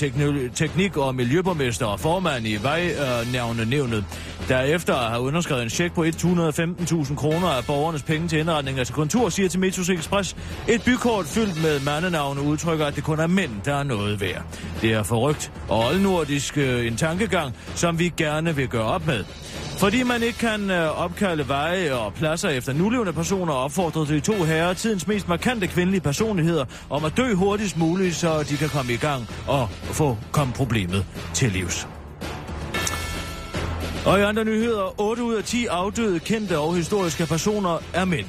teknik- 0.54 0.96
og 0.96 1.14
miljøborgmester 1.14 1.86
og 1.86 2.00
formand 2.00 2.46
i 2.46 2.56
vejnævne 2.62 3.64
nævnet. 3.64 4.04
Derefter 4.48 4.94
har 4.94 5.18
underskrevet 5.18 5.62
en 5.62 5.70
check 5.70 5.94
på 5.94 6.04
115.000 6.04 7.14
kroner 7.14 7.48
af 7.48 7.64
borgernes 7.66 8.02
penge 8.02 8.28
til 8.28 8.38
indretning 8.38 8.78
af 8.78 8.86
kontor, 8.86 9.28
siger 9.28 9.48
til 9.48 9.60
Metro 9.60 9.92
Express, 9.92 10.36
et 10.68 10.82
bykort 10.84 11.26
fyldt 11.26 11.62
med 11.62 11.80
mandenavne 11.80 12.42
udtrykker, 12.42 12.86
at 12.86 12.96
det 12.96 13.04
kun 13.04 13.20
er 13.20 13.26
mænd, 13.26 13.50
der 13.64 13.74
er 13.74 13.82
noget 13.82 14.20
værd. 14.20 14.42
Det 14.82 14.92
er 14.92 15.02
forrygt 15.02 15.52
og 15.68 15.86
oldnordisk 15.86 16.58
øh, 16.58 16.86
en 16.86 16.96
tankegang, 16.96 17.54
som 17.74 17.98
vi 17.98 18.12
gerne 18.16 18.56
vil 18.56 18.68
gøre 18.68 18.84
op 18.84 19.06
med. 19.06 19.24
Fordi 19.82 20.02
man 20.02 20.22
ikke 20.22 20.38
kan 20.38 20.70
øh, 20.70 21.02
opkalde 21.02 21.48
veje 21.48 21.94
og 21.94 22.14
pladser 22.14 22.48
efter 22.48 22.72
nulevende 22.72 23.12
personer, 23.12 23.52
opfordrede 23.52 24.06
de 24.06 24.20
to 24.20 24.32
herrer 24.32 24.74
tidens 24.74 25.06
mest 25.06 25.28
markante 25.28 25.66
kvindelige 25.66 26.00
personligheder 26.00 26.64
om 26.90 27.04
at 27.04 27.16
dø 27.16 27.34
hurtigst 27.34 27.76
muligt, 27.76 28.16
så 28.16 28.42
de 28.42 28.56
kan 28.56 28.68
komme 28.68 28.92
i 28.92 28.96
gang 28.96 29.28
og 29.48 29.68
få 29.70 30.16
komme 30.32 30.52
problemet 30.52 31.06
til 31.34 31.52
livs. 31.52 31.88
Og 34.06 34.18
i 34.18 34.22
andre 34.22 34.44
nyheder, 34.44 35.00
8 35.00 35.22
ud 35.22 35.34
af 35.34 35.44
10 35.44 35.66
afdøde, 35.66 36.20
kendte 36.20 36.58
og 36.58 36.76
historiske 36.76 37.26
personer 37.26 37.78
er 37.94 38.04
mænd. 38.04 38.26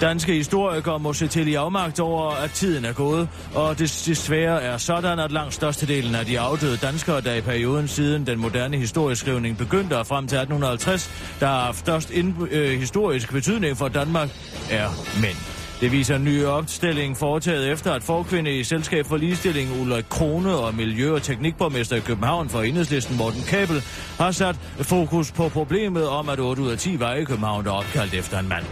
Danske 0.00 0.32
historikere 0.32 0.98
må 0.98 1.12
se 1.12 1.26
til 1.26 1.48
i 1.48 1.54
afmagt 1.54 2.00
over, 2.00 2.30
at 2.30 2.50
tiden 2.50 2.84
er 2.84 2.92
gået, 2.92 3.28
og 3.54 3.78
det 3.78 4.02
desværre 4.06 4.62
er 4.62 4.76
sådan, 4.76 5.18
at 5.18 5.32
langt 5.32 5.54
størstedelen 5.54 6.14
af 6.14 6.26
de 6.26 6.40
afdøde 6.40 6.76
danskere, 6.76 7.20
der 7.20 7.34
i 7.34 7.40
perioden 7.40 7.88
siden 7.88 8.26
den 8.26 8.38
moderne 8.38 8.76
historieskrivning 8.76 9.58
begyndte 9.58 9.98
og 9.98 10.06
frem 10.06 10.28
til 10.28 10.36
1850, 10.36 11.36
der 11.40 11.46
har 11.46 11.60
haft 11.60 11.78
størst 11.78 12.10
ind, 12.10 12.34
øh, 12.50 12.78
historisk 12.78 13.32
betydning 13.32 13.76
for 13.76 13.88
Danmark, 13.88 14.28
er 14.70 14.88
mænd. 15.20 15.36
Det 15.80 15.92
viser 15.92 16.16
en 16.16 16.24
ny 16.24 16.44
opstilling 16.44 17.16
foretaget 17.16 17.72
efter, 17.72 17.92
at 17.92 18.02
forkvinde 18.02 18.58
i 18.58 18.64
Selskab 18.64 19.06
for 19.06 19.16
Ligestilling 19.16 19.80
Ulrik 19.80 20.04
Krone 20.08 20.56
og 20.56 20.74
Miljø- 20.74 21.14
og 21.14 21.22
Teknikborgmester 21.22 21.96
i 21.96 22.00
København 22.00 22.48
for 22.48 22.62
Enhedslisten 22.62 23.16
Morten 23.16 23.42
Kabel 23.48 23.82
har 24.18 24.30
sat 24.30 24.56
fokus 24.80 25.32
på 25.32 25.48
problemet 25.48 26.08
om, 26.08 26.28
at 26.28 26.40
8 26.40 26.62
ud 26.62 26.70
af 26.70 26.78
10 26.78 26.98
veje 26.98 27.20
i 27.20 27.24
København 27.24 27.66
er 27.66 27.70
opkaldt 27.70 28.14
efter 28.14 28.38
en 28.38 28.48
mand. 28.48 28.64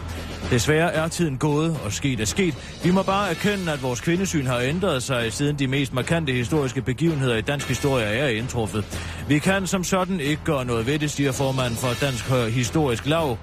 Desværre 0.50 0.92
er 0.92 1.08
tiden 1.08 1.38
gået, 1.38 1.78
og 1.84 1.92
sket 1.92 2.20
er 2.20 2.24
sket. 2.24 2.54
Vi 2.84 2.90
må 2.90 3.02
bare 3.02 3.30
erkende, 3.30 3.72
at 3.72 3.82
vores 3.82 4.00
kvindesyn 4.00 4.46
har 4.46 4.60
ændret 4.60 5.02
sig, 5.02 5.32
siden 5.32 5.58
de 5.58 5.66
mest 5.66 5.92
markante 5.92 6.32
historiske 6.32 6.82
begivenheder 6.82 7.36
i 7.36 7.40
dansk 7.40 7.68
historie 7.68 8.04
er 8.04 8.28
indtruffet. 8.28 8.84
Vi 9.28 9.38
kan 9.38 9.66
som 9.66 9.84
sådan 9.84 10.20
ikke 10.20 10.42
gøre 10.44 10.64
noget 10.64 10.86
ved 10.86 10.98
det, 10.98 11.10
siger 11.10 11.32
formanden 11.32 11.76
for 11.76 11.88
Dansk 12.00 12.30
Historisk 12.54 13.06
Lav, 13.06 13.38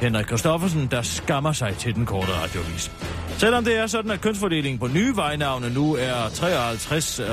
Henrik 0.00 0.26
Kristoffersen, 0.26 0.88
der 0.90 1.02
skammer 1.02 1.52
sig 1.52 1.74
til 1.78 1.94
den 1.94 2.06
korte 2.06 2.32
radiovis. 2.32 2.90
Selvom 3.38 3.64
det 3.64 3.78
er 3.78 3.86
sådan, 3.86 4.10
at 4.10 4.20
kønsfordelingen 4.20 4.78
på 4.78 4.86
nye 4.86 5.16
vejnavne 5.16 5.74
nu 5.74 5.94
er 5.94 6.28
53 6.34 7.20
øh, 7.20 7.26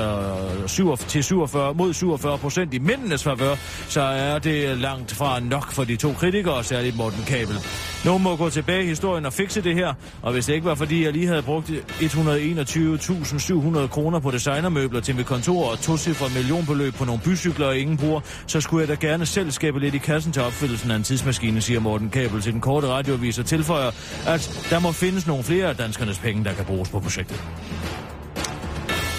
47, 0.66 1.08
til 1.08 1.24
47 1.24 1.74
mod 1.74 1.92
47 1.92 2.38
procent 2.38 2.74
i 2.74 2.78
mændenes 2.78 3.24
favør, 3.24 3.54
så 3.88 4.00
er 4.00 4.38
det 4.38 4.78
langt 4.78 5.14
fra 5.14 5.40
nok 5.40 5.72
for 5.72 5.84
de 5.84 5.96
to 5.96 6.12
kritikere, 6.12 6.64
særligt 6.64 6.96
Morten 6.96 7.24
Kabel. 7.26 7.56
Nogen 8.04 8.22
må 8.22 8.36
gå 8.36 8.50
tilbage 8.50 8.84
i 8.84 8.86
historien 8.86 9.26
og 9.26 9.32
fikse 9.32 9.60
det 9.60 9.74
her, 9.74 9.94
og 10.22 10.32
hvis 10.32 10.46
det 10.46 10.54
ikke 10.54 10.66
var 10.66 10.74
fordi, 10.74 11.04
jeg 11.04 11.12
lige 11.12 11.26
havde 11.26 11.42
brugt 11.42 11.70
121.700 11.70 13.86
kroner 13.86 14.18
på 14.18 14.30
designermøbler 14.30 15.00
til 15.00 15.16
mit 15.16 15.26
kontor 15.26 15.70
og 15.70 15.80
to 15.80 15.96
cifre 15.96 16.26
millionbeløb 16.34 16.94
på 16.94 17.04
nogle 17.04 17.20
bycykler, 17.24 17.66
og 17.66 17.78
ingen 17.78 17.96
bruger, 17.96 18.20
så 18.46 18.60
skulle 18.60 18.80
jeg 18.80 18.88
da 19.00 19.06
gerne 19.06 19.26
selv 19.26 19.50
skabe 19.50 19.80
lidt 19.80 19.94
i 19.94 19.98
kassen 19.98 20.32
til 20.32 20.42
opfyldelsen 20.42 20.90
af 20.90 20.96
en 20.96 21.02
tidsmaskine, 21.02 21.60
siger 21.60 21.80
Morten 21.80 22.10
Kabel 22.10 22.40
til 22.40 22.52
den 22.52 22.60
korte 22.60 22.88
radioavis 22.88 23.38
og 23.38 23.46
tilføjer, 23.46 23.90
at 24.26 24.66
der 24.70 24.80
må 24.80 24.92
findes 24.92 25.26
nogle 25.26 25.44
flere 25.44 25.74
der 25.74 25.95
danskernes 25.96 26.18
penge, 26.18 26.44
der 26.44 26.52
kan 26.52 26.64
bruges 26.64 26.88
på 26.88 27.00
projektet. 27.00 27.44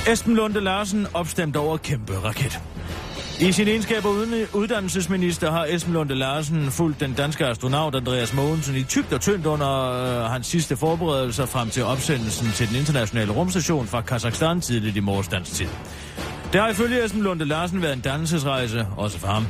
Esben 0.08 0.36
Lunde 0.36 0.60
Larsen 0.62 1.08
opstemt 1.14 1.56
over 1.56 1.78
kæmpe 1.78 2.14
raket. 2.14 2.60
I 3.40 3.52
sin 3.52 3.68
egenskab 3.68 4.06
af 4.06 4.10
uden- 4.10 4.48
uddannelsesminister 4.54 5.52
har 5.52 5.66
Esben 5.70 5.94
Lunde 5.94 6.16
Larsen 6.16 6.72
fulgt 6.72 7.00
den 7.00 7.14
danske 7.14 7.46
astronaut 7.46 7.96
Andreas 7.96 8.34
Mogensen 8.34 8.76
i 8.76 8.84
tygt 8.84 9.14
og 9.14 9.22
tyndt 9.22 9.46
under 9.46 9.92
øh, 9.92 10.32
hans 10.32 10.48
sidste 10.48 10.78
forberedelser 10.78 11.46
frem 11.46 11.70
til 11.70 11.84
opsendelsen 11.84 12.48
til 12.48 12.68
den 12.68 12.76
internationale 12.76 13.32
rumstation 13.32 13.88
fra 13.88 14.02
Kazakhstan 14.02 14.62
tidligt 14.62 14.98
i 14.98 15.00
morges 15.00 15.28
dansk 15.28 15.52
tid. 15.54 15.68
Det 16.54 16.62
har 16.62 16.70
ifølge 16.70 17.06
Esben 17.06 17.22
Lunde 17.22 17.46
Larsen 17.46 17.82
været 17.82 17.94
en 17.94 18.02
dannelsesrejse, 18.02 18.88
også 18.98 19.20
for 19.20 19.28
ham. 19.28 19.46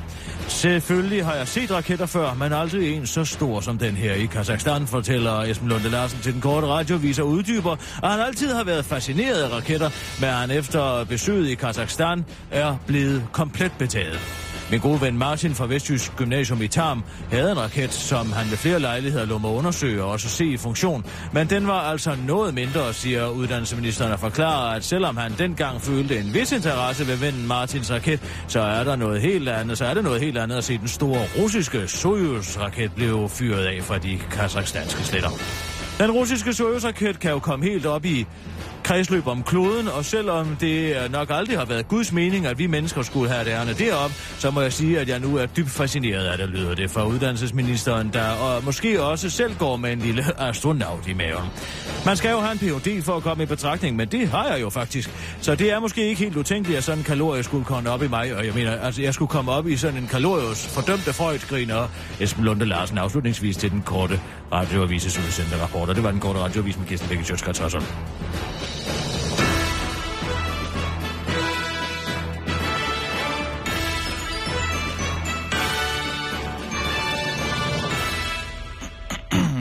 Selvfølgelig 0.47 1.25
har 1.25 1.33
jeg 1.33 1.47
set 1.47 1.71
raketter 1.71 2.05
før, 2.05 2.33
men 2.33 2.53
aldrig 2.53 2.93
en 2.93 3.07
så 3.07 3.25
stor 3.25 3.61
som 3.61 3.77
den 3.77 3.95
her 3.95 4.13
i 4.13 4.25
Kazakhstan, 4.25 4.87
fortæller 4.87 5.41
Esben 5.41 5.69
Lunde 5.69 5.89
Larsen 5.89 6.19
til 6.19 6.33
den 6.33 6.41
korte 6.41 6.67
radiovis 6.67 7.19
og 7.19 7.27
uddyber, 7.27 7.71
at 8.03 8.11
han 8.11 8.19
altid 8.19 8.53
har 8.53 8.63
været 8.63 8.85
fascineret 8.85 9.43
af 9.43 9.49
raketter, 9.49 9.89
men 10.21 10.29
han 10.29 10.51
efter 10.51 11.03
besøget 11.03 11.49
i 11.49 11.55
Kazakhstan 11.55 12.25
er 12.51 12.75
blevet 12.87 13.23
komplet 13.31 13.71
betaget. 13.79 14.46
Min 14.71 14.79
gode 14.79 15.01
ven 15.01 15.17
Martin 15.17 15.55
fra 15.55 15.65
Vestjysk 15.65 16.15
Gymnasium 16.15 16.61
i 16.61 16.67
Tarm 16.67 17.03
havde 17.31 17.51
en 17.51 17.57
raket, 17.57 17.93
som 17.93 18.31
han 18.31 18.49
ved 18.49 18.57
flere 18.57 18.79
lejligheder 18.79 19.25
lå 19.25 19.37
mig 19.37 19.51
undersøge 19.51 20.03
og 20.03 20.11
også 20.11 20.29
se 20.29 20.45
i 20.45 20.57
funktion. 20.57 21.05
Men 21.33 21.49
den 21.49 21.67
var 21.67 21.79
altså 21.79 22.15
noget 22.27 22.53
mindre, 22.53 22.93
siger 22.93 23.29
uddannelsesministeren 23.29 24.11
og 24.11 24.19
forklarer, 24.19 24.75
at 24.75 24.83
selvom 24.83 25.17
han 25.17 25.33
dengang 25.37 25.81
følte 25.81 26.19
en 26.19 26.33
vis 26.33 26.51
interesse 26.51 27.07
ved 27.07 27.15
vennen 27.15 27.47
Martins 27.47 27.91
raket, 27.91 28.21
så 28.47 28.59
er 28.59 28.83
der 28.83 28.95
noget 28.95 29.21
helt 29.21 29.49
andet, 29.49 29.77
så 29.77 29.85
er 29.85 29.93
det 29.93 30.03
noget 30.03 30.21
helt 30.21 30.37
andet 30.37 30.57
at 30.57 30.63
se 30.63 30.77
den 30.77 30.87
store 30.87 31.21
russiske 31.37 31.87
Soyuz-raket 31.87 32.91
blev 32.95 33.29
fyret 33.29 33.65
af 33.65 33.83
fra 33.83 33.97
de 33.97 34.19
kazakhstanske 34.31 35.03
sletter. 35.03 35.29
Den 35.99 36.11
russiske 36.11 36.53
Soyuz-raket 36.53 37.19
kan 37.19 37.31
jo 37.31 37.39
komme 37.39 37.65
helt 37.65 37.85
op 37.85 38.05
i 38.05 38.25
kredsløb 38.87 39.27
om 39.27 39.43
kloden, 39.43 39.87
og 39.87 40.05
selvom 40.05 40.55
det 40.59 41.11
nok 41.11 41.27
aldrig 41.31 41.57
har 41.57 41.65
været 41.65 41.87
Guds 41.87 42.11
mening, 42.11 42.45
at 42.45 42.59
vi 42.59 42.67
mennesker 42.67 43.01
skulle 43.01 43.29
have 43.29 43.45
det 43.45 43.51
ærne 43.51 43.73
derop, 43.73 44.11
så 44.37 44.51
må 44.51 44.61
jeg 44.61 44.73
sige, 44.73 44.99
at 44.99 45.09
jeg 45.09 45.19
nu 45.19 45.37
er 45.37 45.45
dybt 45.45 45.69
fascineret 45.69 46.25
af 46.25 46.37
det, 46.37 46.49
lyder 46.49 46.75
det 46.75 46.91
fra 46.91 47.05
uddannelsesministeren, 47.05 48.09
der 48.13 48.29
og 48.29 48.63
måske 48.63 49.03
også 49.03 49.29
selv 49.29 49.55
går 49.55 49.77
med 49.77 49.91
en 49.91 49.99
lille 49.99 50.41
astronaut 50.41 51.07
i 51.07 51.13
maven. 51.13 51.43
Man 52.05 52.17
skal 52.17 52.31
jo 52.31 52.39
have 52.39 52.51
en 52.51 52.57
Ph.D. 52.57 53.03
for 53.03 53.15
at 53.15 53.23
komme 53.23 53.43
i 53.43 53.45
betragtning, 53.45 53.95
men 53.95 54.07
det 54.07 54.27
har 54.27 54.47
jeg 54.47 54.61
jo 54.61 54.69
faktisk. 54.69 55.09
Så 55.41 55.55
det 55.55 55.71
er 55.71 55.79
måske 55.79 56.07
ikke 56.09 56.23
helt 56.23 56.37
utænkeligt, 56.37 56.77
at 56.77 56.83
sådan 56.83 56.99
en 56.99 57.03
kalorie 57.03 57.43
skulle 57.43 57.65
komme 57.65 57.89
op 57.89 58.03
i 58.03 58.07
mig, 58.07 58.35
og 58.35 58.45
jeg 58.45 58.53
mener, 58.53 58.79
altså 58.79 59.01
jeg 59.01 59.13
skulle 59.13 59.29
komme 59.29 59.51
op 59.51 59.67
i 59.67 59.77
sådan 59.77 59.97
en 59.97 60.07
kalorius 60.07 60.67
fordømte 60.67 61.13
Freud-griner 61.13 61.87
Esben 62.19 62.43
Lunde 62.43 62.65
Larsen 62.65 62.97
afslutningsvis 62.97 63.57
til 63.57 63.71
den 63.71 63.81
korte 63.81 64.19
radioavises 64.51 65.17
udsendte 65.17 65.61
rapport, 65.61 65.89
og 65.89 65.95
det 65.95 66.03
var 66.03 66.11
den 66.11 66.19
korte 66.19 66.39
radioavis 66.39 66.77
med 66.77 66.87
Kirsten 66.87 67.09
Bække 67.09 67.23
Sjøtskrets 67.23 67.59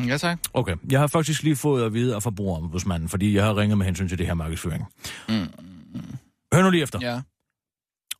Ja, 0.09 0.17
tak. 0.17 0.39
Okay, 0.55 0.77
jeg 0.91 1.01
har 1.01 1.07
faktisk 1.07 1.43
lige 1.43 1.57
fået 1.57 1.85
at 1.87 1.95
vide 1.95 2.15
af 2.15 2.23
forbrugerombudsmanden, 2.23 3.09
fordi 3.09 3.35
jeg 3.35 3.45
har 3.45 3.57
ringet 3.57 3.79
med 3.79 3.87
hensyn 3.87 4.09
til 4.09 4.19
det 4.19 4.27
her 4.27 4.35
markedsføring. 4.35 4.85
Mm. 5.29 5.49
Hør 6.55 6.63
nu 6.63 6.71
lige 6.71 6.83
efter. 6.83 6.99
Ja. 7.03 7.21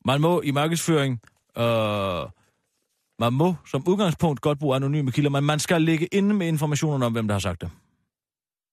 Man 0.05 0.21
må 0.21 0.41
i 0.41 0.51
markedsføring, 0.51 1.19
øh, 1.57 2.23
man 3.19 3.33
må 3.33 3.55
som 3.71 3.83
udgangspunkt 3.87 4.41
godt 4.41 4.59
bruge 4.59 4.75
anonyme 4.75 5.11
kilder, 5.11 5.29
men 5.29 5.43
man 5.43 5.59
skal 5.59 5.81
lægge 5.81 6.05
inde 6.05 6.35
med 6.35 6.47
informationen 6.47 7.03
om, 7.03 7.11
hvem 7.11 7.27
der 7.27 7.35
har 7.35 7.39
sagt 7.39 7.61
det. 7.61 7.69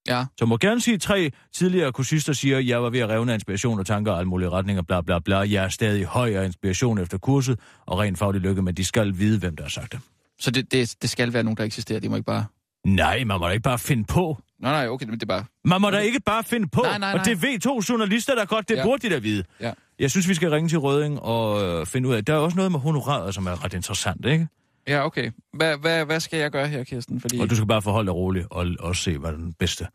Ja. 0.07 0.25
Så 0.39 0.45
må 0.45 0.57
gerne 0.57 0.81
sige, 0.81 0.97
tre 0.97 1.31
tidligere 1.53 1.91
kursister 1.91 2.33
siger, 2.33 2.59
jeg 2.59 2.83
var 2.83 2.89
ved 2.89 2.99
at 2.99 3.09
revne 3.09 3.33
inspiration 3.33 3.79
og 3.79 3.85
tanker 3.85 4.11
og 4.11 4.17
alle 4.19 4.29
mulige 4.29 4.49
retninger, 4.49 4.81
bla 4.81 5.01
bla 5.01 5.19
bla. 5.19 5.37
Jeg 5.37 5.63
er 5.63 5.69
stadig 5.69 6.05
høj 6.05 6.33
af 6.33 6.45
inspiration 6.45 6.97
efter 6.97 7.17
kurset 7.17 7.59
og 7.85 7.99
rent 7.99 8.17
faglig 8.17 8.41
lykke, 8.41 8.61
men 8.61 8.75
de 8.75 8.85
skal 8.85 9.17
vide, 9.17 9.39
hvem 9.39 9.55
der 9.55 9.63
har 9.63 9.69
sagt 9.69 9.91
det. 9.91 9.99
Så 10.39 10.51
det, 10.51 10.71
det, 10.71 10.95
det 11.01 11.09
skal 11.09 11.33
være 11.33 11.43
nogen, 11.43 11.57
der 11.57 11.63
eksisterer. 11.63 11.99
De 11.99 12.09
må 12.09 12.15
ikke 12.15 12.25
bare... 12.25 12.45
Nej, 12.85 13.23
man 13.23 13.39
må 13.39 13.47
da 13.47 13.51
ikke 13.51 13.63
bare 13.63 13.79
finde 13.79 14.03
på. 14.03 14.37
Nej, 14.59 14.71
nej, 14.71 14.87
okay, 14.87 15.05
men 15.05 15.13
det 15.13 15.23
er 15.23 15.27
bare... 15.27 15.45
Man 15.63 15.81
må 15.81 15.89
da 15.89 15.97
ikke 15.97 16.19
bare 16.25 16.43
finde 16.43 16.67
på. 16.67 16.81
Nej, 16.81 16.97
nej, 16.97 17.11
nej. 17.11 17.19
Og 17.19 17.25
det 17.25 17.41
ved 17.41 17.59
to 17.59 17.81
journalister, 17.89 18.35
der 18.35 18.45
godt, 18.45 18.69
det 18.69 18.75
ja. 18.75 18.83
burde 18.83 19.09
de 19.09 19.13
da 19.13 19.19
vide. 19.19 19.43
Ja. 19.59 19.71
Jeg 19.99 20.11
synes, 20.11 20.29
vi 20.29 20.33
skal 20.33 20.49
ringe 20.49 20.69
til 20.69 20.79
Røding 20.79 21.21
og 21.21 21.63
øh, 21.63 21.85
finde 21.85 22.09
ud 22.09 22.13
af, 22.13 22.25
der 22.25 22.33
er 22.33 22.37
også 22.37 22.57
noget 22.57 22.71
med 22.71 22.79
honoraret, 22.79 23.35
som 23.35 23.47
er 23.47 23.63
ret 23.65 23.73
interessant, 23.73 24.25
ikke? 24.25 24.47
Ja, 24.87 25.05
okay. 25.05 25.31
Hvad, 25.53 25.77
hvad, 25.77 26.05
hvad 26.05 26.19
skal 26.19 26.39
jeg 26.39 26.51
gøre 26.51 26.67
her, 26.67 26.83
Kirsten? 26.83 27.21
Fordi... 27.21 27.39
Og 27.39 27.49
du 27.49 27.55
skal 27.55 27.67
bare 27.67 27.81
forholde 27.81 28.07
dig 28.07 28.15
roligt 28.15 28.47
og, 28.51 28.65
og 28.79 28.95
se, 28.95 29.17
hvordan, 29.17 29.39
den 29.39 29.53
bedste, 29.53 29.87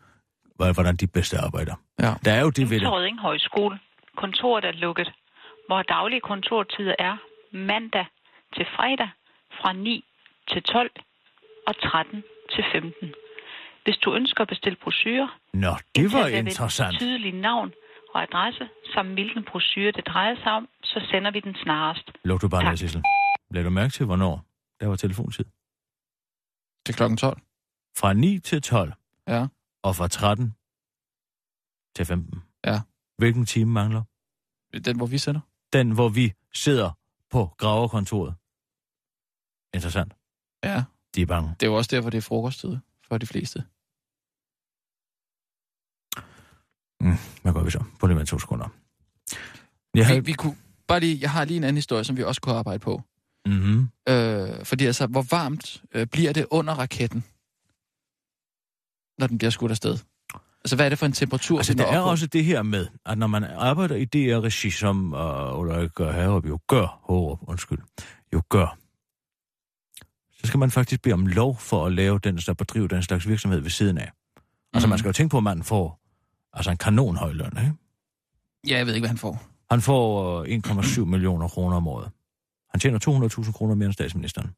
hvordan 0.57 0.75
hvordan 0.75 0.97
de 0.97 1.07
bedste 1.07 1.39
arbejder. 1.39 1.75
Ja. 2.01 2.13
Der 2.25 2.33
er 2.33 2.41
jo 2.41 2.51
det 2.51 2.71
ved 2.71 2.79
til 2.79 2.81
det. 2.81 2.93
Rødding 2.93 3.21
Højskole. 3.21 3.79
Kontoret 4.17 4.65
er 4.65 4.73
lukket, 4.73 5.13
hvor 5.67 5.83
daglige 5.83 6.21
kontortider 6.21 6.95
er 6.99 7.17
mandag 7.53 8.07
til 8.57 8.67
fredag 8.77 9.11
fra 9.61 9.73
9 9.73 10.05
til 10.53 10.63
12 10.63 10.91
og 11.67 11.75
13 11.83 12.23
til 12.55 12.65
15. 12.73 13.15
Hvis 13.85 13.97
du 13.97 14.15
ønsker 14.15 14.41
at 14.43 14.49
bestille 14.49 14.77
brochurer, 14.83 15.39
Nå, 15.55 15.73
det 15.97 16.13
var 16.13 16.27
interessant. 16.27 16.99
tydelig 16.99 17.33
navn 17.35 17.73
og 18.15 18.23
adresse, 18.23 18.69
samt 18.95 19.09
hvilken 19.09 19.45
brochure 19.51 19.93
det 19.93 20.05
drejer 20.07 20.37
sig 20.37 20.53
om, 20.53 20.69
så 20.83 21.07
sender 21.11 21.31
vi 21.31 21.41
den 21.41 21.55
snarest. 21.55 22.11
Luk 22.25 22.41
du 22.43 22.49
bare 22.49 22.63
Tak. 22.63 22.79
Sissel. 22.79 23.03
Lad 23.51 23.65
du 23.65 23.71
mærke 23.71 23.93
til, 23.93 24.07
hvornår 24.07 24.45
der 24.81 24.87
var 24.87 24.97
telefontid? 24.97 25.45
Til 26.87 26.95
klokken 26.95 27.17
12. 27.17 27.41
Fra 27.99 28.13
9 28.13 28.39
til 28.39 28.63
12, 28.63 28.93
Ja. 29.29 29.47
og 29.83 29.97
fra 29.97 30.09
13 30.09 30.55
til 31.97 32.07
15. 32.07 32.43
Ja. 32.65 32.81
Hvilken 33.19 33.47
time 33.47 33.71
mangler? 33.73 34.03
Den, 34.85 34.97
hvor 34.97 35.07
vi 35.07 35.19
sender. 35.19 35.41
Den, 35.73 35.91
hvor 35.91 36.09
vi 36.09 36.33
sidder 36.55 36.91
på 37.31 37.47
graverkontoret. 37.59 38.35
Interessant. 39.75 40.13
Ja. 40.65 40.85
De 41.15 41.23
er 41.23 41.27
bange. 41.27 41.49
Det 41.61 41.67
er 41.67 41.71
jo 41.71 41.77
også 41.77 41.97
derfor, 41.97 42.11
det 42.11 42.19
er 42.19 42.23
frokosttid 42.23 42.77
for 43.09 43.19
de 43.19 43.27
fleste. 43.27 43.65
Mm, 47.01 47.17
vi 47.75 47.79
så? 47.79 47.85
På 48.01 48.07
lige 48.07 48.17
med 48.19 48.27
to 48.27 48.39
sekunder. 48.39 48.69
Jeg 49.31 49.39
Vi, 49.95 50.01
havde... 50.01 50.25
vi 50.25 50.33
kunne 50.33 50.57
bare 50.89 51.01
lige, 51.01 51.19
jeg 51.21 51.31
har 51.31 51.45
lige 51.45 51.57
en 51.57 51.65
anden 51.65 51.77
historie, 51.77 52.05
som 52.05 52.17
vi 52.17 52.23
også 52.23 52.41
kunne 52.41 52.55
arbejde 52.55 52.79
på. 52.79 53.03
Mm-hmm. 53.47 53.89
Øh, 54.09 54.65
fordi 54.65 54.87
altså, 54.87 55.07
hvor 55.07 55.23
varmt 55.31 55.83
øh, 55.95 56.07
bliver 56.07 56.33
det 56.33 56.47
under 56.51 56.75
raketten, 56.75 57.25
når 59.19 59.27
den 59.27 59.39
bliver 59.39 59.51
skudt 59.51 59.71
afsted? 59.71 59.99
Altså, 60.65 60.77
hvad 60.77 60.85
er 60.85 60.89
det 60.89 60.99
for 60.99 61.07
en 61.07 61.13
temperatur, 61.13 61.59
Altså, 61.59 61.73
vi 61.73 61.79
der 61.79 61.87
er 61.87 62.03
på? 62.03 62.11
også 62.11 62.27
det 62.27 62.45
her 62.45 62.63
med, 62.63 62.87
at 63.07 63.19
når 63.19 63.27
man 63.27 63.45
arbejder 63.45 63.95
i 63.97 64.05
DR-regi, 64.05 64.71
som 64.71 65.13
uh, 65.15 65.59
Ulrik 65.59 65.91
Harup 65.99 66.47
jo 66.49 66.59
gør, 66.69 66.87
Harup, 67.07 67.39
undskyld, 67.43 67.79
jo 68.35 68.43
gør, 68.49 68.77
så 70.41 70.47
skal 70.47 70.59
man 70.59 70.71
faktisk 70.71 71.03
bede 71.03 71.13
om 71.13 71.27
lov 71.27 71.57
for 71.59 71.87
at 71.87 71.93
lave 71.93 72.19
den, 72.19 72.37
der 72.37 72.55
bedrive 72.55 72.89
den 72.89 73.03
slags 73.03 73.29
virksomhed 73.29 73.61
ved 73.61 73.71
siden 73.71 73.99
af. 73.99 74.11
Altså, 74.73 74.87
Mhm. 74.87 74.91
man 74.91 74.99
skal 74.99 75.09
jo 75.09 75.13
tænke 75.13 75.31
på, 75.31 75.37
at 75.37 75.43
man 75.45 75.63
får 75.63 76.00
altså 76.53 76.71
en 76.71 76.77
kanonhøj 76.77 77.33
løn, 77.33 77.53
ikke? 77.59 77.73
Ja, 78.69 78.77
jeg 78.77 78.87
ved 78.87 78.95
ikke, 78.95 79.03
hvad 79.03 79.09
han 79.09 79.19
får. 79.19 79.43
Han 79.71 79.81
får 79.81 80.41
øh, 80.41 80.61
1,7 80.67 81.05
millioner 81.15 81.49
kroner 81.49 81.77
om 81.77 81.89
året. 81.89 82.11
Han 82.71 82.81
tjener 82.81 82.99
200.000 83.45 83.53
kroner 83.53 83.75
mere 83.75 83.87
end 83.87 83.93
statsministeren. 83.93 84.51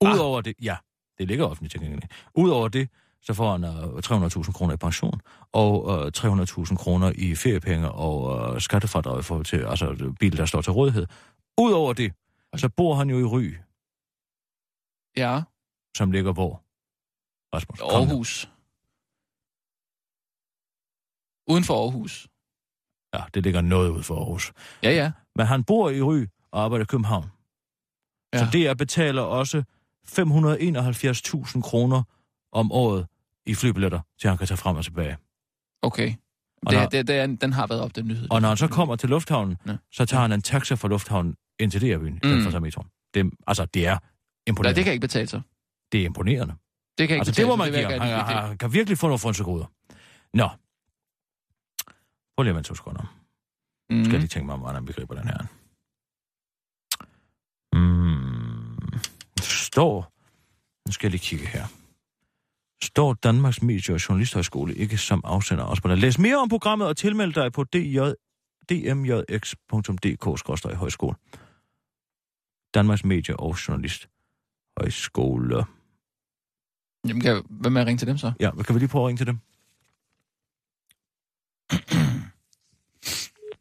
Udover 0.00 0.40
det, 0.40 0.54
ja, 0.62 0.76
det 1.18 1.28
ligger 1.28 1.44
offentligt 1.46 1.70
tilgængeligt. 1.72 2.12
Udover 2.34 2.68
det, 2.68 2.88
så 3.22 3.34
får 3.34 3.52
han 3.52 3.64
øh, 3.64 3.70
300.000 4.44 4.52
kroner 4.52 4.74
i 4.74 4.76
pension, 4.76 5.20
og 5.52 6.06
øh, 6.06 6.12
300.000 6.16 6.76
kroner 6.76 7.12
i 7.14 7.34
feriepenge 7.34 7.90
og 7.92 8.54
øh, 8.54 8.60
skattefradrag 8.60 9.24
for 9.24 9.42
til, 9.42 9.56
altså 9.56 10.14
bil, 10.20 10.36
der 10.36 10.46
står 10.46 10.60
til 10.60 10.72
rådighed. 10.72 11.06
Udover 11.58 11.92
det, 11.92 12.12
så 12.56 12.68
bor 12.68 12.94
han 12.94 13.10
jo 13.10 13.18
i 13.18 13.24
Ry, 13.24 13.54
Ja, 15.16 15.42
som 15.96 16.12
ligger 16.12 16.32
hvor? 16.32 16.62
Rasmus. 17.54 17.80
Aarhus. 17.80 18.50
Uden 21.48 21.64
for 21.64 21.82
Aarhus. 21.82 22.28
Ja, 23.14 23.20
det 23.34 23.42
ligger 23.42 23.60
noget 23.60 23.90
ud 23.90 24.02
for 24.02 24.16
Aarhus. 24.16 24.52
Ja, 24.82 24.90
ja. 24.90 25.12
Men 25.36 25.46
han 25.46 25.64
bor 25.64 25.90
i 25.90 26.02
Ry 26.02 26.26
og 26.52 26.64
arbejder 26.64 26.82
i 26.84 26.86
København. 26.86 27.26
Ja. 28.34 28.38
Så 28.38 28.44
DR 28.52 28.74
betaler 28.74 29.22
også 29.22 29.62
571.000 30.06 31.60
kroner 31.62 32.02
om 32.52 32.72
året 32.72 33.06
i 33.46 33.54
flybilletter, 33.54 34.00
til 34.20 34.28
han 34.28 34.38
kan 34.38 34.46
tage 34.46 34.58
frem 34.58 34.76
og 34.76 34.84
tilbage. 34.84 35.16
Okay. 35.82 36.14
Og 36.66 36.70
Det, 36.72 36.78
når- 36.80 36.88
det, 36.88 37.06
det 37.08 37.16
er, 37.16 37.26
den 37.26 37.52
har 37.52 37.66
været 37.66 37.80
op, 37.80 37.96
den 37.96 38.06
nyhed. 38.08 38.26
Og 38.30 38.40
når 38.40 38.48
han 38.48 38.56
så 38.56 38.68
kommer 38.68 38.96
til 38.96 39.08
lufthavnen, 39.08 39.56
Ja. 39.66 39.76
så 39.92 40.04
tager 40.06 40.20
han 40.20 40.32
en 40.32 40.42
taxa 40.42 40.74
fra 40.74 40.88
lufthavnen 40.88 41.36
ind 41.60 41.70
til 41.70 41.80
DR-byen, 41.80 42.20
Mm. 42.24 42.62
metroen. 42.62 42.88
Det, 43.14 43.30
altså, 43.46 43.64
det 43.64 43.86
er 43.86 43.90
Nej, 43.90 43.98
imponerende. 44.46 44.76
det 44.76 44.84
kan 44.84 44.92
ikke 44.92 45.00
betale 45.00 45.26
sig. 45.26 45.42
det 45.92 46.00
er 46.00 46.04
imponerende. 46.04 46.54
Det 46.98 47.08
kan 47.08 47.14
ikke 47.14 47.20
Altså, 47.20 47.32
betale 47.32 47.48
det 47.48 47.52
må 47.52 47.56
man 47.64 47.72
give 47.72 47.84
Han, 47.84 48.00
han, 48.00 48.36
han 48.48 48.58
kan 48.58 48.72
virkelig 48.72 48.98
få 48.98 49.06
nogle 49.06 49.18
frunsegoder. 49.18 49.66
Nå. 50.34 50.48
Prøv 52.38 52.42
lige 52.42 52.58
at 52.58 52.64
to 52.64 52.74
sekunder. 52.74 53.14
Mm. 53.90 54.04
Skal 54.04 54.12
jeg 54.12 54.20
lige 54.20 54.28
tænke 54.28 54.46
mig 54.46 54.54
om, 54.54 54.60
hvordan 54.60 54.88
vi 54.88 54.92
griber 54.92 55.14
den 55.14 55.28
her. 55.28 55.38
Mm. 57.72 58.98
Står... 59.40 60.12
Nu 60.86 60.92
skal 60.92 61.06
jeg 61.06 61.10
lige 61.10 61.20
kigge 61.20 61.46
her. 61.46 61.66
Står 62.82 63.14
Danmarks 63.14 63.62
Medie- 63.62 63.94
og 63.94 64.08
Journalisthøjskole 64.08 64.74
ikke 64.74 64.98
som 64.98 65.20
afsender 65.24 65.64
også 65.64 65.82
på 65.82 65.88
den. 65.88 65.98
Læs 65.98 66.18
mere 66.18 66.36
om 66.36 66.48
programmet 66.48 66.88
og 66.88 66.96
tilmeld 66.96 67.32
dig 67.32 67.52
på 67.52 67.64
dj, 67.64 67.98
dmjx.dk-højskole. 68.70 71.16
Danmarks 72.74 73.04
Medie- 73.04 73.36
og 73.36 73.68
Journalisthøjskole. 73.68 75.64
Jamen, 77.08 77.22
kan, 77.22 77.42
hvad 77.50 77.70
med 77.70 77.80
at 77.80 77.86
ringe 77.86 77.98
til 77.98 78.08
dem 78.08 78.18
så? 78.18 78.32
Ja, 78.40 78.50
kan 78.50 78.74
vi 78.74 78.78
lige 78.78 78.88
prøve 78.88 79.04
at 79.04 79.08
ringe 79.08 79.18
til 79.18 79.26
dem? 79.26 79.38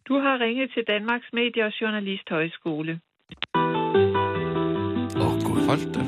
Du 0.08 0.14
har 0.20 0.40
ringet 0.40 0.72
til 0.74 0.84
Danmarks 0.84 1.34
Medie- 1.34 1.66
og 1.66 1.82
Journalisthøjskole. 1.82 3.02
Åh, 5.16 5.28
oh, 5.28 5.34
Gud. 5.46 5.62
Hold 5.70 5.94
da. 5.94 6.02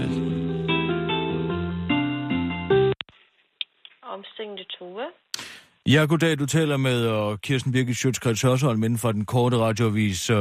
Omstilling 4.01 4.57
til 4.57 4.65
Tove. 4.65 5.05
Ja, 5.95 6.01
goddag. 6.09 6.39
Du 6.39 6.45
taler 6.45 6.77
med 6.77 6.99
uh, 7.15 7.37
Kirsten 7.45 7.71
Birgit 7.71 7.97
Sjøtskreds 7.97 8.41
Hørsholm 8.41 8.83
inden 8.83 8.99
for 9.03 9.11
den 9.11 9.25
korte 9.25 9.57
radioavis. 9.57 10.29
Uh, 10.29 10.37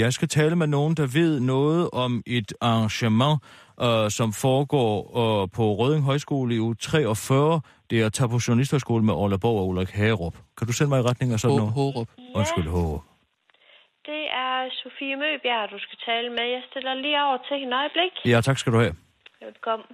jeg 0.00 0.12
skal 0.12 0.28
tale 0.28 0.56
med 0.56 0.66
nogen, 0.66 0.94
der 1.00 1.06
ved 1.18 1.40
noget 1.40 1.90
om 2.04 2.22
et 2.26 2.52
arrangement, 2.60 3.36
uh, 3.86 4.08
som 4.18 4.28
foregår 4.44 4.94
uh, 5.22 5.48
på 5.56 5.64
Røding 5.80 6.02
Højskole 6.04 6.54
i 6.54 6.60
uge 6.60 6.74
43. 6.74 7.60
Det 7.90 8.00
er 8.00 8.06
at 8.06 8.12
tage 8.12 8.28
på 8.28 8.38
journalisterskole 8.48 9.02
med 9.04 9.14
Orla 9.14 9.36
Borg 9.36 9.58
og 9.60 9.68
Ulrik 9.68 9.90
Hagerup. 9.90 10.36
Kan 10.58 10.66
du 10.66 10.72
sende 10.72 10.88
mig 10.88 10.98
i 11.00 11.02
retning 11.10 11.32
af 11.32 11.40
sådan 11.40 11.56
noget? 11.56 11.72
Hårup. 11.72 12.08
Undskyld, 12.34 12.68
Hårup. 12.68 13.02
Det 14.10 14.22
er 14.44 14.54
Sofie 14.80 15.16
Møbjerg, 15.22 15.70
du 15.74 15.78
skal 15.84 15.98
tale 16.08 16.28
med. 16.36 16.46
Jeg 16.56 16.62
stiller 16.70 16.94
lige 16.94 17.18
over 17.26 17.38
til 17.48 17.56
hende 17.60 17.74
øjeblik. 17.82 18.12
Ja, 18.32 18.40
tak 18.40 18.58
skal 18.58 18.72
du 18.72 18.78
have. 18.78 18.94
Velkommen. 19.46 19.86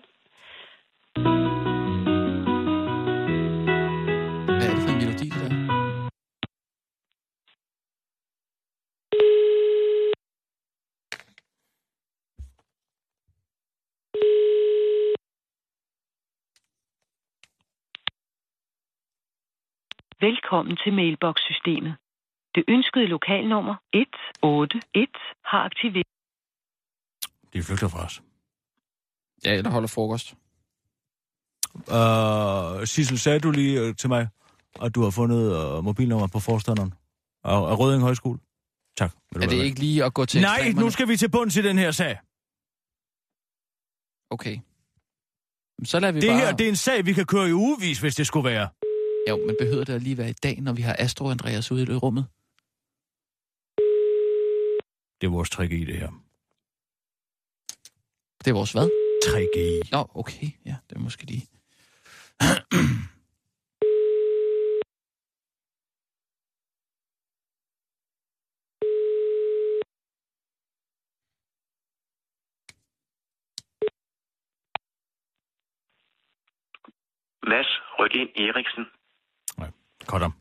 Velkommen 20.20 20.76
til 20.84 20.92
mailbox-systemet. 20.92 21.94
Det 22.54 22.64
ønskede 22.68 23.06
lokalnummer 23.06 23.74
181 23.92 25.10
har 25.44 25.58
aktiveret. 25.68 26.06
De 27.52 27.62
flygter 27.62 27.88
fra 27.88 28.04
os. 28.04 28.22
Ja, 29.44 29.52
eller 29.54 29.70
holder 29.70 29.88
frokost. 29.88 30.34
Uh, 31.74 32.84
Sissel, 32.84 33.18
sagde 33.18 33.40
du 33.40 33.50
lige 33.50 33.88
uh, 33.88 33.94
til 33.94 34.08
mig, 34.08 34.28
at 34.82 34.94
du 34.94 35.02
har 35.02 35.10
fundet 35.10 35.76
uh, 35.78 35.84
mobilnummer 35.84 36.26
på 36.32 36.40
forstanderen 36.40 36.94
af, 37.44 37.70
af 37.70 37.78
Røding 37.78 38.02
Højskole? 38.02 38.38
Tak. 38.96 39.12
Vil 39.32 39.42
du 39.42 39.46
Er 39.46 39.50
det 39.50 39.64
ikke 39.64 39.80
lige 39.80 40.04
at 40.04 40.14
gå 40.14 40.24
til 40.24 40.40
Nej, 40.40 40.56
ekstremerne? 40.56 40.80
nu 40.84 40.90
skal 40.90 41.08
vi 41.08 41.16
til 41.16 41.30
bunds 41.30 41.56
i 41.56 41.62
den 41.62 41.78
her 41.78 41.90
sag. 41.90 42.18
Okay. 44.30 44.56
Så 45.84 46.00
lader 46.00 46.12
vi 46.12 46.20
Det 46.20 46.28
bare... 46.30 46.38
her, 46.38 46.52
det 46.56 46.64
er 46.64 46.68
en 46.68 46.76
sag, 46.76 47.06
vi 47.06 47.12
kan 47.12 47.26
køre 47.26 47.48
i 47.48 47.52
ugevis, 47.52 48.00
hvis 48.00 48.14
det 48.14 48.26
skulle 48.26 48.48
være. 48.50 48.68
Jo, 49.28 49.36
men 49.36 49.56
behøver 49.60 49.84
det 49.84 49.94
at 49.94 50.02
lige 50.02 50.18
være 50.18 50.30
i 50.30 50.32
dag, 50.42 50.60
når 50.60 50.72
vi 50.72 50.82
har 50.82 50.96
Astro 50.98 51.30
Andreas 51.30 51.72
ude 51.72 51.82
i 51.82 51.96
rummet? 51.96 52.26
Det 55.20 55.26
er 55.26 55.30
vores 55.30 55.50
trick 55.50 55.72
i 55.72 55.84
det 55.84 55.96
her. 55.96 56.12
Det 58.38 58.50
er 58.50 58.54
vores 58.54 58.72
hvad? 58.72 58.88
Trick 59.26 59.56
i. 59.56 59.68
Nå, 59.92 60.10
okay. 60.14 60.46
Ja, 60.64 60.76
det 60.88 60.96
er 60.96 61.00
måske 61.00 61.24
lige... 61.24 61.46
Mads 77.50 77.70
Ryggen 77.98 78.28
Eriksen. 78.36 78.95
Godt 80.06 80.22
om. 80.22 80.32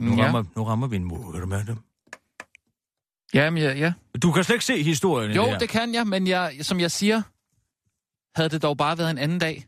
Nu, 0.00 0.16
Ja. 0.16 0.24
rammer, 0.24 0.44
nu 0.56 0.64
rammer 0.64 0.86
vi 0.86 0.96
en 0.96 1.04
mur, 1.04 1.32
kan 1.32 1.40
du 1.40 1.46
mærke 1.46 1.66
det? 1.66 1.78
Jamen, 3.34 3.62
ja, 3.62 3.72
ja. 3.72 3.92
Du 4.22 4.32
kan 4.32 4.44
slet 4.44 4.54
ikke 4.54 4.64
se 4.64 4.82
historien 4.82 5.30
Jo, 5.32 5.46
det 5.46 5.60
det 5.60 5.68
kan 5.68 5.94
jeg, 5.94 6.06
men 6.06 6.26
jeg, 6.26 6.58
som 6.62 6.80
jeg 6.80 6.90
siger, 6.90 7.22
havde 8.36 8.48
det 8.48 8.62
dog 8.62 8.76
bare 8.76 8.98
været 8.98 9.10
en 9.10 9.18
anden 9.18 9.38
dag. 9.38 9.64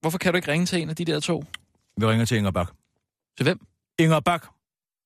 Hvorfor 0.00 0.18
kan 0.18 0.32
du 0.32 0.36
ikke 0.36 0.52
ringe 0.52 0.66
til 0.66 0.82
en 0.82 0.90
af 0.90 0.96
de 0.96 1.04
der 1.04 1.20
to? 1.20 1.44
Vi 1.96 2.06
ringer 2.06 2.24
til 2.24 2.36
Inger 2.38 2.50
Bak. 2.50 2.68
Til 3.36 3.44
hvem? 3.44 3.66
Inger 3.98 4.20
Bak, 4.20 4.46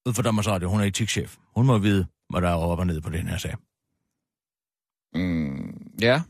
ud 0.06 0.14
for 0.14 0.22
Danmarks 0.22 0.48
Radio, 0.48 0.70
hun 0.70 0.80
er 0.80 0.84
etikchef. 0.84 1.36
Hun 1.56 1.66
må 1.66 1.78
vide, 1.78 2.06
hvad 2.30 2.40
der 2.40 2.48
er 2.48 2.54
op 2.54 2.78
og 2.78 2.86
ned 2.86 3.00
på 3.00 3.10
den 3.10 3.26
her 3.28 3.38
sag. 3.38 3.54
Mm, 5.16 5.92
ja. 6.00 6.20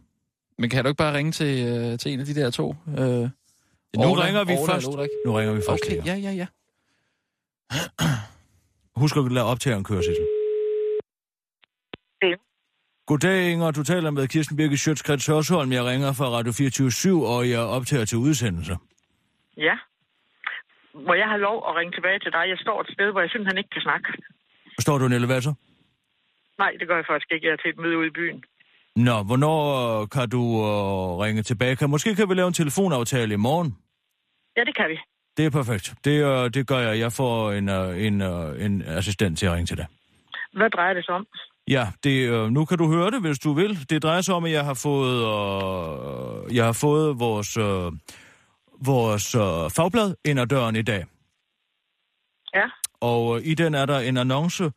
Men 0.59 0.71
kan 0.71 0.85
du 0.85 0.89
ikke 0.89 0.99
bare 0.99 1.15
ringe 1.17 1.33
til, 1.33 1.67
øh, 1.69 1.99
til 1.99 2.13
en 2.13 2.21
af 2.21 2.27
de 2.27 2.35
der 2.35 2.51
to? 2.51 2.75
Øh, 2.89 2.95
Nu 2.97 3.29
Orla- 3.97 4.25
ringer 4.27 4.45
vi 4.45 4.53
Orla 4.53 4.73
først. 4.75 4.87
Ulrik? 4.89 5.09
Nu 5.27 5.33
ringer 5.33 5.55
vi 5.55 5.61
først 5.69 5.83
Okay, 5.87 6.07
ja, 6.07 6.15
ja, 6.15 6.31
ja. 6.43 6.47
Husk 9.01 9.17
at 9.17 9.33
lade 9.33 9.45
optageren 9.47 9.85
køre, 9.85 10.03
Sissel. 10.03 10.27
Det. 12.23 12.35
Goddag, 13.07 13.51
Inger. 13.53 13.71
Du 13.71 13.83
taler 13.85 14.11
med 14.11 14.29
Kirsten 14.29 14.57
Birke 14.57 14.77
Sjøtskrets 14.77 15.27
Hørsholm. 15.27 15.73
Jeg 15.73 15.85
ringer 15.85 16.13
fra 16.13 16.27
Radio 16.37 16.53
24 16.53 17.27
og 17.27 17.51
jeg 17.51 17.61
optager 17.61 18.05
til 18.05 18.19
udsendelse. 18.19 18.77
Ja. 19.57 19.77
Må 21.07 21.15
jeg 21.15 21.29
have 21.33 21.41
lov 21.41 21.57
at 21.69 21.73
ringe 21.79 21.93
tilbage 21.93 22.19
til 22.19 22.33
dig? 22.33 22.45
Jeg 22.53 22.59
står 22.65 22.81
et 22.81 22.91
sted, 22.95 23.09
hvor 23.13 23.21
jeg 23.21 23.31
simpelthen 23.31 23.59
ikke 23.59 23.71
kan 23.71 23.83
snakke. 23.83 24.07
Står 24.79 24.99
du 24.99 25.05
i 25.05 25.07
en 25.07 25.13
elevator? 25.13 25.55
Nej, 26.59 26.73
det 26.81 26.89
gør 26.89 26.97
jeg 26.97 27.07
faktisk 27.11 27.33
ikke. 27.33 27.47
Jeg 27.47 27.53
er 27.53 27.57
til 27.63 27.71
et 27.71 27.79
møde 27.85 27.99
ude 27.99 28.07
i 28.07 28.17
byen. 28.21 28.45
Nå, 28.97 29.23
hvornår 29.23 30.01
øh, 30.01 30.09
kan 30.09 30.29
du 30.29 30.43
øh, 30.43 31.19
ringe 31.25 31.43
tilbage? 31.43 31.77
Kan, 31.77 31.91
måske 31.91 32.15
kan 32.15 32.29
vi 32.29 32.35
lave 32.35 32.49
en 32.49 32.55
telefonaftale 32.55 33.35
i 33.35 33.37
morgen. 33.37 33.77
Ja, 34.57 34.65
det 34.65 34.77
kan 34.77 34.89
vi. 34.89 34.99
Det 35.37 35.47
er 35.47 35.51
perfekt. 35.51 35.95
Det, 36.05 36.25
øh, 36.25 36.51
det 36.55 36.67
gør 36.67 36.79
jeg. 36.79 36.99
Jeg 36.99 37.13
får 37.13 37.53
en, 37.53 37.69
øh, 37.69 38.07
en, 38.07 38.21
øh, 38.21 38.65
en 38.65 38.83
assistent 38.83 39.39
til 39.39 39.47
at 39.47 39.53
ringe 39.53 39.67
til 39.67 39.77
dig. 39.77 39.87
Hvad 40.53 40.71
drejer 40.71 40.95
det 40.95 41.05
sig 41.05 41.15
om? 41.15 41.27
Ja, 41.69 41.87
det, 42.05 42.29
øh, 42.31 42.51
nu 42.51 42.65
kan 42.65 42.79
du 42.79 42.89
høre 42.89 43.11
det, 43.11 43.21
hvis 43.21 43.39
du 43.39 43.53
vil. 43.53 43.91
Det 43.91 44.03
drejer 44.03 44.21
sig 44.21 44.35
om, 44.35 44.45
at 44.45 44.53
jeg 44.53 44.65
har 44.65 44.75
fået, 44.75 45.17
øh, 45.17 46.57
jeg 46.57 46.65
har 46.65 46.73
fået 46.73 47.21
vores, 47.21 47.57
øh, 47.57 47.93
vores 48.87 49.35
øh, 49.35 49.71
fagblad 49.77 50.15
ind 50.25 50.41
ad 50.41 50.47
døren 50.47 50.77
i 50.77 50.83
dag. 50.83 51.05
Ja. 52.55 52.67
Og 53.01 53.37
øh, 53.37 53.47
i 53.47 53.55
den 53.55 53.75
er 53.75 53.87
der 53.87 53.99
en 53.99 54.17
annonce, 54.17 54.65
øh, 54.65 54.71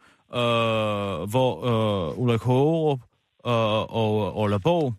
hvor 1.32 1.52
øh, 1.70 2.20
Ulrik 2.20 2.42
Hågerup 2.42 3.00
og 3.44 4.62
Borg 4.64 4.94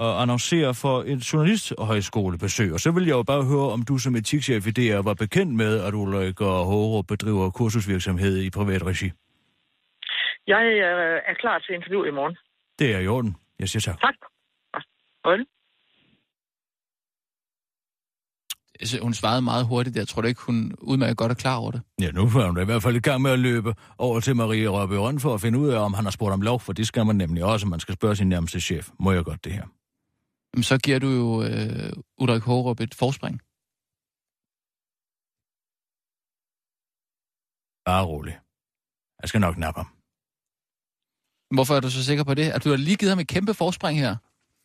øh, 0.00 0.22
annoncerer 0.22 0.72
for 0.72 0.96
et 1.06 1.32
journalisthøjskolebesøg. 1.32 2.72
Og 2.72 2.80
så 2.80 2.90
vil 2.90 3.04
jeg 3.04 3.12
jo 3.12 3.22
bare 3.22 3.44
høre, 3.44 3.72
om 3.72 3.82
du 3.82 3.98
som 3.98 4.16
etikchef 4.16 4.66
i 4.66 4.70
DR 4.70 5.02
var 5.02 5.14
bekendt 5.14 5.54
med, 5.54 5.80
at 5.80 5.94
Ulrik 5.94 6.40
og 6.40 6.64
Hågerup 6.64 7.06
bedriver 7.06 7.50
kursusvirksomhed 7.50 8.42
i 8.42 8.50
privat 8.50 8.86
regi. 8.86 9.10
Jeg 10.46 10.64
øh, 10.64 11.20
er 11.26 11.34
klar 11.34 11.58
til 11.58 11.74
interview 11.74 12.04
i 12.04 12.10
morgen. 12.10 12.36
Det 12.78 12.94
er 12.94 12.98
i 12.98 13.06
orden. 13.06 13.36
Jeg 13.58 13.68
siger 13.68 13.80
tak. 13.80 14.00
Tak. 14.00 14.14
Hold. 15.24 15.46
Altså, 18.80 18.98
Hun 19.02 19.14
svarede 19.14 19.42
meget 19.42 19.66
hurtigt. 19.66 19.96
Jeg 19.96 20.08
tror 20.08 20.22
da 20.22 20.28
ikke, 20.28 20.40
hun 20.40 20.74
udmærket 20.78 21.16
godt 21.16 21.30
er 21.32 21.34
klar 21.34 21.56
over 21.56 21.70
det. 21.70 21.82
Ja, 22.00 22.10
nu 22.10 22.22
er 22.22 22.46
hun 22.46 22.54
da 22.56 22.62
i 22.62 22.64
hvert 22.64 22.82
fald 22.82 22.96
i 22.96 23.00
gang 23.00 23.22
med 23.22 23.30
at 23.30 23.38
løbe 23.38 23.74
over 23.98 24.20
til 24.20 24.36
Marie 24.36 24.68
Røbe 24.68 25.20
for 25.20 25.34
at 25.34 25.40
finde 25.40 25.58
ud 25.58 25.68
af, 25.68 25.78
om 25.78 25.94
han 25.94 26.04
har 26.04 26.10
spurgt 26.10 26.32
om 26.32 26.40
lov, 26.42 26.60
for 26.60 26.72
det 26.72 26.86
skal 26.86 27.06
man 27.06 27.16
nemlig 27.16 27.44
også. 27.44 27.66
Man 27.66 27.80
skal 27.80 27.94
spørge 27.94 28.16
sin 28.16 28.28
nærmeste 28.28 28.60
chef. 28.60 28.90
Må 29.00 29.12
jeg 29.12 29.24
godt 29.24 29.44
det 29.44 29.52
her? 29.52 29.66
Jamen, 30.54 30.62
så 30.62 30.78
giver 30.78 30.98
du 30.98 31.08
jo 31.08 31.42
øh, 31.42 31.92
Ulrik 32.18 32.42
Hårup 32.42 32.80
et 32.80 32.94
forspring. 32.94 33.36
Bare 37.88 38.04
rolig. 38.12 38.36
Jeg 39.22 39.28
skal 39.28 39.40
nok 39.40 39.56
nappe 39.58 39.78
ham. 39.80 39.88
Hvorfor 41.56 41.74
er 41.76 41.80
du 41.80 41.90
så 41.90 42.04
sikker 42.04 42.24
på 42.24 42.34
det? 42.34 42.46
At 42.50 42.64
du 42.64 42.68
har 42.70 42.76
lige 42.76 42.96
givet 42.96 43.10
ham 43.10 43.18
et 43.18 43.28
kæmpe 43.28 43.54
forspring 43.54 43.98
her? 43.98 44.16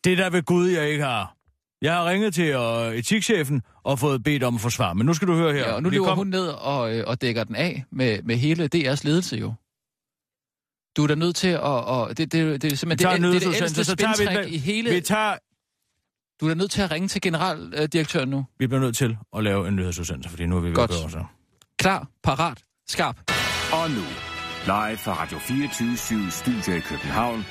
Det 0.04 0.18
der 0.18 0.30
ved 0.30 0.42
Gud, 0.42 0.68
jeg 0.68 0.90
ikke 0.90 1.04
har. 1.04 1.36
Jeg 1.82 1.94
har 1.94 2.10
ringet 2.10 2.34
til 2.34 2.56
uh, 2.56 2.94
etikchefen 2.94 3.62
og 3.84 3.98
fået 3.98 4.22
bedt 4.22 4.42
om 4.42 4.54
at 4.54 4.60
forsvare. 4.60 4.94
Men 4.94 5.06
nu 5.06 5.14
skal 5.14 5.28
du 5.28 5.34
høre 5.34 5.52
her. 5.52 5.60
Ja, 5.60 5.72
og 5.72 5.82
nu 5.82 5.88
løber 5.90 6.04
kom- 6.04 6.16
hun 6.18 6.26
ned 6.26 6.46
og, 6.48 6.96
øh, 6.96 7.04
og 7.06 7.20
dækker 7.20 7.44
den 7.44 7.56
af 7.56 7.84
med, 7.90 8.22
med 8.22 8.36
hele 8.36 8.68
DR's 8.74 9.00
ledelse 9.04 9.36
jo. 9.36 9.54
Du 10.96 11.02
er 11.02 11.06
da 11.06 11.14
nødt 11.14 11.36
til 11.36 11.48
at... 11.48 11.60
Og 11.60 12.08
det, 12.08 12.18
det, 12.18 12.32
det, 12.32 12.62
det 12.62 12.72
er 12.72 12.76
simpelthen 12.76 13.22
det, 13.22 13.32
det, 13.32 13.42
det, 13.42 13.52
det 13.52 13.56
ældste 13.62 13.84
så 13.84 13.96
tager 13.96 14.10
vi 14.10 14.16
spindtræk 14.24 14.52
i 14.52 14.58
hele... 14.58 14.90
Vi, 14.90 15.00
tager, 15.00 15.36
Du 16.40 16.46
er 16.46 16.48
da 16.50 16.54
nødt 16.54 16.70
til 16.70 16.82
at 16.82 16.90
ringe 16.90 17.08
til 17.08 17.20
generaldirektøren 17.20 18.28
nu. 18.28 18.46
vi 18.58 18.66
bliver 18.66 18.80
nødt 18.80 18.96
til 18.96 19.16
at 19.36 19.44
lave 19.44 19.68
en 19.68 19.76
nyhedsudsendelse, 19.76 20.30
fordi 20.30 20.46
nu 20.46 20.56
er 20.56 20.60
vi 20.60 20.68
ved 20.68 20.74
Godt. 20.74 20.90
at 20.90 20.96
gøre 21.00 21.10
så. 21.10 21.24
Klar, 21.78 22.08
parat, 22.22 22.58
skarp. 22.88 23.16
Og 23.72 23.90
nu, 23.90 24.02
live 24.64 24.96
fra 24.96 25.12
Radio 25.22 25.38
24 25.38 26.30
Studio 26.30 26.74
i 26.76 26.80
København. 26.80 27.44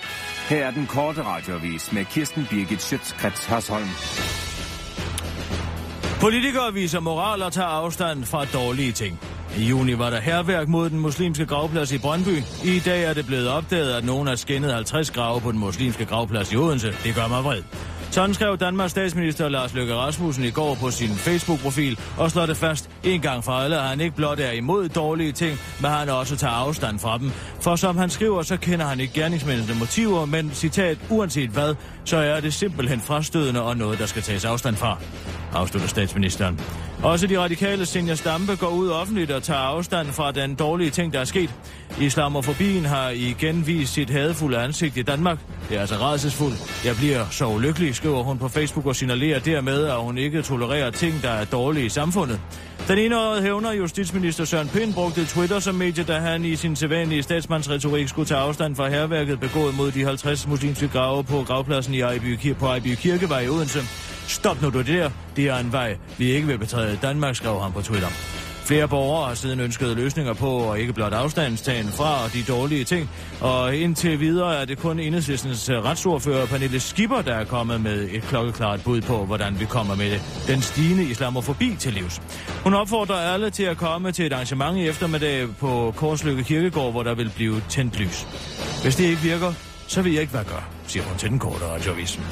Her 0.49 0.65
er 0.65 0.71
den 0.71 0.87
korte 0.87 1.23
radiovis 1.23 1.91
med 1.91 2.05
Kirsten 2.05 2.47
Birgit 2.49 2.81
Schøtzgrads 2.81 3.45
Hasholm. 3.45 3.87
Politikere 6.21 6.73
viser 6.73 6.99
moral 6.99 7.41
og 7.41 7.53
tager 7.53 7.67
afstand 7.67 8.23
fra 8.23 8.45
dårlige 8.45 8.91
ting. 8.91 9.19
I 9.57 9.63
juni 9.63 9.97
var 9.97 10.09
der 10.09 10.19
herværk 10.19 10.67
mod 10.67 10.89
den 10.89 10.99
muslimske 10.99 11.45
gravplads 11.45 11.91
i 11.91 11.97
Brøndby. 11.97 12.37
I 12.63 12.79
dag 12.85 13.03
er 13.03 13.13
det 13.13 13.25
blevet 13.25 13.49
opdaget, 13.49 13.93
at 13.93 14.05
nogen 14.05 14.27
har 14.27 14.35
skændet 14.35 14.73
50 14.73 15.11
grave 15.11 15.41
på 15.41 15.51
den 15.51 15.59
muslimske 15.59 16.05
gravplads 16.05 16.53
i 16.53 16.55
Odense. 16.55 16.91
Det 17.03 17.15
gør 17.15 17.27
mig 17.27 17.43
vred. 17.43 17.63
Sådan 18.11 18.33
skrev 18.33 18.57
Danmarks 18.57 18.91
statsminister 18.91 19.49
Lars 19.49 19.73
Løkke 19.73 19.95
Rasmussen 19.95 20.43
i 20.43 20.51
går 20.51 20.75
på 20.75 20.91
sin 20.91 21.09
Facebook-profil 21.09 21.99
og 22.17 22.31
slår 22.31 22.45
det 22.45 22.57
fast 22.57 22.89
en 23.03 23.21
gang 23.21 23.43
for 23.43 23.51
alle, 23.51 23.77
at 23.77 23.83
han 23.83 24.01
ikke 24.01 24.15
blot 24.15 24.39
er 24.39 24.51
imod 24.51 24.89
dårlige 24.89 25.31
ting, 25.31 25.59
men 25.81 25.91
han 25.91 26.09
også 26.09 26.35
tager 26.35 26.53
afstand 26.53 26.99
fra 26.99 27.17
dem. 27.17 27.31
For 27.61 27.75
som 27.75 27.97
han 27.97 28.09
skriver, 28.09 28.41
så 28.41 28.57
kender 28.57 28.85
han 28.85 28.99
ikke 28.99 29.13
gerningsmændenes 29.13 29.79
motiver, 29.79 30.25
men 30.25 30.51
citat, 30.53 30.97
uanset 31.09 31.49
hvad, 31.49 31.75
så 32.05 32.17
er 32.17 32.39
det 32.39 32.53
simpelthen 32.53 33.01
frastødende 33.01 33.61
og 33.61 33.77
noget, 33.77 33.99
der 33.99 34.05
skal 34.05 34.21
tages 34.21 34.45
afstand 34.45 34.75
fra, 34.75 34.97
afslutter 35.53 35.87
statsministeren. 35.89 36.59
Også 37.03 37.27
de 37.27 37.39
radikale 37.39 37.85
senior 37.85 38.15
Stampe 38.15 38.55
går 38.55 38.69
ud 38.69 38.89
offentligt 38.89 39.31
og 39.31 39.43
tager 39.43 39.59
afstand 39.59 40.07
fra 40.07 40.31
den 40.31 40.55
dårlige 40.55 40.89
ting, 40.89 41.13
der 41.13 41.19
er 41.19 41.25
sket. 41.25 41.49
Islamofobien 42.01 42.85
har 42.85 43.09
igen 43.09 43.67
vist 43.67 43.93
sit 43.93 44.09
hadefulde 44.09 44.57
ansigt 44.57 44.97
i 44.97 45.01
Danmark. 45.01 45.39
Det 45.69 45.77
er 45.77 45.81
altså 45.81 45.95
rædselsfuldt. 45.95 46.85
Jeg 46.85 46.95
bliver 46.95 47.25
så 47.31 47.47
ulykkelig, 47.47 47.95
skriver 47.95 48.23
hun 48.23 48.37
på 48.37 48.47
Facebook 48.47 48.85
og 48.85 48.95
signalerer 48.95 49.39
dermed, 49.39 49.85
at 49.85 49.97
hun 49.97 50.17
ikke 50.17 50.41
tolererer 50.41 50.91
ting, 50.91 51.21
der 51.21 51.29
er 51.29 51.45
dårlige 51.45 51.85
i 51.85 51.89
samfundet. 51.89 52.39
Den 52.87 52.97
enårede 52.97 53.41
hævner 53.41 53.71
justitsminister 53.71 54.45
Søren 54.45 54.67
Pind 54.67 54.93
brugte 54.93 55.25
Twitter 55.25 55.59
som 55.59 55.75
medie, 55.75 56.03
da 56.03 56.19
han 56.19 56.45
i 56.45 56.55
sin 56.55 56.75
sædvanlige 56.75 57.23
statsmandsretorik 57.23 58.07
skulle 58.07 58.27
tage 58.27 58.39
afstand 58.39 58.75
fra 58.75 58.89
herværket 58.89 59.39
begået 59.39 59.77
mod 59.77 59.91
de 59.91 60.05
50 60.05 60.47
muslimske 60.47 60.87
grave 60.87 61.23
på 61.23 61.43
gravpladsen 61.43 61.93
i 61.93 62.01
Ejby, 62.01 62.55
på 62.59 62.65
Ejby 62.65 62.95
Kirkevej 62.95 63.39
i 63.39 63.49
Odense. 63.49 63.79
Stop 64.27 64.61
nu 64.61 64.69
du 64.69 64.77
det 64.77 64.87
der. 64.87 65.09
Det 65.35 65.47
er 65.47 65.57
en 65.57 65.71
vej, 65.71 65.97
vi 66.17 66.31
ikke 66.31 66.47
vil 66.47 66.57
betræde 66.57 66.99
Danmark, 67.01 67.35
skrev 67.35 67.59
han 67.59 67.71
på 67.71 67.81
Twitter. 67.81 68.38
Flere 68.69 68.87
borgere 68.87 69.27
har 69.27 69.35
siden 69.35 69.59
ønsket 69.59 69.95
løsninger 69.97 70.33
på 70.33 70.49
og 70.49 70.79
ikke 70.79 70.93
blot 70.93 71.13
afstandstagen 71.13 71.87
fra 71.87 72.27
de 72.27 72.43
dårlige 72.43 72.83
ting. 72.83 73.09
Og 73.41 73.75
indtil 73.75 74.19
videre 74.19 74.61
er 74.61 74.65
det 74.65 74.77
kun 74.77 74.99
enhedslæsens 74.99 75.69
øh, 75.69 75.83
retsordfører 75.83 76.45
Pernille 76.45 76.79
Skipper, 76.79 77.21
der 77.21 77.33
er 77.33 77.45
kommet 77.45 77.81
med 77.81 78.09
et 78.11 78.21
klokkeklart 78.21 78.83
bud 78.83 79.01
på, 79.01 79.25
hvordan 79.25 79.59
vi 79.59 79.65
kommer 79.65 79.95
med 79.95 80.11
det. 80.11 80.21
Den 80.47 80.61
stigende 80.61 81.03
islamofobi 81.03 81.75
til 81.79 81.93
livs. 81.93 82.21
Hun 82.63 82.73
opfordrer 82.73 83.15
alle 83.15 83.49
til 83.49 83.63
at 83.63 83.77
komme 83.77 84.11
til 84.11 84.25
et 84.25 84.33
arrangement 84.33 84.77
i 84.77 84.87
eftermiddag 84.87 85.47
på 85.59 85.93
Korslykke 85.95 86.43
Kirkegård, 86.43 86.91
hvor 86.91 87.03
der 87.03 87.15
vil 87.15 87.31
blive 87.35 87.61
tændt 87.69 87.99
lys. 87.99 88.27
Hvis 88.81 88.95
det 88.95 89.03
ikke 89.03 89.21
virker, 89.21 89.53
så 89.87 90.01
ved 90.01 90.11
jeg 90.11 90.21
ikke, 90.21 90.31
hvad 90.31 90.41
jeg 90.41 90.49
gør, 90.49 90.69
siger 90.87 91.03
hun 91.03 91.17
til 91.17 91.29
den 91.29 91.39
korte 91.39 91.65
radioavisen. 91.65 92.23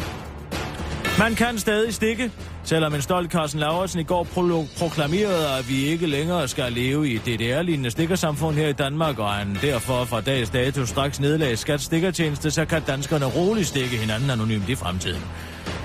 Man 1.19 1.35
kan 1.35 1.57
stadig 1.57 1.93
stikke, 1.93 2.31
selvom 2.63 2.93
en 2.93 3.01
stolt 3.01 3.31
Carsten 3.31 3.59
Lauritsen 3.59 3.99
i 3.99 4.03
går 4.03 4.23
pro- 4.23 4.65
proklamerede, 4.77 5.57
at 5.59 5.69
vi 5.69 5.85
ikke 5.85 6.07
længere 6.07 6.47
skal 6.47 6.73
leve 6.73 7.09
i 7.09 7.15
et 7.15 7.25
DDR-lignende 7.25 7.91
stikkersamfund 7.91 8.55
her 8.55 8.67
i 8.67 8.73
Danmark, 8.73 9.19
og 9.19 9.29
han 9.29 9.57
derfor 9.61 10.05
fra 10.05 10.21
dags 10.21 10.49
dato 10.49 10.85
straks 10.85 11.19
nedlagde 11.19 11.57
skat 11.57 11.81
stikkertjeneste, 11.81 12.51
så 12.51 12.65
kan 12.65 12.81
danskerne 12.81 13.25
roligt 13.25 13.67
stikke 13.67 13.97
hinanden 13.97 14.29
anonymt 14.29 14.69
i 14.69 14.75
fremtiden. 14.75 15.21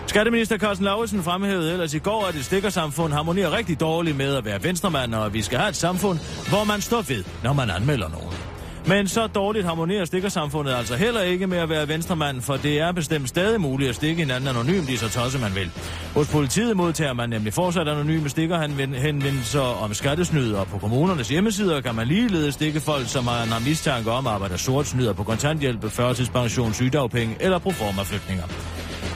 Skatteminister 0.06 0.58
Carsten 0.58 0.84
Lauritsen 0.84 1.22
fremhævede 1.22 1.72
ellers 1.72 1.94
i 1.94 1.98
går, 1.98 2.26
at 2.26 2.34
et 2.34 2.44
stikkersamfund 2.44 3.12
harmonerer 3.12 3.56
rigtig 3.56 3.80
dårligt 3.80 4.16
med 4.16 4.36
at 4.36 4.44
være 4.44 4.64
venstremand, 4.64 5.14
og 5.14 5.26
at 5.26 5.34
vi 5.34 5.42
skal 5.42 5.58
have 5.58 5.68
et 5.68 5.76
samfund, 5.76 6.18
hvor 6.48 6.64
man 6.64 6.80
står 6.80 7.02
ved, 7.02 7.24
når 7.44 7.52
man 7.52 7.70
anmelder 7.70 8.08
nogen. 8.08 8.31
Men 8.86 9.08
så 9.08 9.26
dårligt 9.26 9.64
harmonerer 9.66 10.04
stikkersamfundet 10.04 10.74
altså 10.74 10.96
heller 10.96 11.20
ikke 11.20 11.46
med 11.46 11.58
at 11.58 11.68
være 11.68 11.88
venstremand, 11.88 12.40
for 12.40 12.56
det 12.56 12.80
er 12.80 12.92
bestemt 12.92 13.28
stadig 13.28 13.60
muligt 13.60 13.88
at 13.88 13.96
stikke 13.96 14.22
hinanden 14.22 14.48
anonymt 14.48 14.88
i 14.88 14.96
så 14.96 15.08
tosset 15.08 15.40
man 15.40 15.54
vil. 15.54 15.70
Hos 16.14 16.28
politiet 16.32 16.76
modtager 16.76 17.12
man 17.12 17.30
nemlig 17.30 17.52
fortsat 17.52 17.88
anonyme 17.88 18.28
stikker 18.28 18.58
henvendelser 19.00 19.60
om 19.60 19.94
skattesnyd, 19.94 20.52
og 20.52 20.66
på 20.66 20.78
kommunernes 20.78 21.28
hjemmesider 21.28 21.80
kan 21.80 21.94
man 21.94 22.06
ligeledes 22.06 22.54
stikke 22.54 22.80
folk, 22.80 23.08
som 23.08 23.26
har 23.26 23.64
mistanke 23.66 24.10
om 24.10 24.26
at 24.26 24.32
arbejde 24.32 24.58
sort 24.58 24.86
snyder 24.86 25.12
på 25.12 25.22
kontanthjælp, 25.22 25.90
førtidspension, 25.90 26.74
sygdagpenge 26.74 27.36
eller 27.40 27.58
proformaflygtninger. 27.58 28.44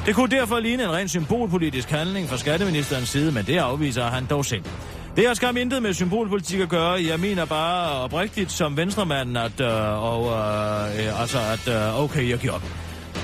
Det 0.06 0.14
kunne 0.14 0.36
derfor 0.36 0.60
ligne 0.60 0.82
en 0.82 0.92
ren 0.92 1.08
symbolpolitisk 1.08 1.90
handling 1.90 2.28
fra 2.28 2.36
skatteministerens 2.36 3.08
side, 3.08 3.32
men 3.32 3.46
det 3.46 3.56
afviser 3.56 4.04
han 4.04 4.26
dog 4.26 4.44
selv. 4.44 4.64
Det 5.16 5.26
har 5.26 5.34
skam 5.34 5.56
intet 5.56 5.82
med 5.82 5.94
symbolpolitik 5.94 6.60
at 6.60 6.68
gøre. 6.68 7.04
Jeg 7.08 7.20
mener 7.20 7.44
bare 7.44 8.00
oprigtigt 8.00 8.52
som 8.52 8.76
venstremand, 8.76 9.38
at, 9.38 9.60
øh, 9.60 10.02
og, 10.02 10.24
øh, 10.24 11.06
øh, 11.06 11.20
altså, 11.20 11.38
at 11.38 11.68
øh, 11.68 12.00
okay, 12.00 12.30
jeg 12.30 12.38
giver 12.38 12.52
op. 12.52 12.62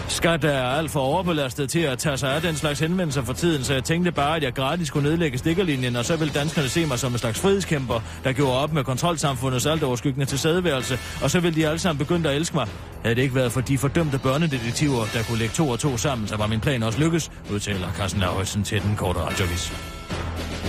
Skat 0.09 0.45
er 0.45 0.63
alt 0.63 0.91
for 0.91 1.01
overbelastet 1.01 1.71
til 1.71 1.79
at 1.79 1.99
tage 1.99 2.17
sig 2.17 2.35
af 2.35 2.43
den 2.43 2.57
slags 2.57 2.81
henvendelser 2.81 3.23
for 3.23 3.33
tiden, 3.33 3.65
så 3.65 3.75
jeg 3.75 3.85
tænkte 3.85 4.13
bare, 4.13 4.37
at 4.37 4.43
jeg 4.43 4.53
gratis 4.53 4.91
kunne 4.91 5.09
nedlægge 5.09 5.39
stikkerlinjen, 5.39 5.97
og 5.97 6.05
så 6.05 6.17
ville 6.17 6.35
danskerne 6.35 6.69
se 6.69 6.87
mig 6.87 6.99
som 6.99 7.13
en 7.13 7.19
slags 7.19 7.41
frihedskæmper, 7.41 8.01
der 8.25 8.33
gjorde 8.33 8.59
op 8.59 8.73
med 8.73 8.85
kontrolsamfundets 8.85 9.67
alt 9.67 9.83
overskyggende 9.83 10.27
til 10.27 10.39
sædeværelse, 10.39 10.99
og 11.23 11.31
så 11.31 11.41
ville 11.41 11.61
de 11.61 11.67
alle 11.67 11.79
sammen 11.79 11.99
begynde 11.99 12.31
at 12.31 12.37
elske 12.37 12.57
mig. 12.57 12.69
Havde 13.03 13.15
det 13.15 13.23
ikke 13.23 13.35
været 13.35 13.53
for 13.53 13.61
de 13.61 13.79
fordømte 13.79 14.19
børnedetektiver, 14.19 15.05
der 15.15 15.23
kunne 15.23 15.39
lægge 15.39 15.55
to 15.55 15.69
og 15.69 15.79
to 15.79 15.97
sammen, 15.97 16.29
så 16.29 16.37
var 16.37 16.47
min 16.47 16.61
plan 16.61 16.83
også 16.83 16.99
lykkes, 17.01 17.31
udtaler 17.53 17.93
Carsten 17.93 18.21
Lauritsen 18.21 18.65
til 18.65 18.83
den 18.83 18.97
korte 18.97 19.19
radiovis. 19.19 19.73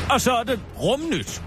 Og 0.09 0.21
så 0.21 0.31
er 0.31 0.43
det 0.43 0.59
rumnyt. 0.81 1.41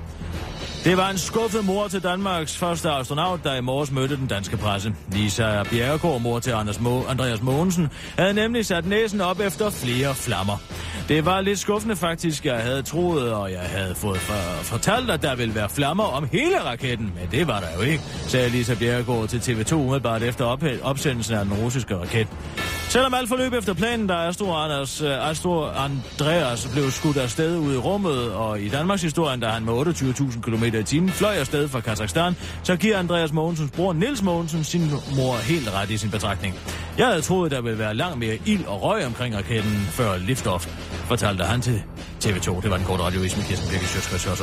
Det 0.86 0.96
var 0.96 1.10
en 1.10 1.18
skuffet 1.18 1.64
mor 1.64 1.88
til 1.88 2.02
Danmarks 2.02 2.56
første 2.56 2.90
astronaut, 2.90 3.44
der 3.44 3.54
i 3.54 3.60
morges 3.60 3.90
mødte 3.90 4.16
den 4.16 4.26
danske 4.26 4.56
presse. 4.56 4.94
Lisa 5.12 5.62
Bjerregaard, 5.62 6.20
mor 6.20 6.38
til 6.38 6.50
Anders 6.50 6.76
Mo- 6.76 7.10
Andreas 7.10 7.42
Mogensen, 7.42 7.88
havde 8.18 8.34
nemlig 8.34 8.66
sat 8.66 8.86
næsen 8.86 9.20
op 9.20 9.40
efter 9.40 9.70
flere 9.70 10.14
flammer. 10.14 10.56
Det 11.08 11.24
var 11.24 11.40
lidt 11.40 11.58
skuffende 11.58 11.96
faktisk. 11.96 12.44
Jeg 12.46 12.56
havde 12.56 12.82
troet, 12.82 13.32
og 13.32 13.52
jeg 13.52 13.60
havde 13.60 13.94
fået 13.94 14.18
for- 14.18 14.62
fortalt, 14.62 15.10
at 15.10 15.22
der 15.22 15.34
ville 15.36 15.54
være 15.54 15.68
flammer 15.68 16.04
om 16.04 16.28
hele 16.32 16.60
raketten. 16.64 17.12
Men 17.20 17.28
det 17.38 17.46
var 17.46 17.60
der 17.60 17.68
jo 17.76 17.80
ikke, 17.82 18.02
sagde 18.26 18.48
Lisa 18.48 18.74
Bjerregaard 18.74 19.28
til 19.28 19.38
TV2 19.38 19.72
umiddelbart 19.74 20.22
efter 20.22 20.44
op- 20.44 20.64
opsendelsen 20.82 21.34
af 21.34 21.44
den 21.44 21.54
russiske 21.54 21.96
raket. 21.96 22.28
Selvom 22.88 23.14
alt 23.14 23.28
forløb 23.28 23.52
efter 23.52 23.74
planen, 23.74 24.08
der 24.08 24.16
Astro, 24.16 24.52
Anders, 24.54 25.02
uh, 25.02 25.30
Astro 25.30 25.64
Andreas 25.64 26.68
blev 26.72 26.90
skudt 26.90 27.16
afsted 27.16 27.58
ud 27.58 27.74
i 27.74 27.76
rummet, 27.76 28.32
og 28.32 28.60
i 28.60 28.68
Danmarks 28.68 29.02
historie, 29.02 29.40
da 29.40 29.46
han 29.46 29.64
med 29.64 29.72
28.000 29.72 30.40
km 30.40 30.64
i 30.80 30.84
timen 30.84 31.10
fløj 31.10 31.34
afsted 31.34 31.68
fra 31.68 31.80
Kazakhstan, 31.80 32.36
så 32.62 32.76
giver 32.76 32.98
Andreas 32.98 33.32
Mogensens 33.32 33.70
bror 33.70 33.92
Nils 33.92 34.22
Mogensen 34.22 34.64
sin 34.64 34.90
mor 34.90 35.36
helt 35.36 35.74
ret 35.74 35.90
i 35.90 35.96
sin 35.96 36.10
betragtning. 36.10 36.54
Jeg 36.98 37.06
havde 37.06 37.20
troet, 37.20 37.50
der 37.50 37.60
ville 37.60 37.78
være 37.78 37.94
langt 37.94 38.18
mere 38.18 38.38
ild 38.46 38.64
og 38.64 38.82
røg 38.82 39.06
omkring 39.06 39.36
raketten 39.36 39.72
før 39.72 40.16
liftoff, 40.16 40.66
fortalte 41.06 41.44
han 41.44 41.60
til 41.60 41.82
TV2. 42.24 42.60
Det 42.60 42.70
var 42.70 42.76
den 42.76 42.86
korte 42.86 43.02
radiovis 43.02 43.36
med 43.36 43.44
Kirsten 43.44 43.68
Birgit 43.70 43.88
Sjøtskreds. 43.88 44.42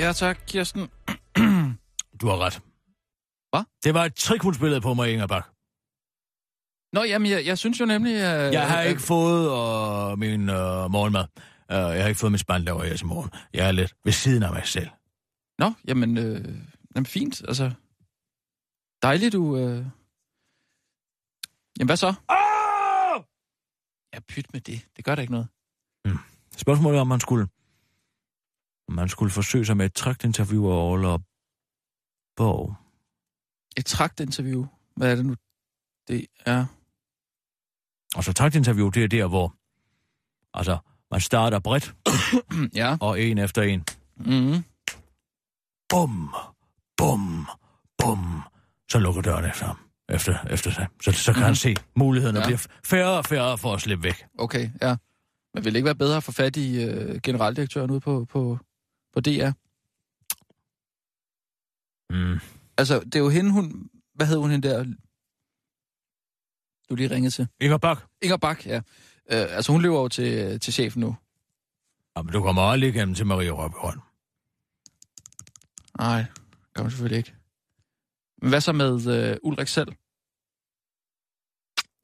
Ja 0.00 0.12
tak, 0.12 0.38
Kirsten. 0.46 0.88
Du 2.20 2.28
har 2.28 2.38
ret. 2.44 2.69
Hvad? 3.50 3.64
Det 3.84 3.94
var 3.94 4.04
et 4.04 4.14
trikhulsbillede 4.14 4.80
på 4.80 4.94
mig, 4.94 5.12
Inger 5.12 5.26
Bak. 5.26 5.46
Nå, 6.92 7.02
jamen, 7.02 7.30
jeg, 7.30 7.46
jeg 7.46 7.58
synes 7.58 7.80
jo 7.80 7.84
nemlig... 7.84 8.14
Uh, 8.14 8.52
Jeg 8.58 8.68
har 8.68 8.82
ikke 8.82 9.00
fået 9.00 9.42
uh, 10.12 10.18
min 10.18 10.40
uh, 10.40 10.90
morgenmad. 10.96 11.24
Uh, 11.72 11.96
jeg 11.96 12.02
har 12.02 12.08
ikke 12.08 12.20
fået 12.20 12.32
min 12.32 12.38
spandlaver 12.38 12.84
her 12.84 12.96
til 12.96 13.06
morgen. 13.06 13.30
Jeg 13.54 13.68
er 13.68 13.72
lidt 13.72 13.94
ved 14.04 14.12
siden 14.12 14.42
af 14.42 14.52
mig 14.52 14.66
selv. 14.66 14.90
Nå, 15.58 15.72
jamen, 15.88 16.18
øh, 16.18 16.44
jamen 16.94 17.06
fint, 17.06 17.42
altså. 17.48 17.72
Dejligt, 19.02 19.32
du... 19.32 19.56
Øh... 19.56 19.86
Jamen, 21.78 21.88
hvad 21.88 21.96
så? 21.96 22.14
Oh! 22.28 23.24
Ja, 24.14 24.20
pyt 24.28 24.52
med 24.52 24.60
det. 24.60 24.86
Det 24.96 25.04
gør 25.04 25.14
da 25.14 25.20
ikke 25.20 25.32
noget. 25.32 25.48
Spørgsmålet 26.56 26.96
er, 26.96 27.00
om 27.00 27.06
man 27.06 27.20
skulle... 27.20 27.48
Om 28.88 28.94
man 28.94 29.08
skulle 29.08 29.30
forsøge 29.30 29.64
sig 29.66 29.76
med 29.76 29.86
et 29.86 29.94
tragtinterview 29.94 30.66
og 30.66 30.88
Orla 30.88 31.18
Borg. 32.36 32.76
Et 33.76 33.86
tragtinterview. 33.86 34.66
Hvad 34.96 35.10
er 35.10 35.14
det 35.14 35.26
nu? 35.26 35.34
Det 36.08 36.26
er... 36.46 36.66
Og 38.16 38.24
så 38.24 38.32
tragtinterview, 38.32 38.88
det 38.88 39.04
er 39.04 39.08
der, 39.08 39.26
hvor... 39.26 39.54
Altså, 40.54 40.78
man 41.10 41.20
starter 41.20 41.58
bredt, 41.58 41.94
ja. 42.80 42.96
og 43.00 43.20
en 43.20 43.38
efter 43.38 43.62
en. 43.62 43.84
Mm-hmm. 44.16 44.64
Bum, 45.88 46.34
bum, 46.96 47.46
bum. 47.98 48.42
Så 48.90 48.98
lukker 48.98 49.22
døren 49.22 49.44
efter 49.44 49.66
ham. 49.66 49.78
Efter, 50.08 50.46
efter 50.50 50.70
sig. 50.70 50.86
Så, 51.02 51.12
så 51.12 51.32
kan 51.32 51.40
mm. 51.40 51.44
han 51.44 51.56
se, 51.56 51.76
mulighederne 51.94 52.38
ja. 52.38 52.46
bliver 52.46 52.66
færre 52.84 53.18
og 53.18 53.24
færre 53.24 53.58
for 53.58 53.74
at 53.74 53.80
slippe 53.80 54.04
væk. 54.04 54.26
Okay, 54.38 54.70
ja. 54.82 54.96
Men 55.54 55.64
vil 55.64 55.72
det 55.72 55.78
ikke 55.78 55.84
være 55.84 55.94
bedre 55.94 56.16
at 56.16 56.22
få 56.22 56.32
fat 56.32 56.56
i 56.56 56.84
øh, 56.84 57.20
generaldirektøren 57.20 57.90
ude 57.90 58.00
på, 58.00 58.24
på, 58.24 58.58
på 59.14 59.20
DR? 59.20 59.50
Mm. 62.10 62.40
Altså, 62.80 63.00
det 63.00 63.14
er 63.14 63.20
jo 63.20 63.28
hende, 63.28 63.50
hun... 63.50 63.90
Hvad 64.14 64.26
hed 64.26 64.36
hun 64.36 64.50
hende 64.50 64.68
der? 64.68 64.84
Du 66.88 66.94
lige 66.94 67.10
ringede 67.10 67.34
til. 67.34 67.48
Inger 67.60 67.78
Bak. 67.78 67.98
Inger 68.22 68.36
Bak, 68.36 68.66
ja. 68.66 68.76
Øh, 69.30 69.56
altså, 69.56 69.72
hun 69.72 69.82
løber 69.82 70.00
jo 70.00 70.08
til, 70.08 70.60
til 70.60 70.72
chefen 70.72 71.00
nu. 71.00 71.16
Jamen, 72.16 72.32
du 72.32 72.42
kommer 72.42 72.62
aldrig 72.62 72.94
igennem 72.94 73.14
til 73.14 73.26
Marie 73.26 73.50
Røbhånd. 73.50 74.00
Nej, 75.98 76.18
det 76.18 76.74
gør 76.74 76.82
hun 76.82 76.90
selvfølgelig 76.90 77.18
ikke. 77.18 77.34
Men 78.42 78.48
hvad 78.48 78.60
så 78.60 78.72
med 78.72 79.06
øh, 79.06 79.36
Ulrik 79.42 79.68
selv? 79.68 79.88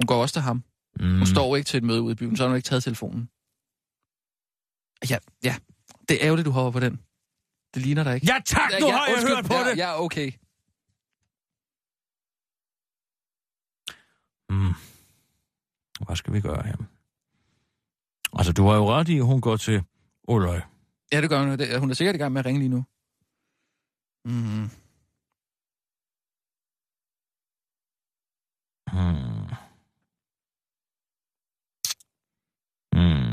Hun 0.00 0.06
går 0.06 0.22
også 0.22 0.32
til 0.32 0.42
ham. 0.42 0.64
Mm. 1.00 1.18
Hun 1.18 1.26
står 1.26 1.56
ikke 1.56 1.66
til 1.66 1.78
et 1.78 1.84
møde 1.84 2.02
ude 2.02 2.12
i 2.12 2.14
byen, 2.14 2.36
så 2.36 2.42
har 2.42 2.48
hun 2.48 2.56
ikke 2.56 2.66
taget 2.66 2.84
telefonen. 2.84 3.28
Ja, 5.10 5.18
ja. 5.44 5.56
Det 6.08 6.14
er 6.14 6.26
ærgerligt, 6.26 6.46
du 6.46 6.50
hopper 6.50 6.80
på 6.80 6.80
den. 6.80 7.00
Det 7.74 7.82
ligner 7.82 8.04
dig 8.04 8.14
ikke. 8.14 8.26
Ja 8.26 8.40
tak, 8.44 8.70
nu 8.80 8.86
har 8.86 9.06
jeg 9.06 9.14
undskyld. 9.14 9.36
hørt 9.36 9.44
på 9.44 9.54
ja, 9.54 9.70
det. 9.70 9.76
Ja, 9.76 10.02
okay. 10.02 10.32
Hvad 16.06 16.16
skal 16.16 16.32
vi 16.32 16.40
gøre 16.40 16.62
her? 16.62 16.76
Altså, 18.32 18.52
du 18.52 18.66
har 18.66 18.76
jo 18.76 18.90
ret 18.90 19.08
i, 19.08 19.18
at 19.18 19.24
hun 19.24 19.40
går 19.40 19.56
til 19.56 19.84
Ulrik. 20.28 20.62
Ja, 21.12 21.20
det 21.20 21.30
gør 21.30 21.38
hun. 21.38 21.78
Hun 21.78 21.90
er 21.90 21.94
sikkert 21.94 22.14
i 22.14 22.18
gang 22.18 22.32
med 22.32 22.40
at 22.40 22.46
ringe 22.46 22.60
lige 22.60 22.68
nu. 22.68 22.84
Mm. 24.24 24.70
Hmm. 28.92 29.46
Hmm. 32.92 33.30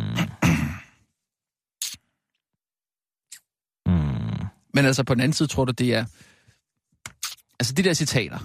Men 4.74 4.86
altså, 4.86 5.04
på 5.04 5.14
den 5.14 5.22
anden 5.22 5.34
side 5.34 5.50
tror 5.50 5.66
du, 5.66 5.72
det 5.72 5.94
er... 5.94 6.06
Altså, 7.60 7.74
de 7.74 7.84
der 7.84 7.94
citater. 7.94 8.40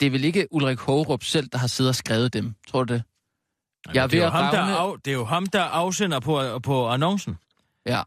Det 0.00 0.06
er 0.06 0.10
vel 0.10 0.24
ikke 0.24 0.48
Ulrik 0.50 0.78
Hågerup 0.78 1.24
selv, 1.24 1.48
der 1.48 1.58
har 1.58 1.66
siddet 1.66 1.88
og 1.88 1.94
skrevet 1.94 2.32
dem, 2.32 2.54
tror 2.68 2.84
du 2.84 2.94
det? 2.94 3.02
Jeg 3.94 4.02
er 4.02 4.06
det, 4.06 4.22
er 4.22 4.30
ham, 4.30 4.54
der 4.54 4.62
af, 4.62 5.00
det 5.04 5.10
er 5.10 5.14
jo 5.14 5.24
ham, 5.24 5.46
der 5.46 5.62
afsender 5.62 6.20
på, 6.20 6.58
på 6.58 6.88
annoncen. 6.88 7.38
Ja. 7.86 8.02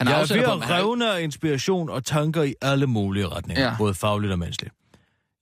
Han 0.00 0.08
jeg 0.08 0.20
er 0.20 0.34
ved 0.34 0.44
på, 0.44 0.52
at 0.52 0.70
revne 0.70 1.22
inspiration 1.22 1.88
og 1.88 2.04
tanker 2.04 2.42
i 2.42 2.54
alle 2.60 2.86
mulige 2.86 3.28
retninger, 3.28 3.64
ja. 3.64 3.74
både 3.78 3.94
fagligt 3.94 4.32
og 4.32 4.38
menneskeligt. 4.38 4.74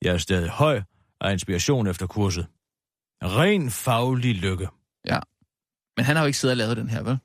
Jeg 0.03 0.15
er 0.15 0.19
stadig 0.19 0.51
høj 0.51 0.83
af 1.21 1.33
inspiration 1.33 1.87
efter 1.87 2.07
kurset. 2.07 2.47
Ren 3.23 3.71
faglig 3.71 4.35
lykke. 4.35 4.69
Ja. 5.07 5.19
Men 5.97 6.05
han 6.05 6.17
har 6.17 6.23
jo 6.23 6.27
ikke 6.27 6.39
siddet 6.39 6.53
og 6.53 6.57
lavet 6.57 6.77
den 6.77 6.89
her, 6.89 7.03
vel? 7.03 7.19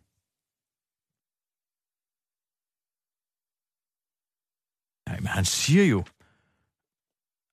Nej, 5.09 5.19
men 5.19 5.27
han 5.27 5.45
siger 5.45 5.85
jo, 5.85 6.03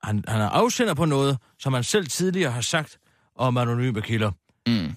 han, 0.03 0.25
han 0.29 0.41
er 0.41 0.49
afsender 0.49 0.95
på 0.95 1.05
noget, 1.05 1.39
som 1.59 1.73
han 1.73 1.85
selv 1.85 2.07
tidligere 2.07 2.51
har 2.51 2.61
sagt 2.61 2.99
om 3.37 3.57
anonyme 3.57 4.03
kilder. 4.03 4.31
Mm. 4.67 4.95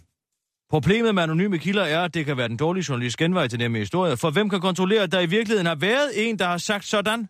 Problemet 0.69 1.15
med 1.15 1.23
anonyme 1.23 1.57
kilder 1.57 1.83
er, 1.83 2.03
at 2.03 2.13
det 2.13 2.25
kan 2.25 2.37
være 2.37 2.47
den 2.47 2.57
dårlige 2.57 2.85
journalist 2.89 3.17
genvej 3.17 3.47
til 3.47 3.59
nemme 3.59 3.77
historier, 3.77 4.15
for 4.15 4.29
hvem 4.29 4.49
kan 4.49 4.61
kontrollere, 4.61 5.03
at 5.03 5.11
der 5.11 5.19
i 5.19 5.25
virkeligheden 5.25 5.65
har 5.67 5.75
været 5.75 6.29
en, 6.29 6.39
der 6.39 6.45
har 6.45 6.57
sagt 6.57 6.85
sådan? 6.85 7.27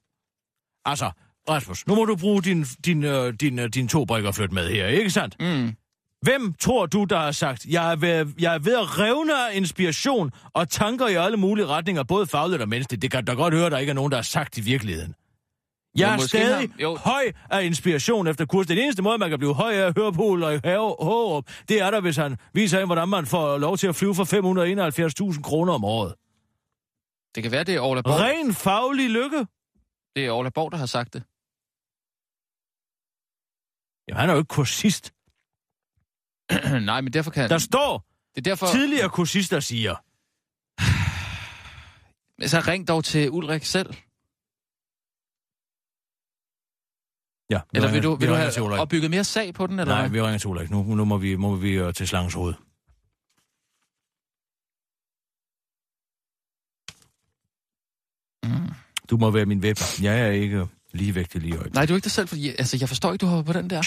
Altså, 0.85 1.11
Rasmus, 1.49 1.87
nu 1.87 1.95
må 1.95 2.05
du 2.05 2.15
bruge 2.15 2.41
din, 2.41 2.63
din, 2.85 3.03
øh, 3.03 3.33
din, 3.33 3.59
øh, 3.59 3.69
din 3.69 3.87
to 3.87 4.05
brikker 4.05 4.31
flyt 4.31 4.51
med 4.51 4.69
her, 4.69 4.87
ikke 4.87 5.09
sandt? 5.09 5.35
Mm. 5.39 5.75
Hvem 6.21 6.53
tror 6.59 6.85
du, 6.85 7.03
der 7.03 7.19
har 7.19 7.31
sagt, 7.31 7.65
jeg 7.65 7.91
er, 7.91 7.95
ved, 7.95 8.33
jeg 8.39 8.55
er 8.55 8.59
ved 8.59 8.77
at 8.77 8.99
revne 8.99 9.33
af 9.33 9.57
inspiration 9.57 10.31
og 10.53 10.69
tanker 10.69 11.07
i 11.07 11.13
alle 11.13 11.37
mulige 11.37 11.65
retninger, 11.65 12.03
både 12.03 12.27
fagligt 12.27 12.61
og 12.61 12.69
menneskeligt? 12.69 13.01
Det 13.01 13.11
kan 13.11 13.25
da 13.25 13.33
godt 13.33 13.53
høre, 13.53 13.69
der 13.69 13.77
ikke 13.77 13.89
er 13.89 13.93
nogen, 13.93 14.11
der 14.11 14.17
har 14.17 14.23
sagt 14.23 14.57
i 14.57 14.61
virkeligheden. 14.61 15.15
Jeg 15.97 16.13
er 16.13 16.17
stadig 16.17 16.69
ham- 16.69 16.79
jo. 16.79 16.95
høj 16.95 17.31
af 17.49 17.63
inspiration 17.63 18.27
efter 18.27 18.45
kurs. 18.45 18.67
Den 18.67 18.77
eneste 18.77 19.01
måde, 19.01 19.17
man 19.17 19.29
kan 19.29 19.39
blive 19.39 19.53
høj 19.55 19.73
af 19.73 19.87
at 19.87 19.93
høre 19.97 20.13
på 20.13 20.23
Ulrik 20.23 20.61
Hårup, 20.65 21.45
det 21.69 21.81
er 21.81 21.91
der, 21.91 22.01
hvis 22.01 22.15
han 22.15 22.37
viser 22.53 22.79
en, 22.79 22.85
hvordan 22.85 23.09
man 23.09 23.25
får 23.25 23.57
lov 23.57 23.77
til 23.77 23.87
at 23.87 23.95
flyve 23.95 24.15
for 24.15 24.23
571.000 25.35 25.41
kroner 25.41 25.73
om 25.73 25.83
året. 25.83 26.13
Det 27.35 27.43
kan 27.43 27.51
være, 27.51 27.63
det 27.63 27.75
er 27.75 27.79
Orla 27.79 28.01
Borg. 28.01 28.19
Ren 28.19 28.53
faglig 28.53 29.09
lykke. 29.09 29.45
Det 30.15 30.25
er 30.25 30.31
Orla 30.31 30.49
Borg, 30.49 30.71
der 30.71 30.77
har 30.77 30.85
sagt 30.85 31.13
det. 31.13 31.23
Jamen, 34.07 34.19
han 34.19 34.29
er 34.29 34.33
jo 34.33 34.39
ikke 34.39 34.47
kursist. 34.47 35.13
Nej, 36.89 37.01
men 37.01 37.13
derfor 37.13 37.31
kan... 37.31 37.49
Der 37.49 37.57
står 37.57 38.05
Det 38.35 38.37
er 38.37 38.41
derfor... 38.51 38.65
tidligere 38.67 39.09
kursister 39.09 39.59
siger, 39.59 39.95
Men 42.39 42.49
så 42.49 42.59
ring 42.71 42.87
dog 42.87 43.03
til 43.03 43.31
Ulrik 43.31 43.63
selv. 43.65 43.93
Ja, 47.53 47.59
vi 47.71 47.77
Eller 47.77 47.87
ringer- 47.87 47.93
vil 47.93 48.03
du, 48.03 48.15
vi 48.15 48.19
vil 48.19 48.27
du 48.29 48.33
ringer 48.33 48.49
til 48.51 48.59
have 48.59 48.67
Ulrik. 48.67 48.81
opbygget 48.81 49.09
mere 49.11 49.23
sag 49.23 49.53
på 49.53 49.67
den, 49.67 49.79
eller 49.79 49.95
Nej, 49.95 50.07
vi 50.07 50.21
ringer 50.21 50.37
til 50.37 50.49
Ulrik. 50.49 50.69
Nu, 50.71 50.83
nu 50.83 51.05
må 51.05 51.17
vi, 51.17 51.35
må 51.35 51.55
vi 51.55 51.81
uh, 51.81 51.93
til 51.93 52.07
slangens 52.07 52.33
hoved. 52.33 52.53
Mm. 58.43 58.69
Du 59.09 59.17
må 59.17 59.31
være 59.31 59.45
min 59.45 59.59
web. 59.59 59.77
Jeg 60.01 60.21
er 60.21 60.31
ikke 60.31 60.67
ligevægtig 60.91 61.41
lige 61.41 61.49
i 61.49 61.53
øjeblikket. 61.53 61.75
Nej, 61.75 61.85
du 61.85 61.93
er 61.93 61.95
ikke 61.97 62.03
dig 62.03 62.11
selv, 62.11 62.27
fordi 62.27 62.47
altså, 62.49 62.77
jeg 62.81 62.87
forstår 62.89 63.13
ikke, 63.13 63.23
du 63.23 63.27
hopper 63.29 63.53
på 63.53 63.59
den 63.59 63.69
der. 63.69 63.81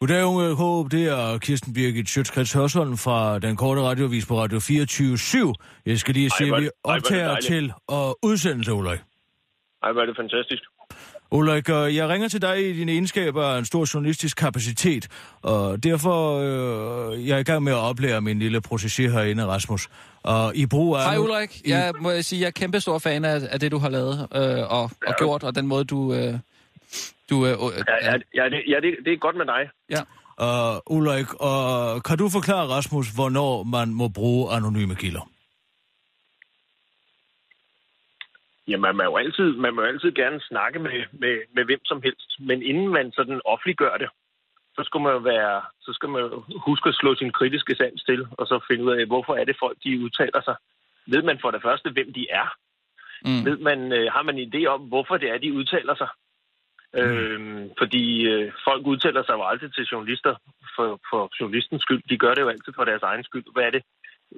Goddag, 0.00 0.24
unge 0.24 0.54
Håb. 0.54 0.90
Det 0.90 1.04
er 1.08 1.38
Kirsten 1.38 1.72
Birgit 1.72 2.08
Sjøtskrets 2.08 2.52
Hørsholm 2.52 2.96
fra 2.96 3.38
den 3.38 3.56
korte 3.56 3.80
radiovis 3.82 4.26
på 4.26 4.40
Radio 4.40 4.60
24 4.60 5.14
/7. 5.14 5.52
Jeg 5.86 5.98
skal 5.98 6.14
lige 6.14 6.24
Ej, 6.32 6.36
sige, 6.38 6.48
hvor 6.48 6.56
at 6.56 6.62
vi 6.62 6.66
ej, 6.84 6.92
er 6.92 6.96
optager 6.96 7.24
dejligt. 7.26 7.46
til 7.46 7.72
at 7.92 8.14
udsendelse, 8.22 8.72
Ulrik. 8.72 8.98
Ej, 9.82 9.92
hvor 9.92 10.00
er 10.02 10.06
det 10.06 10.16
fantastisk. 10.16 10.62
Ulrik, 11.30 11.68
øh, 11.70 11.96
jeg 11.96 12.08
ringer 12.08 12.28
til 12.28 12.42
dig 12.42 12.70
i 12.70 12.72
dine 12.72 12.92
egenskaber 12.92 13.44
af 13.44 13.58
en 13.58 13.64
stor 13.64 13.86
journalistisk 13.94 14.36
kapacitet, 14.36 15.08
og 15.42 15.82
derfor 15.84 16.38
øh, 16.38 17.28
jeg 17.28 17.34
er 17.34 17.38
i 17.38 17.42
gang 17.42 17.62
med 17.62 17.72
at 17.72 17.78
oplære 17.78 18.20
min 18.20 18.38
lille 18.38 18.60
protégé 18.72 19.02
herinde, 19.10 19.46
Rasmus. 19.46 19.88
Og 20.22 20.56
i 20.56 20.66
brug 20.66 20.96
af... 20.96 21.02
Hej 21.02 21.16
Ulrik, 21.18 21.60
I- 21.64 21.70
jeg 21.70 21.92
må 22.00 22.22
sige, 22.22 22.40
jeg 22.40 22.46
er 22.46 22.50
kæmpe 22.50 22.80
stor 22.80 22.98
fan 22.98 23.24
af, 23.24 23.40
af 23.50 23.60
det, 23.60 23.72
du 23.72 23.78
har 23.78 23.88
lavet 23.88 24.28
øh, 24.34 24.70
og, 24.70 24.90
og 25.06 25.14
gjort, 25.18 25.42
og 25.44 25.54
den 25.54 25.66
måde, 25.66 25.84
du... 25.84 26.14
Øh, 26.14 26.34
du 27.30 27.46
øh, 27.46 27.52
øh, 27.52 27.84
Ja, 27.88 27.96
ja, 28.08 28.14
ja, 28.34 28.44
det, 28.48 28.60
ja 28.68 28.80
det, 28.80 28.90
det 29.04 29.12
er 29.12 29.16
godt 29.16 29.36
med 29.36 29.46
dig. 29.46 29.70
ja. 29.90 30.02
Uh, 30.46 30.96
Ulrik, 30.96 31.28
uh, 31.50 32.02
kan 32.06 32.18
du 32.18 32.28
forklare 32.28 32.66
Rasmus, 32.76 33.08
hvornår 33.18 33.62
man 33.62 33.88
må 34.00 34.08
bruge 34.08 34.52
anonyme 34.56 34.94
kilder? 34.94 35.24
Ja, 38.68 38.76
man 38.76 38.96
må 38.96 39.02
jo 39.02 39.16
altid, 39.16 39.48
man 39.64 39.74
må 39.74 39.80
jo 39.82 39.88
altid 39.88 40.12
gerne 40.12 40.40
snakke 40.40 40.78
med, 40.78 41.04
med, 41.12 41.34
med 41.54 41.64
hvem 41.64 41.80
som 41.84 42.02
helst. 42.02 42.30
Men 42.40 42.62
inden 42.62 42.88
man 42.88 43.12
sådan 43.12 43.40
offentliggør 43.44 43.96
det, 43.96 44.08
så 44.76 44.82
skal 44.84 45.00
man 45.00 45.12
jo 45.12 45.18
være, 45.18 45.62
så 45.80 45.92
skal 45.92 46.08
man 46.08 46.22
huske 46.68 46.88
at 46.88 46.94
slå 46.94 47.14
sin 47.14 47.32
kritiske 47.32 47.74
sans 47.74 48.02
til, 48.02 48.26
og 48.38 48.46
så 48.46 48.64
finde 48.68 48.84
ud 48.84 48.92
af, 48.92 49.06
hvorfor 49.06 49.34
er 49.34 49.44
det 49.44 49.56
folk, 49.58 49.78
de 49.84 50.00
udtaler 50.04 50.42
sig. 50.44 50.56
Ved 51.06 51.22
man 51.22 51.38
for 51.42 51.50
det 51.50 51.62
første, 51.62 51.90
hvem 51.90 52.12
de 52.12 52.26
er? 52.30 52.48
Mm. 53.24 53.44
Ved 53.44 53.56
man, 53.56 53.92
øh, 53.92 54.12
har 54.12 54.22
man 54.22 54.38
en 54.38 54.48
idé 54.48 54.66
om, 54.66 54.80
hvorfor 54.80 55.16
det 55.16 55.28
er, 55.30 55.38
de 55.38 55.52
udtaler 55.52 55.94
sig? 55.94 56.08
Mm. 56.94 57.00
Øhm, 57.00 57.70
fordi 57.78 58.04
øh, 58.32 58.52
folk 58.64 58.86
udtaler 58.86 59.22
sig 59.24 59.34
jo 59.34 59.44
aldrig 59.44 59.74
til 59.74 59.84
journalister 59.92 60.34
for, 60.76 61.00
for 61.10 61.30
journalistens 61.40 61.82
skyld. 61.82 62.02
De 62.10 62.18
gør 62.18 62.34
det 62.34 62.42
jo 62.42 62.48
altid 62.48 62.72
for 62.76 62.84
deres 62.84 63.02
egen 63.02 63.24
skyld. 63.24 63.44
Hvad 63.52 63.64
er 63.64 63.70
det? 63.70 63.82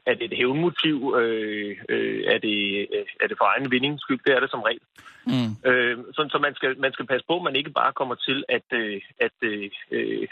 Er 0.07 0.15
det 0.15 0.25
et 0.25 0.37
hævnmotiv? 0.37 1.15
Øh, 1.21 1.77
øh, 1.89 2.25
er, 2.27 2.39
det, 2.39 2.87
øh, 2.95 3.07
er 3.21 3.27
det 3.29 3.39
for 3.39 3.45
egen 3.53 3.71
vindings 3.71 4.03
skyld? 4.03 4.21
Det 4.27 4.35
er 4.35 4.41
det 4.41 4.51
som 4.51 4.63
regel. 4.63 4.81
Mm. 5.27 5.71
Øh, 5.71 5.99
så 6.15 6.29
så 6.33 6.39
man, 6.39 6.55
skal, 6.55 6.79
man 6.79 6.93
skal 6.93 7.07
passe 7.07 7.27
på, 7.29 7.37
at 7.37 7.43
man 7.43 7.57
ikke 7.57 7.71
bare 7.71 7.93
kommer 7.93 8.15
til 8.15 8.45
at, 8.49 8.67
øh, 8.73 9.01
at 9.21 9.37
øh, 9.43 9.71
øh, 9.91 10.29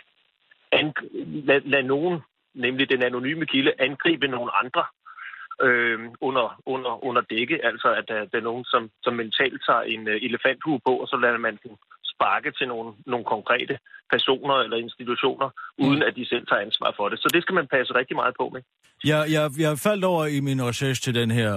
ang- 0.73 1.09
lad, 1.49 1.61
lad 1.61 1.83
nogen, 1.83 2.21
nemlig 2.55 2.91
den 2.91 3.03
anonyme 3.03 3.47
kilde, 3.47 3.73
angribe 3.79 4.29
nogle 4.29 4.51
andre 4.64 4.85
øh, 5.62 5.99
under, 6.21 6.61
under, 6.67 7.05
under 7.05 7.23
dække. 7.31 7.64
Altså, 7.64 7.89
at 7.95 8.05
der, 8.09 8.25
der 8.25 8.39
er 8.39 8.49
nogen, 8.51 8.64
som, 8.64 8.91
som 9.03 9.14
mentalt 9.14 9.62
tager 9.67 9.83
en 9.83 10.09
uh, 10.09 10.14
elefanthue 10.14 10.81
på, 10.87 10.93
og 10.97 11.09
så 11.09 11.17
lader 11.17 11.39
man 11.39 11.59
den 11.62 11.77
sparke 12.17 12.51
til 12.59 12.67
nogle, 12.73 12.89
nogle 13.07 13.25
konkrete 13.35 13.75
personer 14.14 14.57
eller 14.64 14.77
institutioner, 14.77 15.49
uden 15.79 16.03
at 16.03 16.12
de 16.19 16.25
selv 16.33 16.45
tager 16.47 16.62
ansvar 16.67 16.91
for 16.97 17.09
det. 17.09 17.19
Så 17.19 17.29
det 17.35 17.43
skal 17.43 17.55
man 17.55 17.67
passe 17.75 17.95
rigtig 18.01 18.17
meget 18.17 18.35
på 18.41 18.51
med. 18.55 18.62
Jeg, 19.05 19.27
jeg, 19.31 19.51
jeg 19.59 19.79
faldt 19.79 20.05
over 20.05 20.27
i 20.27 20.41
min 20.41 20.64
research 20.69 21.03
til 21.03 21.14
den 21.14 21.31
her, 21.31 21.53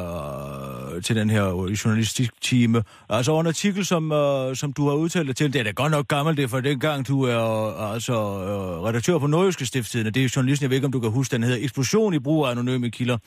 øh, 0.95 1.01
til 1.01 1.15
den 1.15 1.29
her 1.29 1.45
journalistisk 1.85 2.41
time. 2.41 2.83
Altså 3.09 3.31
over 3.31 3.41
en 3.41 3.47
artikel, 3.47 3.85
som, 3.85 4.11
øh, 4.11 4.55
som 4.55 4.73
du 4.73 4.87
har 4.89 4.95
udtalt 4.95 5.27
dig 5.27 5.35
til. 5.35 5.53
Det 5.53 5.59
er 5.59 5.63
da 5.63 5.71
godt 5.71 5.91
nok 5.91 6.07
gammelt, 6.07 6.37
det 6.37 6.43
er 6.43 6.47
fra 6.47 6.61
dengang, 6.61 7.07
du 7.07 7.23
er 7.23 7.43
øh, 7.67 7.93
altså, 7.93 8.13
øh, 8.13 8.83
redaktør 8.87 9.17
på 9.17 9.27
Nordjyske 9.27 9.65
Stiftstidende. 9.65 10.11
Det 10.11 10.25
er 10.25 10.33
journalisten, 10.35 10.63
jeg 10.63 10.69
ved 10.69 10.77
ikke, 10.77 10.85
om 10.85 10.91
du 10.91 10.99
kan 10.99 11.11
huske, 11.11 11.31
den 11.35 11.43
hedder 11.43 11.63
Eksplosion 11.63 12.13
i 12.13 12.19
brug 12.19 12.45
af 12.45 12.51
anonyme 12.51 12.91
kilder. 12.91 13.17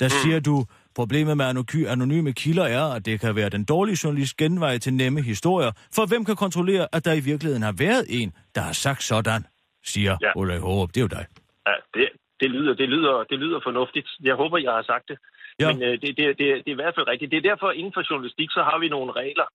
Der 0.00 0.06
mm. 0.06 0.10
siger 0.22 0.40
du, 0.40 0.64
problemet 1.00 1.36
med 1.40 1.46
anonyme 1.94 2.32
kilder 2.42 2.66
er, 2.78 2.84
at 2.96 3.02
det 3.08 3.20
kan 3.20 3.32
være 3.40 3.50
den 3.56 3.64
dårlige 3.72 3.98
journalist 4.04 4.36
genvej 4.36 4.78
til 4.84 4.92
nemme 5.02 5.20
historier. 5.32 5.72
For 5.96 6.04
hvem 6.10 6.22
kan 6.28 6.36
kontrollere, 6.44 6.84
at 6.96 7.02
der 7.06 7.14
i 7.20 7.22
virkeligheden 7.30 7.64
har 7.68 7.76
været 7.86 8.04
en, 8.18 8.28
der 8.54 8.62
har 8.68 8.76
sagt 8.84 9.02
sådan, 9.02 9.42
siger 9.92 10.14
ja. 10.24 10.30
Ulrik 10.40 10.60
Hårup. 10.66 10.90
Det 10.94 11.00
er 11.00 11.06
jo 11.08 11.12
dig. 11.18 11.24
Ja, 11.68 11.74
det, 11.94 12.08
det, 12.40 12.48
lyder, 12.54 12.74
det, 12.80 12.88
lyder, 12.94 13.14
det 13.30 13.38
lyder 13.44 13.60
fornuftigt. 13.68 14.08
Jeg 14.28 14.34
håber, 14.34 14.58
jeg 14.66 14.72
har 14.78 14.84
sagt 14.92 15.06
det. 15.10 15.18
Ja. 15.60 15.66
Men 15.68 15.76
øh, 15.86 15.92
det, 16.02 16.10
det, 16.18 16.24
det, 16.40 16.46
det 16.64 16.70
er 16.72 16.76
i 16.78 16.80
hvert 16.82 16.94
fald 16.96 17.08
rigtigt. 17.12 17.30
Det 17.32 17.38
er 17.38 17.46
derfor, 17.50 17.68
inden 17.80 17.92
for 17.96 18.02
journalistik, 18.10 18.50
så 18.56 18.62
har 18.68 18.78
vi 18.82 18.88
nogle 18.88 19.12
regler 19.22 19.46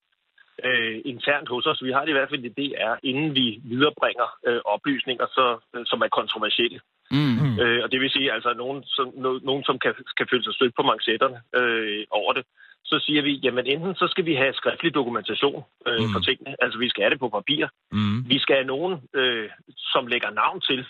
øh, 0.63 1.01
internt 1.05 1.49
hos 1.49 1.65
os. 1.65 1.83
Vi 1.83 1.91
har 1.91 2.01
det 2.01 2.09
i 2.09 2.17
hvert 2.17 2.29
fald 2.29 2.45
i 2.45 2.55
DR, 2.59 2.93
inden 3.03 3.35
vi 3.35 3.61
viderebringer 3.63 4.29
øh, 4.47 4.61
oplysninger, 4.65 5.25
så, 5.25 5.45
øh, 5.75 5.83
som 5.85 6.01
er 6.01 6.07
kontroversielle. 6.07 6.79
Mm. 7.11 7.59
Øh, 7.61 7.83
og 7.83 7.91
det 7.91 8.01
vil 8.01 8.11
sige 8.11 8.33
altså 8.33 8.53
nogen, 8.53 8.83
som, 8.83 9.07
no, 9.15 9.39
nogen, 9.43 9.63
som 9.63 9.79
kan, 9.79 9.93
kan 10.17 10.27
føle 10.31 10.43
sig 10.43 10.53
stødt 10.53 10.75
på 10.75 10.83
manchetterne 10.83 11.39
øh, 11.59 12.03
over 12.09 12.33
det. 12.33 12.45
så 12.85 12.99
siger 13.05 13.21
vi, 13.21 13.33
jamen 13.43 13.65
enten 13.65 13.95
så 13.95 14.07
skal 14.11 14.25
vi 14.25 14.35
have 14.35 14.53
skriftlig 14.53 14.93
dokumentation 14.93 15.63
øh, 15.87 15.99
mm. 15.99 16.11
for 16.13 16.19
tingene, 16.19 16.55
altså 16.63 16.79
vi 16.79 16.89
skal 16.89 17.03
have 17.03 17.13
det 17.13 17.19
på 17.19 17.29
papir. 17.29 17.67
Mm. 17.91 18.29
Vi 18.29 18.39
skal 18.39 18.55
have 18.55 18.67
nogen, 18.75 18.93
øh, 19.13 19.49
som 19.93 20.07
lægger 20.07 20.29
navn 20.29 20.61
til, 20.61 20.85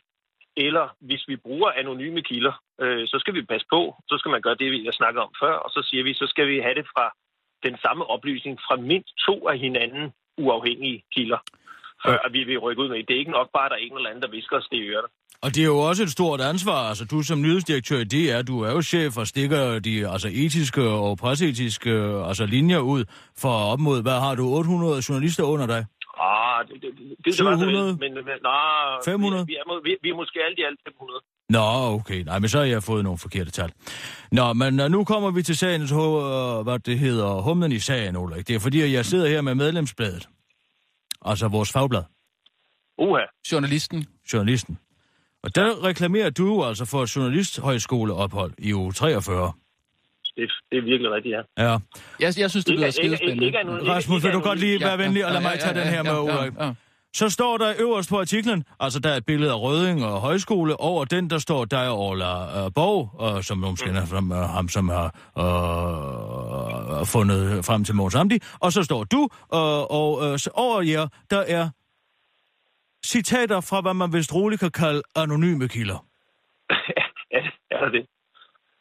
eller 0.58 0.86
hvis 1.00 1.24
vi 1.28 1.36
bruger 1.36 1.70
anonyme 1.72 2.22
kilder, 2.22 2.56
øh, 2.82 3.08
så 3.08 3.18
skal 3.20 3.34
vi 3.34 3.42
passe 3.42 3.68
på, 3.70 3.96
så 4.10 4.16
skal 4.18 4.32
man 4.32 4.42
gøre 4.42 4.56
det, 4.56 4.86
jeg 4.86 4.94
snakker 4.94 5.22
om 5.22 5.34
før, 5.42 5.54
og 5.54 5.70
så 5.70 5.88
siger 5.90 6.04
vi, 6.04 6.14
så 6.14 6.28
skal 6.28 6.48
vi 6.48 6.60
have 6.60 6.76
det 6.76 6.88
fra 6.94 7.06
den 7.68 7.76
samme 7.86 8.04
oplysning 8.16 8.56
fra 8.66 8.76
mindst 8.92 9.14
to 9.28 9.36
af 9.52 9.58
hinanden 9.66 10.06
uafhængige 10.46 10.98
kilder, 11.16 11.42
før 12.06 12.18
at 12.26 12.32
vi 12.34 12.42
vil 12.50 12.60
rykke 12.66 12.82
ud 12.84 12.90
med. 12.90 13.04
Det 13.08 13.14
er 13.16 13.22
ikke 13.24 13.38
nok 13.40 13.50
bare, 13.56 13.66
at 13.66 13.72
der 13.72 13.78
er 13.78 13.86
en 13.88 13.96
eller 13.98 14.10
anden, 14.10 14.24
der 14.26 14.32
visker 14.38 14.56
os 14.58 14.68
det 14.72 14.78
i 14.78 14.88
ørerne. 14.92 15.10
Og 15.44 15.50
det 15.56 15.62
er 15.64 15.72
jo 15.76 15.80
også 15.90 16.04
et 16.04 16.10
stort 16.18 16.42
ansvar. 16.42 16.80
Altså, 16.90 17.06
du 17.06 17.22
som 17.22 17.42
nyhedsdirektør 17.42 18.00
i 18.06 18.08
DR, 18.14 18.42
du 18.52 18.56
er 18.68 18.72
jo 18.72 18.82
chef 18.82 19.18
og 19.18 19.28
stikker 19.28 19.80
de 19.80 19.94
altså, 20.14 20.30
etiske 20.44 20.84
og 21.08 21.18
presseetiske 21.18 21.94
altså, 22.30 22.46
linjer 22.46 22.80
ud 22.80 23.02
for 23.42 23.54
op 23.72 23.80
mod, 23.80 24.02
hvad 24.02 24.18
har 24.26 24.36
du, 24.36 24.44
800 24.44 25.02
journalister 25.10 25.44
under 25.44 25.68
dig? 25.74 25.82
Ah, 26.30 26.60
det, 26.68 26.76
det, 26.84 26.92
det, 26.98 27.06
det, 27.26 27.34
det 27.38 27.46
var 27.46 27.56
så 27.56 27.60
700? 27.60 27.88
vel, 27.88 27.98
men, 28.04 28.14
men 28.30 28.38
nej, 28.44 29.04
500? 29.06 29.46
Vi, 29.46 29.52
vi, 29.52 29.56
er, 29.62 29.82
vi, 29.88 29.92
vi 30.04 30.10
er 30.10 30.18
måske 30.22 30.38
alt 30.48 30.58
i 30.60 30.64
alt 30.70 30.80
500. 30.88 31.20
Nå, 31.50 31.60
okay. 31.94 32.24
Nej, 32.24 32.40
men 32.40 32.50
så 32.50 32.58
har 32.58 32.66
jeg 32.66 32.84
fået 32.84 33.04
nogle 33.04 33.18
forkerte 33.20 33.52
tal. 33.52 33.72
Nå, 34.32 34.54
men 34.54 34.80
uh, 34.80 34.88
nu 34.92 35.04
kommer 35.04 35.32
vi 35.32 35.44
til 35.44 35.58
sagens, 35.58 35.92
uh, 35.92 36.62
hvad 36.64 36.80
det 36.80 37.00
hedder, 37.00 37.42
humlen 37.42 37.72
i 37.72 37.80
sagen, 37.80 38.16
Ulrik. 38.18 38.48
Det 38.48 38.56
er 38.56 38.60
fordi, 38.60 38.82
at 38.82 38.92
jeg 38.92 39.06
sidder 39.06 39.28
her 39.30 39.42
med 39.42 39.56
medlemsbladet. 39.56 40.30
Altså 41.26 41.48
vores 41.48 41.72
fagblad. 41.72 42.04
Uha. 42.98 43.22
Journalisten. 43.52 44.06
Journalisten. 44.34 44.78
Og 45.44 45.56
der 45.56 45.84
reklamerer 45.84 46.30
du 46.30 46.64
altså 46.64 46.86
for 46.86 47.04
et 47.04 47.16
journalisthøjskoleophold 47.16 48.54
i 48.58 48.74
uge 48.74 48.94
43. 48.94 49.52
Det, 50.36 50.52
det 50.72 50.78
er 50.78 50.82
virkelig 50.82 51.12
rigtigt, 51.12 51.36
ja. 51.58 51.64
Ja. 51.64 51.78
Jeg, 52.20 52.34
jeg 52.40 52.52
synes, 52.52 52.66
det 52.66 52.72
ikke- 52.74 52.92
skidespændende. 52.92 53.92
Rasmus, 53.92 54.24
vil 54.24 54.34
du 54.34 54.40
godt 54.40 54.60
lige 54.60 54.80
være 54.80 54.90
Ja, 54.90 54.96
ja, 54.96 55.04
venlig 55.04 55.26
og 55.26 55.32
lade 55.32 55.44
ja, 55.44 55.50
mig 55.50 55.60
tage 55.60 55.78
ja, 55.78 55.84
den 55.84 55.90
her 55.90 55.96
ja, 55.98 56.04
med, 56.04 56.12
ja, 56.12 56.38
Ulrik? 56.40 56.54
Så 57.16 57.30
står 57.30 57.58
der 57.58 57.74
øverst 57.80 58.10
på 58.10 58.20
artiklen, 58.20 58.64
altså 58.80 59.00
der 59.00 59.10
er 59.10 59.18
et 59.18 59.26
billede 59.26 59.52
af 59.52 59.62
Røding 59.62 60.06
og 60.06 60.22
højskole, 60.22 60.80
over 60.80 61.06
den 61.06 61.30
der 61.30 61.38
står 61.38 61.66
dig 61.66 61.90
og 61.90 62.00
Orla 62.00 62.66
uh, 62.66 62.72
Borg, 62.76 63.10
og 63.20 63.44
som 63.44 63.58
nogen 63.58 63.76
kender 63.76 64.06
som 64.06 64.32
uh, 64.32 64.38
ham, 64.38 64.70
som 64.70 64.90
har 64.90 65.06
uh, 65.36 67.08
fundet 67.08 67.66
frem 67.66 67.84
til 67.84 67.96
Måns 67.96 68.16
Amdi, 68.16 68.40
og 68.60 68.72
så 68.72 68.84
står 68.84 69.04
du, 69.04 69.22
uh, 69.22 69.30
og 69.52 70.40
så 70.40 70.50
over 70.54 70.82
jer, 70.82 71.08
der 71.30 71.40
er 71.40 71.70
citater 73.06 73.62
fra, 73.62 73.82
hvad 73.82 73.94
man 73.94 74.14
vist 74.14 74.36
roligt 74.36 74.60
kan 74.60 74.72
kalde 74.72 75.02
anonyme 75.16 75.68
kilder. 75.68 76.06
ja, 77.32 77.40
er 77.72 77.90
det. 77.90 78.06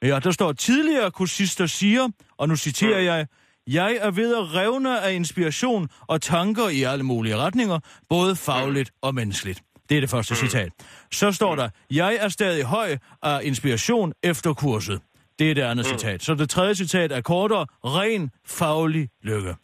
Ja, 0.03 0.19
der 0.19 0.31
står, 0.31 0.53
tidligere 0.53 1.11
kursister 1.11 1.67
siger, 1.67 2.09
og 2.39 2.49
nu 2.49 2.57
citerer 2.57 3.01
jeg, 3.01 3.27
jeg 3.67 3.99
er 4.01 4.11
ved 4.11 4.37
at 4.37 4.55
revne 4.55 5.01
af 5.01 5.13
inspiration 5.13 5.89
og 6.01 6.23
tanker 6.23 6.69
i 6.69 6.83
alle 6.83 7.05
mulige 7.05 7.37
retninger, 7.37 7.79
både 8.09 8.37
fagligt 8.37 8.93
og 9.03 9.15
menneskeligt. 9.15 9.63
Det 9.89 9.97
er 9.97 10.01
det 10.01 10.11
første 10.11 10.35
citat. 10.35 10.73
Så 11.13 11.33
står 11.33 11.55
der, 11.57 11.69
jeg 11.91 12.19
er 12.21 12.29
stadig 12.29 12.65
høj 12.65 12.97
af 13.23 13.41
inspiration 13.43 14.13
efter 14.23 14.55
kurset. 14.55 15.01
Det 15.39 15.51
er 15.51 15.55
det 15.55 15.63
andet 15.63 15.87
citat. 15.87 16.23
Så 16.23 16.35
det 16.35 16.51
tredje 16.51 16.75
citat 16.75 17.13
er 17.13 17.21
kortere, 17.21 17.67
ren 17.85 18.31
faglig 18.47 19.09
lykke. 19.23 19.55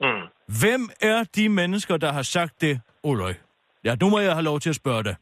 Mm. 0.00 0.06
Hvem 0.60 0.90
er 1.00 1.24
de 1.36 1.48
mennesker, 1.48 1.96
der 1.96 2.12
har 2.12 2.22
sagt 2.22 2.60
det, 2.60 2.80
Ulrik? 3.02 3.36
Ja, 3.84 3.94
nu 4.00 4.10
må 4.10 4.18
jeg 4.18 4.32
have 4.32 4.42
lov 4.42 4.60
til 4.60 4.70
at 4.70 4.76
spørge 4.76 5.04
dig. 5.04 5.16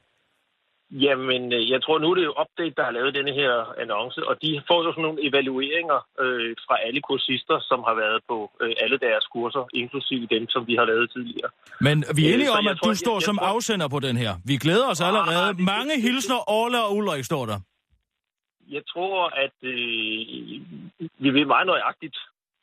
Jamen, 0.93 1.53
øh, 1.53 1.71
jeg 1.71 1.83
tror 1.83 1.99
nu, 1.99 2.15
det 2.15 2.21
er 2.23 2.31
jo 2.33 2.35
Update, 2.43 2.75
der 2.79 2.85
har 2.85 2.91
lavet 2.99 3.15
denne 3.15 3.33
her 3.41 3.53
annonce, 3.83 4.21
og 4.29 4.35
de 4.43 4.63
får 4.69 4.79
jo 4.85 4.91
sådan 4.93 5.03
nogle 5.09 5.21
evalueringer 5.29 5.99
øh, 6.23 6.51
fra 6.67 6.77
alle 6.87 7.01
kursister, 7.09 7.57
som 7.71 7.79
har 7.89 7.95
været 8.03 8.21
på 8.31 8.37
øh, 8.63 8.73
alle 8.83 8.99
deres 9.07 9.25
kurser, 9.35 9.63
inklusive 9.83 10.27
dem, 10.35 10.45
som 10.55 10.67
vi 10.67 10.75
har 10.81 10.85
lavet 10.93 11.07
tidligere. 11.15 11.51
Men 11.81 11.97
vi 12.17 12.23
er 12.25 12.29
Øh, 12.29 12.35
enige 12.35 12.47
så 12.47 12.53
om, 12.59 12.65
jeg 12.65 12.71
at 12.71 12.79
tror- 12.79 12.87
du 12.87 12.91
jeg- 12.91 13.05
står 13.07 13.17
jeg 13.21 13.23
som 13.29 13.37
tror- 13.39 13.47
Ah, 13.47 13.55
afsender 13.55 13.89
på 13.89 14.01
den 14.07 14.17
her. 14.17 14.33
Vi 14.51 14.57
glæder 14.65 14.87
os 14.93 15.01
allerede. 15.09 15.49
det- 15.57 15.65
Mange 15.75 15.95
hilsner, 16.07 16.39
Orla 16.59 16.81
og 16.87 16.97
Ulrik 16.97 17.25
står 17.25 17.45
der. 17.47 17.59
Jeg 18.77 18.83
tror, 18.93 19.17
at 19.45 19.57
øh, 19.63 19.75
vi 21.25 21.29
ved 21.37 21.45
meget 21.55 21.67
nøjagtigt, 21.67 22.17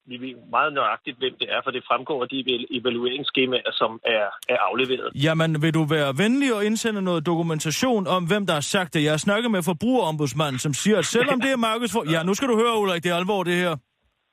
vi 0.10 0.16
ved 0.24 0.34
meget 0.56 0.74
nøjagtigt, 0.74 1.18
hvem 1.18 1.34
det 1.40 1.48
er, 1.56 1.60
for 1.66 1.72
det 1.72 1.84
fremgår 1.90 2.20
af 2.24 2.30
de 2.30 2.38
eval- 2.44 2.68
evalueringsskemaer, 2.80 3.72
som 3.72 3.92
er, 4.06 4.26
er 4.54 4.60
afleveret. 4.70 5.10
Jamen, 5.26 5.62
vil 5.62 5.74
du 5.74 5.84
være 5.84 6.18
venlig 6.18 6.54
og 6.56 6.66
indsende 6.66 7.02
noget 7.02 7.26
dokumentation 7.26 8.08
om, 8.08 8.22
hvem 8.28 8.46
der 8.46 8.54
har 8.54 8.66
sagt 8.76 8.94
det? 8.94 9.04
Jeg 9.04 9.12
har 9.12 9.18
snakket 9.18 9.52
med 9.52 9.64
forbrugerombudsmanden, 9.64 10.60
som 10.60 10.74
siger, 10.74 10.98
at 10.98 11.06
selvom 11.06 11.42
det 11.46 11.52
er 11.52 11.58
markedsfor... 11.58 12.04
Ja, 12.12 12.24
nu 12.24 12.34
skal 12.34 12.48
du 12.48 12.56
høre, 12.58 12.80
Ulrik, 12.82 13.04
det 13.04 13.12
er 13.12 13.16
alvor, 13.16 13.44
det 13.44 13.54
her. 13.54 13.76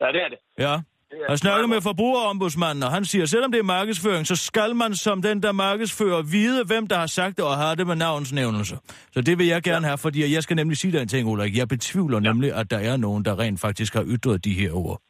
Ja, 0.02 0.06
det 0.14 0.20
er 0.26 0.28
det. 0.28 0.38
Ja. 0.58 0.74
Jeg 1.20 1.26
har 1.28 1.36
snakket 1.36 1.68
med 1.68 1.80
forbrugerombudsmanden, 1.80 2.82
og 2.84 2.90
han 2.90 3.04
siger, 3.04 3.22
at 3.22 3.28
selvom 3.28 3.52
det 3.52 3.58
er 3.58 3.62
markedsføring, 3.62 4.26
så 4.26 4.36
skal 4.36 4.76
man 4.76 4.94
som 4.94 5.22
den, 5.22 5.42
der 5.42 5.52
markedsfører, 5.52 6.22
vide, 6.22 6.64
hvem 6.64 6.86
der 6.86 6.96
har 6.96 7.06
sagt 7.06 7.36
det, 7.36 7.44
og 7.44 7.56
har 7.56 7.74
det 7.74 7.86
med 7.86 7.96
navnsnævnelse. 7.96 8.78
Så 9.12 9.20
det 9.20 9.38
vil 9.38 9.46
jeg 9.46 9.62
gerne 9.62 9.86
have, 9.86 9.98
fordi 9.98 10.34
jeg 10.34 10.42
skal 10.42 10.56
nemlig 10.56 10.78
sige 10.78 10.92
dig 10.92 11.02
en 11.02 11.08
ting, 11.08 11.28
Ulrik. 11.28 11.56
Jeg 11.56 11.68
betvivler 11.68 12.20
nemlig, 12.20 12.52
at 12.52 12.70
der 12.70 12.78
er 12.78 12.96
nogen, 12.96 13.24
der 13.24 13.38
rent 13.38 13.60
faktisk 13.60 13.94
har 13.94 14.04
ytret 14.06 14.44
de 14.44 14.52
her 14.52 14.72
ord. 14.72 15.00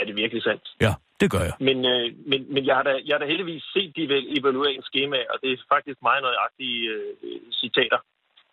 Er 0.00 0.04
det 0.08 0.14
virkelig 0.22 0.42
sandt? 0.48 0.64
Ja, 0.86 0.92
det 1.20 1.28
gør 1.34 1.42
jeg. 1.48 1.54
Men, 1.68 1.78
øh, 1.92 2.06
men, 2.30 2.40
men 2.54 2.62
jeg, 2.68 2.74
har 2.78 2.84
da, 2.88 2.92
jeg 3.06 3.14
har 3.14 3.22
da 3.22 3.26
heldigvis 3.32 3.64
set 3.74 3.90
de 3.96 4.02
eval- 4.08 4.30
evalueringsskemaer, 4.38 5.28
og 5.32 5.36
det 5.42 5.48
er 5.52 5.56
faktisk 5.74 5.98
meget 6.08 6.22
nøjagtige 6.28 6.80
øh, 6.94 7.40
citater. 7.62 8.00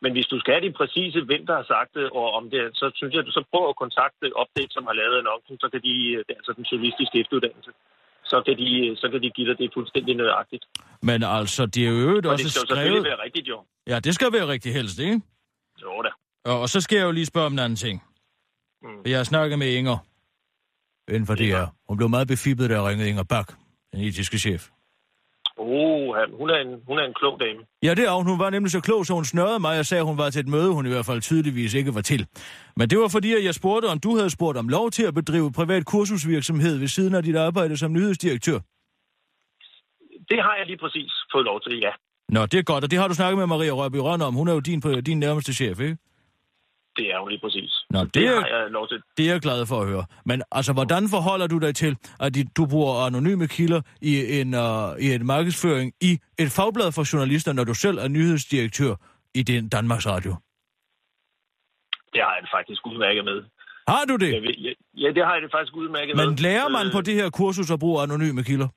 Men 0.04 0.12
hvis 0.16 0.28
du 0.32 0.38
skal 0.40 0.54
have 0.54 0.66
de 0.68 0.74
præcise, 0.80 1.20
hvem 1.30 1.44
der 1.50 1.56
har 1.62 1.68
sagt 1.74 1.92
det, 1.98 2.06
og 2.20 2.28
om 2.40 2.44
det, 2.54 2.62
så 2.80 2.86
synes 3.00 3.12
jeg, 3.14 3.22
at 3.24 3.30
du 3.30 3.36
så 3.40 3.44
prøver 3.52 3.70
at 3.74 3.82
kontakte 3.84 4.26
Update, 4.42 4.72
som 4.76 4.84
har 4.90 4.96
lavet 5.02 5.18
annoncen, 5.22 5.56
så 5.64 5.68
kan 5.74 5.82
de, 5.88 5.94
øh, 6.14 6.18
det 6.26 6.32
er 6.34 6.40
altså 6.42 6.54
den 6.60 6.66
journalistiske 6.70 7.16
efteruddannelse, 7.22 7.72
så 8.32 8.38
kan 8.46 8.56
de, 8.62 8.68
øh, 8.88 8.98
så 9.02 9.06
kan 9.12 9.20
de 9.24 9.30
give 9.38 9.48
dig 9.50 9.58
det 9.62 9.68
fuldstændig 9.78 10.14
nøjagtigt. 10.16 10.64
Men 11.10 11.20
altså, 11.38 11.62
det 11.74 11.82
er 11.86 11.90
jo 11.94 11.98
øvrigt 12.08 12.26
Og 12.26 12.32
også 12.32 12.44
det 12.44 12.52
skal 12.52 12.60
selvfølgelig 12.68 13.02
skrevet... 13.02 13.12
være 13.12 13.22
rigtigt, 13.26 13.48
jo. 13.54 13.58
Ja, 13.92 13.98
det 14.06 14.14
skal 14.18 14.30
være 14.38 14.48
rigtig 14.54 14.72
helst, 14.80 14.98
ikke? 15.08 15.18
Jo 15.84 15.92
da. 16.06 16.12
Og, 16.50 16.56
og 16.64 16.68
så 16.74 16.78
skal 16.82 16.96
jeg 17.00 17.06
jo 17.10 17.12
lige 17.20 17.26
spørge 17.34 17.46
om 17.46 17.54
en 17.54 17.60
anden 17.66 17.80
ting. 17.86 17.98
Mm. 18.84 19.02
Jeg 19.12 19.18
har 19.20 19.24
snakket 19.34 19.60
med 19.60 19.68
Inger 19.80 19.98
inden 21.08 21.26
for 21.26 21.36
det 21.36 21.48
her. 21.48 21.68
Hun 21.90 21.98
blev 21.98 22.10
meget 22.10 22.28
befippet, 22.28 22.70
da 22.70 22.76
jeg 22.76 22.84
ringede 22.84 23.10
Inger 23.10 23.24
Bak, 23.24 23.54
den 23.94 24.02
etiske 24.02 24.38
chef. 24.38 24.70
Oh, 25.58 26.16
hun 26.40 26.50
er, 26.50 26.60
en, 26.66 26.82
hun 26.88 27.00
er 27.00 27.04
en 27.04 27.14
klog 27.14 27.40
dame. 27.40 27.60
Ja, 27.84 27.94
det 27.94 28.06
er 28.06 28.14
hun. 28.18 28.28
Hun 28.28 28.40
var 28.40 28.50
nemlig 28.50 28.72
så 28.72 28.82
klog, 28.82 29.06
så 29.06 29.14
hun 29.14 29.26
snørrede 29.26 29.60
mig 29.60 29.80
og 29.80 29.86
sagde, 29.86 30.02
at 30.02 30.08
hun 30.08 30.18
var 30.18 30.30
til 30.30 30.40
et 30.40 30.48
møde, 30.48 30.74
hun 30.74 30.86
i 30.86 30.90
hvert 30.90 31.06
fald 31.06 31.22
tydeligvis 31.22 31.74
ikke 31.74 31.96
var 31.96 32.02
til. 32.02 32.28
Men 32.76 32.90
det 32.90 33.00
var 33.00 33.08
fordi, 33.08 33.34
at 33.34 33.44
jeg 33.44 33.56
spurgte, 33.56 33.86
om 33.86 34.00
du 34.00 34.16
havde 34.16 34.30
spurgt 34.30 34.58
om 34.58 34.68
lov 34.70 34.92
til 34.92 35.04
at 35.04 35.14
bedrive 35.14 35.52
privat 35.52 35.86
kursusvirksomhed 35.86 36.78
ved 36.78 36.88
siden 36.88 37.16
af 37.16 37.24
dit 37.24 37.36
arbejde 37.36 37.78
som 37.78 37.94
nyhedsdirektør. 37.94 38.60
Det 40.30 40.40
har 40.44 40.56
jeg 40.58 40.66
lige 40.66 40.78
præcis 40.78 41.12
fået 41.32 41.46
lov 41.46 41.62
til, 41.62 41.80
ja. 41.80 41.92
Nå, 42.30 42.46
det 42.46 42.58
er 42.60 42.64
godt, 42.64 42.84
og 42.84 42.92
det 42.92 43.00
har 43.00 43.08
du 43.08 43.14
snakket 43.14 43.38
med 43.38 43.48
Maria 43.48 43.72
Rørby 43.72 43.96
Rønne 43.96 44.26
om. 44.26 44.34
Hun 44.34 44.48
er 44.48 44.54
jo 44.54 44.60
din, 44.60 44.80
din 44.82 45.20
nærmeste 45.20 45.54
chef, 45.54 45.80
ikke? 45.80 45.98
Det 46.98 47.06
er 47.14 47.20
hun 47.20 47.30
lige 47.30 47.40
præcis. 47.44 47.72
Nå, 47.90 48.00
det 48.04 48.14
det 48.14 48.28
er- 48.28 48.40
har 48.40 48.48
jeg 48.48 48.70
lov 48.72 48.88
til. 48.88 49.02
Det 49.18 49.28
er 49.28 49.32
jeg 49.32 49.42
glad 49.42 49.66
for 49.66 49.82
at 49.82 49.88
høre. 49.88 50.06
Men 50.26 50.42
altså, 50.52 50.74
hvordan 50.74 51.10
forholder 51.10 51.48
du 51.48 51.58
dig 51.58 51.76
til, 51.76 51.98
at 52.20 52.34
du 52.58 52.66
bruger 52.66 53.06
anonyme 53.06 53.48
kilder 53.48 53.82
i 54.02 54.40
en, 54.42 54.54
uh, 54.54 55.00
i 55.06 55.14
en 55.14 55.26
markedsføring 55.26 55.94
i 56.02 56.20
et 56.40 56.52
fagblad 56.52 56.92
for 56.92 57.14
journalister, 57.14 57.54
når 57.54 57.64
du 57.64 57.74
selv 57.74 57.98
er 57.98 58.08
nyhedsdirektør 58.08 58.96
i 59.36 59.44
den 59.44 59.70
Danmarks 59.70 60.08
Radio? 60.08 60.32
Det 62.14 62.22
har 62.26 62.34
jeg 62.36 62.42
det 62.42 62.50
faktisk 62.58 62.82
udmærket 62.88 63.26
med. 63.26 63.44
Har 63.88 64.06
du 64.10 64.16
det? 64.16 64.32
Jeg, 64.34 64.74
ja, 64.98 65.08
det 65.16 65.26
har 65.26 65.34
jeg 65.34 65.42
det 65.42 65.52
faktisk 65.52 65.76
udmærket 65.76 66.16
med. 66.16 66.26
Men 66.26 66.36
lærer 66.36 66.68
man 66.70 66.86
Øh, 66.86 66.92
på 66.92 67.02
det 67.02 67.14
her 67.14 67.30
kursus 67.30 67.72
at 67.72 67.80
bruge 67.80 68.02
anonyme 68.04 68.44
kilder? 68.44 68.68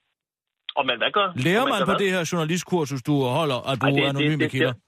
Og 0.76 0.86
man 0.86 0.98
hvad 0.98 1.10
gør? 1.10 1.32
Lærer 1.36 1.64
man 1.66 1.78
gør 1.78 1.84
på 1.84 1.90
hvad? 1.90 1.98
det 1.98 2.10
her 2.10 2.28
journalistkursus, 2.32 3.02
du 3.02 3.22
holder, 3.22 3.58
at 3.72 3.78
Ej, 3.82 3.88
bruge 3.90 4.02
det- 4.02 4.02
det- 4.02 4.08
anonyme 4.08 4.42
det- 4.44 4.50
kilder? 4.50 4.72
Det 4.72 4.82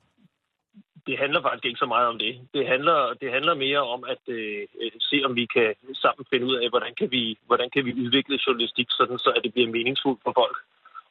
det 1.11 1.19
handler 1.23 1.41
faktisk 1.43 1.67
ikke 1.67 1.85
så 1.85 1.91
meget 1.95 2.09
om 2.13 2.19
det. 2.25 2.33
Det 2.55 2.65
handler, 2.73 2.99
det 3.21 3.29
handler 3.37 3.63
mere 3.67 3.83
om 3.95 4.01
at 4.15 4.23
øh, 4.37 4.63
øh, 4.83 4.93
se, 5.11 5.17
om 5.29 5.33
vi 5.41 5.45
kan 5.57 5.69
sammen 6.05 6.25
finde 6.31 6.47
ud 6.51 6.57
af, 6.63 6.69
hvordan 6.75 6.93
kan 7.01 7.09
vi, 7.15 7.23
hvordan 7.49 7.69
kan 7.75 7.83
vi 7.87 7.93
udvikle 8.03 8.43
journalistik, 8.47 8.89
sådan 8.91 9.19
så 9.19 9.31
at 9.37 9.43
det 9.45 9.53
bliver 9.53 9.75
meningsfuldt 9.77 10.21
for 10.25 10.33
folk, 10.43 10.57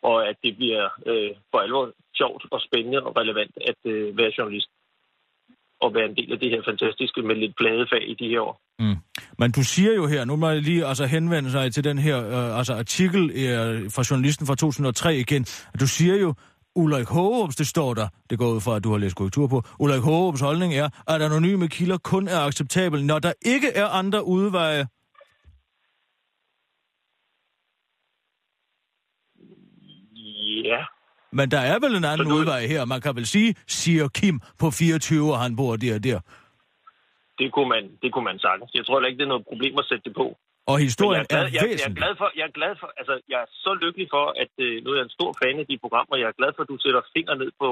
og 0.10 0.18
at 0.30 0.38
det 0.43 0.54
bliver 0.60 0.84
øh, 1.10 1.32
for 1.52 1.60
alvor 1.66 1.86
sjovt 2.20 2.43
og 2.52 2.60
spændende 2.68 3.00
og 3.08 3.12
relevant 3.22 3.54
at 3.70 3.80
øh, 3.91 4.18
være 4.18 4.32
journalist 4.38 4.70
og 5.84 5.93
være 5.95 6.06
en 6.10 6.16
del 6.20 6.32
af 6.34 6.39
det 6.39 6.50
her 6.50 6.62
fantastiske 6.70 7.22
med 7.22 7.36
lidt 7.36 7.56
glade 7.56 7.86
fag 7.91 8.10
i 8.10 8.16
de 8.22 8.28
her 8.28 8.41
år. 8.41 8.56
Mm. 8.80 8.97
Men 9.39 9.52
du 9.52 9.64
siger 9.64 9.93
jo 9.93 10.08
her, 10.08 10.26
nu 10.26 10.36
må 10.36 10.50
jeg 10.50 10.62
lige 10.62 10.86
altså, 10.86 11.06
henvende 11.06 11.52
sig 11.52 11.74
til 11.74 11.84
den 11.84 11.97
her 11.97 12.18
øh, 12.36 12.58
altså, 12.58 12.74
artikel 12.74 13.22
øh, 13.41 13.91
fra 13.95 14.04
journalisten 14.10 14.47
fra 14.47 14.56
2003 14.56 15.16
igen, 15.16 15.41
at 15.74 15.80
du 15.80 15.88
siger 15.88 16.16
jo, 16.16 16.34
Ulrik 16.76 17.07
Hårups, 17.07 17.55
det 17.55 17.67
står 17.67 17.93
der, 17.93 18.07
det 18.30 18.38
går 18.39 18.47
ud 18.51 18.61
fra, 18.61 18.76
at 18.76 18.84
du 18.84 18.91
har 18.91 18.97
læst 18.97 19.15
korrektur 19.15 19.47
på, 19.47 19.63
Ulrik 19.80 20.01
Hårups 20.01 20.41
holdning 20.41 20.74
er, 20.74 20.89
at 21.07 21.22
anonyme 21.22 21.67
kilder 21.67 21.97
kun 21.97 22.28
er 22.28 22.39
acceptabel, 22.39 23.05
når 23.05 23.20
der 23.20 23.34
ikke 23.45 23.70
er 23.76 23.86
andre 23.88 24.24
udveje. 24.26 24.88
Ja, 30.65 30.86
Men 31.32 31.51
der 31.51 31.59
er 31.59 31.80
vel 31.80 31.95
en 31.95 32.05
anden 32.05 32.28
du- 32.30 32.36
udvej 32.36 32.67
her. 32.67 32.86
Man 32.86 33.01
kan 33.01 33.15
vel 33.15 33.28
sige, 33.28 33.55
siger 33.67 34.07
Kim 34.07 34.39
på 34.59 34.72
24, 34.72 35.34
og 35.34 35.39
han 35.39 35.55
bor 35.55 35.76
der 35.76 35.95
og 35.95 36.03
der. 36.03 36.20
det 37.39 37.53
kunne 37.53 37.70
man, 37.70 37.84
det 38.01 38.13
kunne 38.13 38.24
man 38.26 38.39
sagtens. 38.39 38.72
Jeg 38.74 38.86
tror 38.86 38.95
heller 38.97 39.07
ikke, 39.09 39.17
det 39.17 39.24
er 39.24 39.28
noget 39.34 39.45
problem 39.49 39.78
at 39.78 39.86
sætte 39.89 40.03
det 40.09 40.15
på. 40.15 40.38
Og 40.72 40.76
Men 40.78 40.84
historien 40.88 41.22
jeg 41.22 41.26
er, 41.30 41.34
glad, 41.34 41.43
er 41.45 41.45
jeg, 41.45 41.53
jeg, 41.55 41.63
er 41.65 41.72
væsentlig. 41.72 41.99
glad 42.01 42.13
for, 42.22 42.28
jeg 42.39 42.45
er 42.51 42.53
glad 42.59 42.74
for, 42.82 42.88
altså 42.99 43.13
jeg 43.34 43.39
er 43.45 43.49
så 43.65 43.72
lykkelig 43.84 44.07
for, 44.15 44.26
at 44.43 44.51
øh, 44.65 44.74
nu 44.84 44.88
er 44.93 44.97
jeg 44.99 45.05
en 45.09 45.15
stor 45.17 45.32
fan 45.41 45.55
af 45.63 45.67
de 45.72 45.76
programmer, 45.84 46.13
jeg 46.22 46.28
er 46.34 46.38
glad 46.41 46.51
for, 46.55 46.61
at 46.65 46.70
du 46.74 46.78
sætter 46.86 47.01
finger 47.15 47.34
ned 47.41 47.51
på 47.61 47.67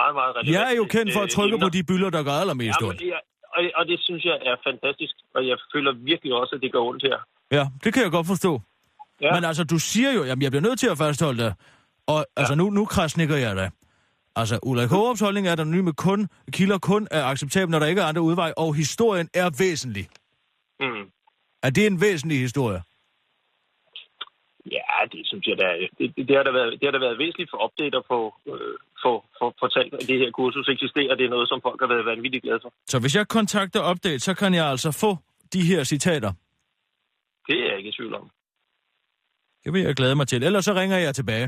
meget, 0.00 0.14
meget 0.18 0.30
relevante 0.36 0.54
Jeg 0.58 0.64
er 0.72 0.76
jo 0.82 0.86
kendt 0.96 1.08
for 1.16 1.22
at 1.26 1.30
øh, 1.30 1.36
trykke 1.36 1.56
på 1.64 1.68
emner. 1.70 1.76
de 1.78 1.82
bylder, 1.90 2.10
der 2.16 2.22
gør 2.28 2.36
allermest 2.42 2.78
Ja, 2.80 2.86
ondt. 2.88 3.00
jeg, 3.14 3.20
og, 3.56 3.60
og 3.78 3.82
det 3.90 3.98
synes 4.06 4.22
jeg 4.30 4.36
er 4.50 4.56
fantastisk, 4.68 5.14
og 5.36 5.40
jeg 5.50 5.56
føler 5.72 5.92
virkelig 6.10 6.32
også, 6.40 6.52
at 6.56 6.60
det 6.64 6.70
gør 6.74 6.82
ondt 6.90 7.02
her. 7.08 7.18
Ja, 7.58 7.64
det 7.84 7.90
kan 7.94 8.00
jeg 8.06 8.12
godt 8.18 8.28
forstå. 8.34 8.52
Ja. 9.24 9.30
Men 9.34 9.42
altså, 9.50 9.62
du 9.74 9.78
siger 9.90 10.10
jo, 10.16 10.22
jamen 10.28 10.42
jeg 10.46 10.50
bliver 10.52 10.66
nødt 10.68 10.78
til 10.82 10.88
at 10.94 10.98
fastholde 11.04 11.38
det. 11.44 11.52
Og 12.06 12.18
altså, 12.40 12.54
nu, 12.60 12.64
nu 12.78 12.82
krasnikker 12.94 13.36
jeg 13.46 13.56
dig. 13.56 13.68
Altså, 14.40 14.58
Ulrik 14.62 14.90
Hårups 14.90 15.20
holdning 15.20 15.44
er, 15.48 15.52
at 15.52 15.60
anonyme 15.60 15.92
kun, 15.92 16.28
kilder 16.52 16.78
kun 16.78 17.02
er 17.10 17.24
acceptabel, 17.24 17.70
når 17.70 17.78
der 17.78 17.86
ikke 17.86 18.00
er 18.00 18.06
andre 18.06 18.22
udvej, 18.22 18.52
og 18.56 18.74
historien 18.74 19.28
er 19.34 19.50
væsentlig. 19.58 20.06
Mm. 20.80 21.04
Er 21.66 21.70
det 21.70 21.86
en 21.86 22.00
væsentlig 22.00 22.38
historie? 22.46 22.80
Ja, 24.76 24.98
det 25.12 25.22
synes 25.30 25.44
jeg 25.50 25.56
da. 25.62 25.66
Det, 25.98 26.08
det, 26.16 26.28
det, 26.28 26.36
har 26.38 26.44
da 26.48 26.52
været, 26.58 26.70
det 26.80 26.84
har 26.88 26.94
da 26.96 26.98
været 27.06 27.18
væsentligt 27.24 27.50
for 27.52 27.58
updater 27.66 28.00
på, 28.12 28.18
øh, 28.52 28.74
for, 29.02 29.14
for, 29.38 29.48
fortalt, 29.62 29.92
at 29.94 30.00
det 30.10 30.18
her 30.22 30.30
kursus 30.30 30.68
eksisterer. 30.68 31.14
Det 31.18 31.24
er 31.26 31.30
noget, 31.36 31.48
som 31.48 31.58
folk 31.66 31.80
har 31.80 31.88
været 31.94 32.04
vanvittigt 32.12 32.42
glade 32.44 32.60
for. 32.64 32.70
Så 32.92 32.96
hvis 33.02 33.14
jeg 33.16 33.28
kontakter 33.28 33.90
Update, 33.90 34.18
så 34.28 34.34
kan 34.34 34.54
jeg 34.54 34.66
altså 34.72 34.90
få 35.04 35.10
de 35.54 35.60
her 35.70 35.84
citater. 35.84 36.32
Det 37.48 37.56
er 37.62 37.66
jeg 37.68 37.76
ikke 37.78 37.90
i 37.90 37.96
tvivl 37.98 38.14
om. 38.14 38.30
Det 39.64 39.72
vil 39.72 39.82
jeg 39.82 39.94
glæde 39.96 40.16
mig 40.20 40.28
til. 40.28 40.42
Ellers 40.42 40.64
så 40.64 40.72
ringer 40.80 40.96
jeg 41.06 41.14
tilbage. 41.14 41.46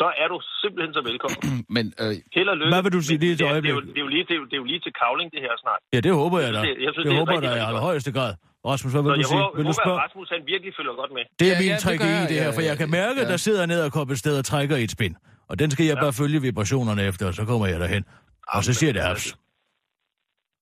Så 0.00 0.06
er 0.22 0.28
du 0.28 0.40
simpelthen 0.62 0.94
så 0.94 1.02
velkommen. 1.10 1.38
Men 1.76 1.84
øh, 2.02 2.12
Held 2.34 2.48
og 2.48 2.56
lykke. 2.56 2.72
Hvad 2.74 2.82
vil 2.82 2.92
du 2.92 3.02
sige 3.08 3.18
lige 3.18 3.32
et 3.32 3.38
det, 3.38 3.46
er- 3.48 3.60
det, 3.60 3.64
er 3.64 3.68
jo, 3.68 3.74
øjeblik? 3.76 3.94
det, 3.94 4.00
er 4.00 4.04
jo 4.06 4.10
lige, 4.16 4.24
det, 4.28 4.34
er 4.36 4.40
jo, 4.42 4.44
det 4.44 4.52
er 4.52 4.62
jo 4.64 4.68
lige 4.72 4.80
til 4.86 4.92
kavling, 5.02 5.28
det 5.34 5.40
her 5.46 5.54
snart. 5.64 5.80
Ja, 5.92 6.00
det 6.06 6.12
håber 6.22 6.38
jeg 6.44 6.52
da. 6.54 6.58
Jeg 6.58 6.64
synes, 6.66 6.76
det- 6.78 6.84
jeg 6.84 6.92
synes, 6.94 7.04
det 7.04 7.10
det 7.10 7.16
er 7.16 7.18
håber 7.20 7.32
jeg 7.32 7.42
da 7.42 7.50
i 7.62 7.66
allerhøjeste 7.68 8.12
grad. 8.18 8.32
Rasmus, 8.66 8.92
hvad 8.92 9.02
vil 9.02 9.10
du 9.10 9.16
jeg 9.16 9.24
sige? 9.24 9.38
håber, 9.38 9.56
Vil 9.56 9.64
du 9.64 9.68
håber, 9.68 9.82
spørge? 9.82 9.98
at 10.00 10.04
Rasmus 10.04 10.28
han 10.28 10.42
virkelig 10.46 10.72
følger 10.78 10.94
godt 11.00 11.10
med. 11.16 11.22
Det 11.38 11.46
er 11.46 11.52
Ja, 11.52 11.58
min 11.58 11.68
ja, 11.68 11.74
det 11.76 12.00
i 12.00 12.04
jeg, 12.04 12.28
det 12.28 12.36
her, 12.36 12.44
ja, 12.44 12.50
for 12.50 12.60
jeg 12.60 12.76
kan 12.78 12.86
ja. 12.88 12.90
mærke, 12.90 13.20
Ja. 13.20 13.28
der 13.28 13.36
sidder 13.36 13.66
ned 13.66 13.80
og 13.82 13.92
kommer 13.92 14.12
et 14.12 14.18
sted 14.18 14.38
og 14.38 14.44
trækker 14.44 14.76
i 14.76 14.84
et 14.84 14.90
spin. 14.90 15.16
Og 15.48 15.58
den 15.58 15.70
skal 15.70 15.86
jeg 15.86 15.96
bare 15.96 16.12
følge 16.12 16.40
vibrationerne 16.42 17.02
efter, 17.02 17.26
og 17.26 17.34
så 17.34 17.44
kommer 17.44 17.66
jeg 17.66 17.80
derhen. 17.80 18.04
Og 18.48 18.64
så 18.64 18.72
siger 18.74 18.92
det 18.92 19.02
haps. 19.02 19.36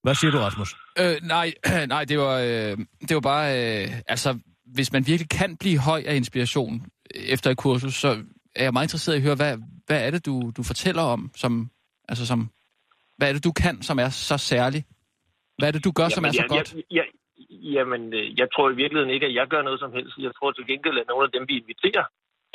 Hvad 0.03 0.14
siger 0.14 0.30
du, 0.30 0.38
Rasmus? 0.38 0.76
Øh, 0.99 1.16
nej, 1.22 1.53
nej, 1.94 2.05
det 2.05 2.18
var, 2.18 2.38
øh, 2.38 2.78
det 3.09 3.14
var 3.14 3.20
bare... 3.20 3.47
Øh, 3.84 3.88
altså, 4.09 4.38
hvis 4.74 4.92
man 4.92 5.07
virkelig 5.07 5.28
kan 5.30 5.57
blive 5.57 5.78
høj 5.78 6.03
af 6.07 6.14
inspiration 6.16 6.86
efter 7.14 7.51
et 7.51 7.57
kursus, 7.57 7.94
så 7.94 8.09
er 8.57 8.62
jeg 8.64 8.72
meget 8.72 8.84
interesseret 8.84 9.14
i 9.14 9.18
at 9.18 9.22
høre, 9.22 9.34
hvad, 9.34 9.59
hvad 9.86 10.07
er 10.07 10.11
det, 10.11 10.26
du, 10.26 10.53
du 10.57 10.62
fortæller 10.62 11.03
om, 11.03 11.30
som, 11.36 11.70
altså 12.09 12.26
som, 12.26 12.51
hvad 13.16 13.28
er 13.28 13.32
det, 13.32 13.44
du 13.44 13.53
kan, 13.53 13.82
som 13.82 13.99
er 13.99 14.09
så 14.09 14.38
særligt? 14.38 14.86
Hvad 15.59 15.68
er 15.68 15.72
det, 15.72 15.84
du 15.84 15.90
gør, 15.92 16.09
som 16.09 16.24
er 16.24 16.32
så 16.32 16.38
jeg, 16.40 16.49
godt? 16.49 16.74
Jeg, 16.74 16.82
jeg, 16.90 17.05
jamen, 17.74 18.14
øh, 18.14 18.38
jeg 18.38 18.48
tror 18.54 18.70
i 18.70 18.80
virkeligheden 18.82 19.14
ikke, 19.14 19.26
at 19.26 19.34
jeg 19.34 19.46
gør 19.46 19.62
noget 19.62 19.80
som 19.80 19.92
helst. 19.92 20.18
Jeg 20.18 20.32
tror 20.34 20.50
til 20.52 20.66
gengæld, 20.66 20.98
at 20.98 21.08
nogle 21.08 21.24
af 21.24 21.30
dem, 21.30 21.48
vi 21.48 21.58
inviterer, 21.58 22.04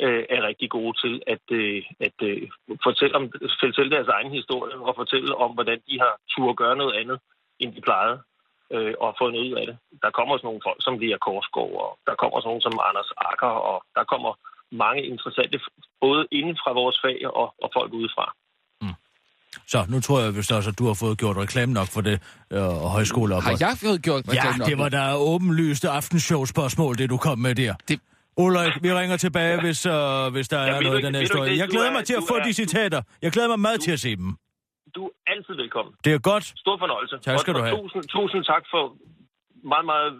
øh, 0.04 0.24
er 0.30 0.46
rigtig 0.48 0.70
gode 0.70 0.94
til 1.02 1.22
at, 1.26 1.46
øh, 1.50 1.82
at 2.00 2.18
øh, 2.22 2.48
fortælle, 2.82 3.14
om, 3.16 3.32
fortælle 3.60 3.90
deres 3.90 4.08
egen 4.08 4.32
historie 4.32 4.74
og 4.74 4.94
fortælle 4.96 5.36
om, 5.36 5.50
hvordan 5.54 5.80
de 5.88 6.00
har 6.00 6.12
tur 6.34 6.50
at 6.50 6.56
gøre 6.56 6.76
noget 6.76 6.94
andet, 7.00 7.18
end 7.58 7.74
de 7.74 7.80
plejede 7.80 8.18
øh, 8.74 8.94
og 9.00 9.14
få 9.18 9.30
noget 9.30 9.48
ud 9.48 9.56
af 9.60 9.66
det. 9.66 9.76
Der 10.02 10.10
kommer 10.10 10.34
også 10.34 10.46
nogle 10.46 10.64
folk, 10.66 10.80
som 10.84 10.98
Lea 10.98 11.18
Korsgaard, 11.26 11.74
og 11.84 11.98
der 12.06 12.14
kommer 12.14 12.36
også 12.36 12.48
nogen 12.48 12.66
som 12.66 12.80
Anders 12.88 13.12
Akker, 13.16 13.54
og 13.70 13.82
der 13.96 14.04
kommer 14.04 14.32
mange 14.84 15.02
interessante, 15.02 15.60
både 16.00 16.26
inden 16.30 16.56
fra 16.62 16.72
vores 16.72 16.98
fag 17.04 17.18
og, 17.40 17.54
og 17.62 17.70
folk 17.76 17.92
udefra. 17.92 18.26
Så, 19.72 19.78
nu 19.92 19.98
tror 20.06 20.16
jeg 20.24 20.30
vist 20.38 20.52
også, 20.58 20.70
at 20.72 20.78
du 20.80 20.84
har 20.90 20.96
fået 21.02 21.14
gjort 21.22 21.36
reklame 21.44 21.72
nok 21.78 21.88
for 21.94 22.00
det 22.08 22.16
øh, 22.56 22.58
højskoleophold. 22.96 23.58
Har 23.60 23.66
jeg 23.68 23.74
fået 23.86 23.98
gjort 24.06 24.22
Ja, 24.26 24.30
reklame 24.32 24.58
nok 24.58 24.68
det 24.68 24.76
var 24.82 24.88
da 24.96 25.02
åbenlyste 25.32 25.86
aftenshow-spørgsmål, 25.98 26.92
det 27.00 27.06
du 27.14 27.16
kom 27.26 27.38
med 27.46 27.54
der. 27.62 27.74
Det- 27.88 28.00
Ulrik, 28.44 28.72
vi 28.84 28.90
ringer 29.00 29.16
tilbage, 29.26 29.54
hvis, 29.64 29.80
øh, 29.86 29.92
hvis 30.34 30.46
der 30.52 30.60
Ja, 30.62 30.68
er 30.68 30.74
du 30.78 30.84
noget 30.86 30.98
i 31.00 31.02
den 31.06 31.14
her 31.14 31.20
du 31.22 31.26
historie. 31.28 31.50
Jeg 31.62 31.66
Du 31.68 31.72
glæder 31.74 31.88
er- 31.90 31.96
mig 31.98 32.04
til 32.08 32.14
at 32.18 32.22
du 32.22 32.26
få 32.32 32.36
er- 32.40 32.42
de 32.48 32.52
citater. 32.62 33.00
Jeg 33.24 33.30
glæder 33.34 33.48
mig 33.54 33.60
meget 33.66 33.80
til 33.86 33.92
at 33.96 34.00
se 34.06 34.10
dem. 34.22 34.30
Du 34.96 35.02
er 35.06 35.12
altid 35.32 35.54
velkommen. 35.62 35.92
Det 36.04 36.12
er 36.16 36.18
godt. 36.30 36.44
Stor 36.64 36.76
fornøjelse. 36.84 37.14
Tak 37.28 37.38
skal 37.40 37.54
og, 37.54 37.58
du 37.60 37.64
have. 37.66 37.76
Tusind, 37.82 38.02
tusind 38.16 38.42
tak 38.52 38.62
for 38.72 38.82
meget, 39.72 39.86
meget 39.92 40.10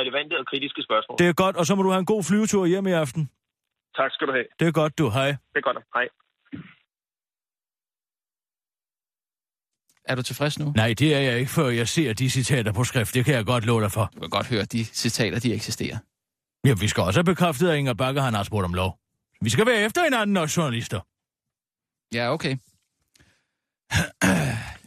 relevante 0.00 0.34
og 0.40 0.44
kritiske 0.50 0.80
spørgsmål. 0.88 1.16
Det 1.22 1.26
er 1.28 1.36
godt, 1.44 1.56
og 1.60 1.64
så 1.68 1.72
må 1.76 1.82
du 1.86 1.90
have 1.94 2.02
en 2.06 2.10
god 2.14 2.22
flyvetur 2.28 2.62
hjem 2.72 2.86
i 2.86 2.94
aften. 3.04 3.22
Tak 3.98 4.10
skal 4.14 4.24
du 4.28 4.32
have. 4.38 4.46
Det 4.60 4.66
er 4.68 4.74
godt, 4.82 4.92
du. 4.98 5.04
Hej. 5.18 5.28
Det 5.52 5.58
er 5.62 5.66
godt. 5.68 5.78
Hej. 5.96 6.06
Er 10.10 10.14
du 10.14 10.22
tilfreds 10.22 10.58
nu? 10.58 10.72
Nej, 10.76 10.94
det 10.98 11.14
er 11.14 11.20
jeg 11.20 11.38
ikke, 11.38 11.50
før 11.50 11.68
jeg 11.68 11.88
ser 11.88 12.12
de 12.12 12.30
citater 12.30 12.72
på 12.72 12.84
skrift. 12.84 13.14
Det 13.14 13.24
kan 13.24 13.34
jeg 13.34 13.44
godt 13.46 13.64
love 13.64 13.82
dig 13.82 13.92
for. 13.92 14.10
Du 14.14 14.20
kan 14.20 14.30
godt 14.30 14.46
høre, 14.46 14.60
at 14.60 14.72
de 14.72 14.84
citater, 14.84 15.38
de 15.38 15.54
eksisterer. 15.54 15.98
Ja, 16.64 16.74
vi 16.74 16.88
skal 16.88 17.02
også 17.02 17.18
have 17.18 17.24
bekræftet, 17.24 17.70
at 17.70 17.78
Inger 17.78 17.94
Bakker 17.94 18.22
han 18.22 18.34
har 18.34 18.42
spurgt 18.42 18.64
om 18.64 18.74
lov. 18.74 18.98
Vi 19.40 19.50
skal 19.50 19.66
være 19.66 19.80
efter 19.80 20.04
hinanden, 20.04 20.36
os 20.36 20.56
journalister. 20.56 21.00
Ja, 22.14 22.32
okay. 22.32 22.56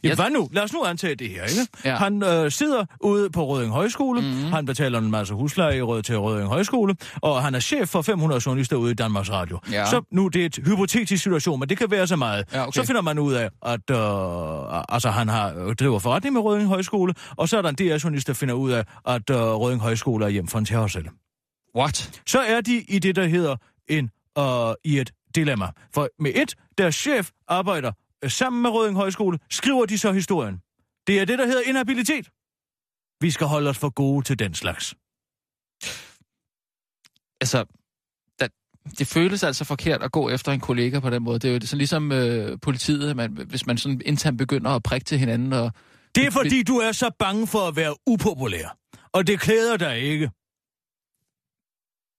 Ja, 0.04 0.08
Jeg- 0.10 0.16
hvad 0.16 0.30
nu? 0.30 0.50
Lad 0.52 0.64
os 0.64 0.74
nu 0.74 0.84
antage 0.84 1.16
det 1.16 1.30
her, 1.30 1.44
ikke? 1.44 1.68
Ja. 1.86 1.96
Han 1.96 2.24
øh, 2.24 2.52
sidder 2.52 2.86
ude 3.02 3.30
på 3.30 3.46
Røding 3.48 3.72
Højskole. 3.74 4.22
Mhm. 4.22 4.30
Mm-hmm. 4.30 4.52
Han 4.52 4.66
betaler 4.66 5.00
en 5.00 5.12
masse 5.12 5.34
husleje 5.34 5.78
i 5.78 5.82
Rød 5.82 6.04
til 6.04 6.18
Røding 6.20 6.50
Højskole. 6.50 6.96
Og 7.22 7.44
han 7.44 7.56
er 7.56 7.60
chef 7.60 7.90
for 7.90 8.02
500 8.02 8.42
journalister 8.46 8.76
ude 8.76 8.92
i 8.92 8.94
Danmarks 8.94 9.32
Radio. 9.32 9.60
Ja. 9.72 9.86
Så 9.86 10.02
nu 10.12 10.28
det 10.28 10.42
er 10.42 10.46
et 10.46 10.60
hypotetisk 10.66 11.24
situation, 11.24 11.60
men 11.60 11.70
det 11.70 11.78
kan 11.78 11.92
være 11.92 12.08
så 12.08 12.16
meget. 12.16 12.46
Ja, 12.54 12.62
okay. 12.68 12.72
Så 12.82 12.88
finder 12.88 13.02
man 13.02 13.20
ud 13.20 13.34
af, 13.34 13.50
at 13.66 13.90
øh, 13.92 14.84
altså, 14.96 15.10
han 15.10 15.28
har 15.28 15.54
øh, 15.58 15.76
driver 15.76 16.00
forretning 16.00 16.34
med 16.34 16.42
Røding 16.42 16.68
Højskole. 16.70 17.14
Og 17.36 17.50
så 17.50 17.58
er 17.58 17.62
der 17.62 17.70
en 17.70 17.76
DR-journalist, 17.76 18.28
der 18.28 18.34
finder 18.34 18.54
ud 18.56 18.72
af, 18.72 18.84
at 19.08 19.30
øh, 19.30 19.38
Røding 19.38 19.82
Højskole 19.82 20.26
er 20.26 20.30
hjem 20.30 20.48
for 20.48 20.60
en 20.60 20.66
terrorcelle. 20.66 21.10
What? 21.78 22.22
så 22.28 22.40
er 22.40 22.62
de 22.62 22.82
i 22.90 23.00
det, 23.00 23.16
der 23.16 23.26
hedder 23.28 23.56
en, 23.88 24.10
øh, 24.40 24.74
i 24.84 25.00
et 25.00 25.12
dilemma. 25.36 25.66
For 25.94 26.08
med 26.20 26.32
et, 26.36 26.56
deres 26.78 26.96
chef 26.96 27.30
arbejder 27.48 27.92
sammen 28.30 28.62
med 28.62 28.70
Røding 28.70 28.98
Højskole, 28.98 29.40
skriver 29.52 29.86
de 29.86 29.98
så 29.98 30.12
historien. 30.12 30.58
Det 31.08 31.20
er 31.20 31.26
det, 31.26 31.40
der 31.40 31.46
hedder 31.46 31.62
inhabilitet. 31.62 32.30
Vi 33.22 33.32
skal 33.32 33.48
holde 33.48 33.70
os 33.70 33.78
for 33.78 33.90
gode 33.90 34.26
til 34.26 34.40
den 34.40 34.54
slags. 34.54 34.96
Altså, 37.42 37.66
da, 38.40 38.48
det 39.00 39.08
føles 39.08 39.44
altså 39.44 39.66
forkert 39.66 40.04
at 40.04 40.12
gå 40.12 40.30
efter 40.30 40.52
en 40.52 40.60
kollega 40.60 41.00
på 41.00 41.10
den 41.10 41.24
måde. 41.24 41.40
Det 41.40 41.50
er 41.50 41.54
jo 41.54 41.60
sådan 41.68 41.78
ligesom 41.78 42.12
øh, 42.12 42.60
politiet, 42.62 43.16
man, 43.16 43.32
hvis 43.32 43.66
man 43.66 43.78
sådan 43.78 44.02
internt 44.06 44.38
begynder 44.38 44.72
at 44.72 44.84
prikke 44.84 45.06
til 45.06 45.20
hinanden. 45.20 45.54
Og, 45.54 45.72
Det 46.16 46.26
er 46.26 46.32
fordi, 46.32 46.64
du 46.64 46.78
er 46.78 46.92
så 46.92 47.12
bange 47.20 47.48
for 47.48 47.68
at 47.68 47.76
være 47.76 47.96
upopulær. 48.08 48.78
Og 49.12 49.28
det 49.28 49.40
klæder 49.40 49.78
dig 49.78 50.00
ikke. 50.00 50.32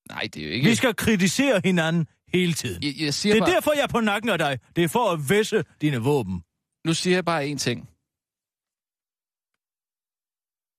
Nej, 0.09 0.29
det 0.35 0.43
er 0.43 0.47
jo 0.47 0.53
ikke... 0.53 0.69
Vi 0.69 0.75
skal 0.75 0.95
kritisere 0.95 1.61
hinanden 1.65 2.07
hele 2.35 2.53
tiden. 2.53 2.82
Jeg, 2.82 2.95
jeg 2.99 3.14
siger 3.14 3.35
Det 3.35 3.41
er 3.41 3.45
bare, 3.47 3.55
derfor, 3.55 3.72
jeg 3.72 3.82
er 3.82 3.87
på 3.87 4.01
nakken 4.01 4.30
af 4.30 4.39
dig. 4.39 4.59
Det 4.76 4.85
er 4.85 4.89
for 4.89 5.11
at 5.11 5.18
væsse 5.30 5.64
dine 5.80 5.97
våben. 5.99 6.43
Nu 6.87 6.95
siger 6.95 7.16
jeg 7.16 7.24
bare 7.24 7.45
én 7.51 7.59
ting. 7.59 7.89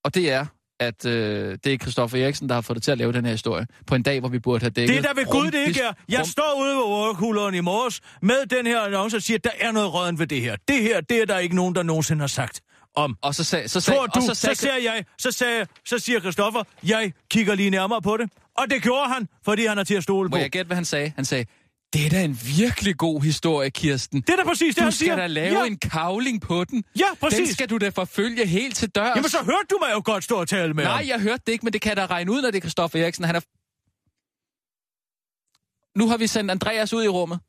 Og 0.05 0.15
det 0.15 0.31
er, 0.31 0.45
at 0.79 1.05
øh, 1.05 1.57
det 1.63 1.73
er 1.73 1.77
Christoffer 1.77 2.17
Eriksen, 2.23 2.49
der 2.49 2.55
har 2.55 2.61
fået 2.61 2.75
det 2.75 2.83
til 2.83 2.91
at 2.91 2.97
lave 2.97 3.13
den 3.13 3.25
her 3.25 3.31
historie. 3.31 3.67
På 3.87 3.95
en 3.95 4.03
dag, 4.03 4.19
hvor 4.19 4.29
vi 4.29 4.39
burde 4.39 4.63
have 4.63 4.69
dækket... 4.69 4.95
Det 5.03 5.05
er 5.05 5.13
da 5.13 5.19
ved 5.19 5.27
Gud, 5.27 5.51
det 5.51 5.67
ikke 5.67 5.81
er. 5.81 5.93
Jeg 6.09 6.19
rum- 6.19 6.25
står 6.25 6.59
ude 6.61 6.75
ved 6.75 6.83
overkulderen 6.83 7.55
i 7.55 7.59
morges 7.61 8.01
med 8.21 8.45
den 8.45 8.65
her 8.65 8.81
annonce 8.81 9.17
og 9.17 9.21
siger, 9.21 9.37
at 9.37 9.43
der 9.43 9.49
er 9.59 9.71
noget 9.71 9.93
rødden 9.93 10.19
ved 10.19 10.27
det 10.27 10.41
her. 10.41 10.55
Det 10.67 10.81
her, 10.81 11.01
det 11.01 11.21
er 11.21 11.25
der 11.25 11.37
ikke 11.39 11.55
nogen, 11.55 11.75
der 11.75 11.83
nogensinde 11.83 12.19
har 12.21 12.27
sagt 12.27 12.61
om. 12.95 13.17
Og 13.21 13.35
så 13.35 13.43
sagde... 13.43 13.67
Så 13.67 13.79
sagde 13.79 13.97
Tror 13.97 14.07
du, 14.07 14.11
og 14.19 14.23
så, 14.23 14.33
sagde, 14.33 14.55
så, 14.55 14.61
siger 14.61 14.77
jeg, 14.77 15.05
så, 15.17 15.31
sagde, 15.31 15.67
så 15.85 15.99
siger 15.99 16.19
Christoffer, 16.19 16.63
jeg 16.83 17.13
kigger 17.29 17.55
lige 17.55 17.69
nærmere 17.69 18.01
på 18.01 18.17
det. 18.17 18.29
Og 18.57 18.69
det 18.69 18.83
gjorde 18.83 19.09
han, 19.13 19.27
fordi 19.45 19.65
han 19.65 19.77
er 19.77 19.83
til 19.83 19.95
at 19.95 20.03
stole 20.03 20.29
Må 20.29 20.35
på. 20.35 20.37
jeg 20.41 20.49
gætte, 20.51 20.67
hvad 20.67 20.75
han 20.75 20.85
sagde? 20.85 21.13
Han 21.15 21.25
sagde, 21.25 21.45
det 21.93 22.05
er 22.05 22.09
da 22.09 22.23
en 22.23 22.39
virkelig 22.57 22.97
god 22.97 23.21
historie, 23.21 23.69
Kirsten. 23.69 24.21
Det 24.21 24.29
er 24.29 24.35
da 24.35 24.43
præcis 24.43 24.75
det, 24.75 24.81
du 24.81 24.83
han 24.83 24.91
skal 24.91 25.05
siger. 25.05 25.15
da 25.15 25.27
lave 25.27 25.59
ja. 25.59 25.65
en 25.65 25.77
kavling 25.77 26.41
på 26.41 26.63
den. 26.63 26.83
Ja, 26.99 27.05
Den 27.09 27.17
præcis. 27.21 27.49
skal 27.53 27.69
du 27.69 27.77
da 27.77 27.89
forfølge 27.89 28.45
helt 28.45 28.75
til 28.75 28.89
dørs. 28.89 29.15
Jamen, 29.15 29.29
så 29.29 29.37
hørte 29.43 29.67
du 29.69 29.77
mig 29.81 29.91
jo 29.93 30.01
godt 30.05 30.23
stå 30.23 30.35
og 30.39 30.47
tale 30.47 30.73
med 30.73 30.83
Nej, 30.83 30.97
ham. 30.97 31.07
jeg 31.07 31.19
hørte 31.21 31.43
det 31.45 31.51
ikke, 31.51 31.65
men 31.65 31.73
det 31.73 31.81
kan 31.81 31.95
da 31.95 32.05
regne 32.05 32.31
ud, 32.31 32.41
når 32.41 32.51
det 32.51 32.57
er 32.57 32.61
Christoffer 32.61 33.03
Eriksen. 33.03 33.23
Han 33.25 33.35
er... 33.35 33.39
Nu 35.99 36.07
har 36.07 36.17
vi 36.17 36.27
sendt 36.27 36.51
Andreas 36.51 36.93
ud 36.93 37.03
i 37.03 37.07
rummet. 37.07 37.39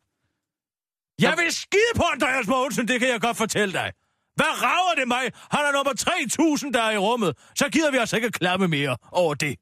Jeg 1.20 1.34
vil 1.44 1.52
skide 1.52 1.92
på 1.96 2.02
Andreas 2.14 2.46
Mogensen, 2.46 2.88
det 2.88 3.00
kan 3.00 3.08
jeg 3.08 3.20
godt 3.20 3.36
fortælle 3.36 3.72
dig. 3.72 3.92
Hvad 4.36 4.62
rager 4.62 4.94
det 4.98 5.08
mig? 5.08 5.22
Han 5.50 5.60
er 5.60 5.72
nummer 5.72 5.92
3000, 5.92 6.74
der 6.74 6.82
er 6.82 6.90
i 6.90 6.96
rummet. 6.98 7.36
Så 7.58 7.68
gider 7.68 7.90
vi 7.90 7.96
altså 7.96 8.16
ikke 8.16 8.30
klappe 8.30 8.68
mere 8.68 8.96
over 9.12 9.34
det. 9.34 9.56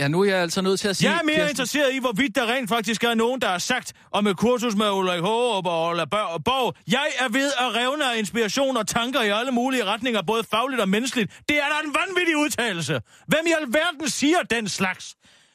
Ja, 0.00 0.08
nu 0.08 0.20
er 0.20 0.24
jeg 0.24 0.38
altså 0.38 0.62
nødt 0.62 0.80
til 0.80 0.88
at 0.88 0.96
sige... 0.96 1.10
Jeg 1.10 1.18
er 1.18 1.24
mere 1.24 1.34
Kirsten, 1.34 1.50
interesseret 1.50 1.94
i, 1.94 1.98
hvorvidt 1.98 2.34
der 2.34 2.46
rent 2.52 2.68
faktisk 2.68 3.04
er 3.04 3.14
nogen, 3.14 3.40
der 3.40 3.48
har 3.48 3.58
sagt 3.58 3.92
om 4.12 4.26
et 4.26 4.36
kursus 4.36 4.74
med 4.74 4.90
Ulrik 4.90 5.20
Hårup 5.20 5.66
og 5.66 5.96
Bør- 6.10 6.38
Borg. 6.44 6.74
Jeg 6.88 7.06
er 7.18 7.28
ved 7.28 7.52
at 7.58 7.74
revne 7.74 8.12
af 8.12 8.18
inspiration 8.18 8.76
og 8.76 8.86
tanker 8.86 9.22
i 9.22 9.28
alle 9.28 9.52
mulige 9.52 9.84
retninger, 9.84 10.22
både 10.22 10.44
fagligt 10.50 10.80
og 10.82 10.88
menneskeligt. 10.88 11.32
Det 11.48 11.56
er 11.56 11.68
da 11.72 11.86
en 11.88 11.94
vanvittig 11.94 12.36
udtalelse. 12.36 13.00
Hvem 13.26 13.40
i 13.46 13.52
alverden 13.60 14.08
siger 14.08 14.38
den 14.50 14.68
slags? 14.68 15.14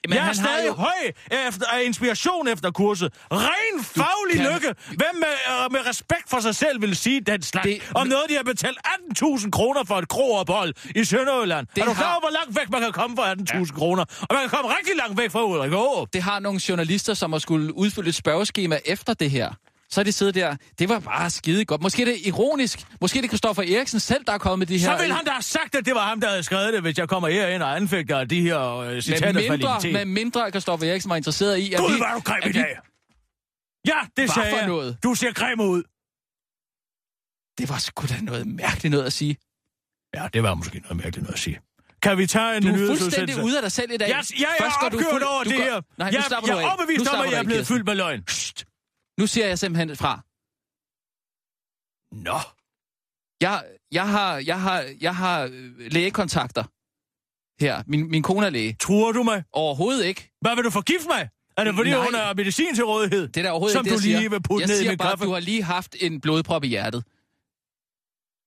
Men 0.09 0.17
jeg 0.17 0.27
er 0.29 0.33
stadig 0.33 0.67
jo- 0.67 0.73
høj 0.73 1.01
efter, 1.47 1.65
af 1.73 1.83
inspiration 1.83 2.47
efter 2.47 2.71
kurset. 2.71 3.13
Ren 3.31 3.83
faglig 3.83 4.35
kan- 4.35 4.53
lykke. 4.53 4.75
Hvem 4.87 5.15
med, 5.15 5.27
øh, 5.65 5.71
med 5.71 5.87
respekt 5.89 6.29
for 6.29 6.39
sig 6.39 6.55
selv 6.55 6.81
vil 6.81 6.95
sige 6.95 7.21
den 7.21 7.41
slags? 7.41 7.65
Det- 7.67 7.81
om 7.95 8.07
noget, 8.07 8.25
de 8.29 8.35
har 8.35 8.43
betalt 8.43 8.77
18.000 8.85 9.51
kroner 9.51 9.83
for 9.83 9.95
et 9.95 10.07
kroophold 10.07 10.73
i 10.95 11.03
Sønderjylland. 11.03 11.67
Det 11.75 11.81
er 11.81 11.85
du 11.85 11.93
klar 11.93 12.05
har- 12.11 12.19
hvor 12.19 12.29
langt 12.29 12.59
væk 12.59 12.69
man 12.69 12.81
kan 12.81 12.91
komme 12.91 13.15
for 13.15 13.23
18.000 13.23 13.73
ja. 13.75 13.79
kroner? 13.79 14.03
Og 14.21 14.27
man 14.31 14.39
kan 14.39 14.49
komme 14.49 14.75
rigtig 14.77 14.95
langt 14.97 15.17
væk 15.17 15.31
fra 15.31 15.43
Ulrik 15.43 15.71
Aarup. 15.73 16.07
Det 16.13 16.21
har 16.21 16.39
nogle 16.39 16.59
journalister, 16.69 17.13
som 17.13 17.31
har 17.31 17.39
skulle 17.39 17.75
udfylde 17.77 18.09
et 18.09 18.15
spørgeskema 18.15 18.79
efter 18.85 19.13
det 19.13 19.31
her. 19.31 19.49
Så 19.89 20.01
er 20.01 20.03
de 20.03 20.11
siddet 20.11 20.35
der. 20.35 20.55
Det 20.79 20.89
var 20.89 20.99
bare 20.99 21.29
skide 21.29 21.65
godt. 21.65 21.81
Måske 21.81 22.01
er 22.01 22.05
det 22.05 22.17
ironisk. 22.25 22.85
Måske 23.01 23.17
er 23.19 23.21
det 23.21 23.29
Kristoffer 23.29 23.63
Eriksen 23.63 23.99
selv, 23.99 24.25
der 24.25 24.33
er 24.33 24.37
kommet 24.37 24.59
med 24.59 24.67
de 24.67 24.77
her... 24.85 24.95
Så 24.97 25.01
ville 25.01 25.15
han 25.15 25.25
da 25.25 25.31
have 25.31 25.41
sagt, 25.41 25.75
at 25.75 25.85
det 25.85 25.95
var 25.95 26.01
ham, 26.07 26.21
der 26.21 26.29
havde 26.29 26.43
skrevet 26.43 26.73
det, 26.73 26.81
hvis 26.81 26.97
jeg 26.97 27.09
kommer 27.09 27.29
herind 27.29 27.63
og 27.63 27.75
anfægter 27.75 28.23
de 28.23 28.41
her 28.41 28.75
øh, 28.77 29.01
citater 29.01 29.33
med 29.33 29.47
fra 29.47 29.51
mindre, 29.53 29.67
Legitimitet. 29.69 29.93
med 29.93 30.05
mindre 30.05 30.51
Kristoffer 30.51 30.87
Eriksen 30.91 31.09
var 31.09 31.15
interesseret 31.15 31.57
i... 31.57 31.73
At 31.73 31.79
Gud, 31.79 31.93
vi, 31.93 31.99
er 31.99 32.13
du 32.13 32.19
grim 32.19 32.41
i 32.43 32.47
vi- 32.47 32.53
dag. 32.53 32.77
Ja, 33.87 33.93
det 34.03 34.09
Hvad 34.15 34.27
sagde 34.27 34.49
for 34.51 34.57
jeg. 34.57 34.67
noget? 34.67 34.97
Du 35.03 35.15
ser 35.15 35.31
grim 35.33 35.59
ud. 35.59 35.83
Det 37.57 37.69
var 37.69 37.77
sgu 37.77 38.07
da 38.07 38.21
noget 38.21 38.47
mærkeligt 38.47 38.91
noget 38.91 39.05
at 39.05 39.13
sige. 39.13 39.37
Ja, 40.15 40.27
det 40.33 40.43
var 40.43 40.55
måske 40.55 40.79
noget 40.79 40.97
mærkeligt 40.97 41.23
noget 41.23 41.33
at 41.33 41.39
sige. 41.39 41.59
Kan 42.01 42.17
vi 42.17 42.27
tage 42.27 42.57
en 42.57 42.63
Du 42.63 42.67
er 42.69 42.71
nyhedsudsendelse? 42.73 43.03
fuldstændig 43.17 43.43
ude 43.45 43.57
af 43.57 43.61
dig 43.61 43.71
selv 43.71 43.91
i 43.91 43.97
dag. 43.97 44.09
Jeg, 44.09 44.23
jeg 44.39 44.47
er 44.59 44.63
Først 44.63 44.75
opgjort 44.83 45.03
fuld- 45.11 45.23
over 45.23 45.43
du 45.43 45.49
det 45.49 45.57
går- 45.57 45.63
her. 45.63 45.81
Nej, 45.97 46.07
jeg, 46.07 46.23
jeg 46.47 46.63
er 46.63 46.65
overbevist 46.69 47.07
om, 47.13 47.25
at 47.25 47.31
jeg 47.31 47.39
er 47.39 47.43
blevet 47.43 47.67
fyldt 47.67 47.85
med 47.85 47.95
løgn. 47.95 48.23
Nu 49.19 49.27
siger 49.27 49.47
jeg 49.47 49.59
simpelthen 49.59 49.95
fra. 49.95 50.13
Nå. 52.15 52.39
Jeg, 53.41 53.65
jeg 53.91 54.07
har, 54.09 54.37
jeg 54.37 54.61
har, 54.61 54.85
jeg 55.01 55.15
har 55.15 55.43
øh, 55.51 55.91
lægekontakter 55.91 56.63
her. 57.63 57.83
Min, 57.87 58.09
min 58.11 58.23
kone 58.23 58.45
er 58.45 58.49
læge. 58.49 58.75
Tror 58.79 59.11
du 59.11 59.23
mig? 59.23 59.43
Overhovedet 59.51 60.05
ikke. 60.05 60.31
Hvad 60.41 60.55
vil 60.55 60.63
du 60.63 60.69
forgifte 60.69 61.07
mig? 61.07 61.29
Er 61.57 61.63
det 61.63 61.75
fordi, 61.75 61.89
Nej. 61.89 62.03
hun 62.05 62.13
har 62.13 62.33
medicin 62.33 62.75
til 62.75 62.85
rådighed? 62.85 63.27
Det 63.27 63.37
er 63.37 63.41
der 63.43 63.49
overhovedet 63.51 63.73
som 63.77 63.85
ikke 63.85 63.95
det, 63.95 63.99
du 63.99 64.07
lige 64.07 64.17
siger. 64.17 64.29
vil 64.29 64.41
putte 64.41 64.61
jeg 64.61 64.67
ned 64.67 64.75
i 64.75 64.79
siger 64.79 64.91
min 64.91 64.97
bare, 64.97 65.09
kaffe? 65.09 65.25
du 65.25 65.31
har 65.31 65.39
lige 65.39 65.63
haft 65.63 65.95
en 66.01 66.21
blodprop 66.21 66.63
i 66.63 66.67
hjertet. 66.67 67.03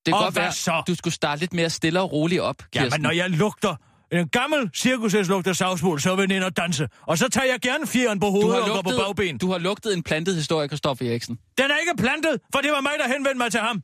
Det 0.06 0.12
kan 0.12 0.14
Og 0.14 0.20
godt 0.24 0.36
være, 0.36 0.52
så? 0.52 0.82
du 0.86 0.94
skulle 0.94 1.14
starte 1.14 1.40
lidt 1.40 1.52
mere 1.52 1.70
stille 1.70 2.00
og 2.00 2.12
roligt 2.12 2.40
op, 2.40 2.62
Ja, 2.62 2.66
Kirsten. 2.80 2.90
men 2.98 3.02
når 3.02 3.10
jeg 3.10 3.30
lugter 3.30 3.76
en 4.12 4.28
gammel 4.28 4.70
cirkushest 4.74 5.30
lugter 5.30 5.52
savsmuld, 5.52 6.00
så 6.00 6.16
vil 6.16 6.28
den 6.28 6.36
ind 6.36 6.44
og 6.44 6.56
danse. 6.56 6.88
Og 7.02 7.18
så 7.18 7.28
tager 7.28 7.46
jeg 7.46 7.60
gerne 7.60 7.86
fjeren 7.86 8.20
på 8.20 8.26
hovedet 8.26 8.54
har, 8.54 8.60
og 8.62 8.68
går 8.68 8.82
på 8.82 8.96
bagben. 8.98 9.26
lugtet, 9.26 9.40
du 9.40 9.50
har 9.50 9.58
lugtet 9.58 9.94
en 9.96 10.02
plantet 10.02 10.34
historie, 10.34 10.68
Kristoffer 10.68 11.10
Eriksen. 11.10 11.38
Den 11.58 11.70
er 11.70 11.76
ikke 11.76 11.92
plantet, 11.98 12.40
for 12.52 12.60
det 12.60 12.72
var 12.72 12.80
mig, 12.80 12.92
der 12.98 13.08
henvendte 13.08 13.38
mig 13.38 13.50
til 13.52 13.60
ham. 13.60 13.82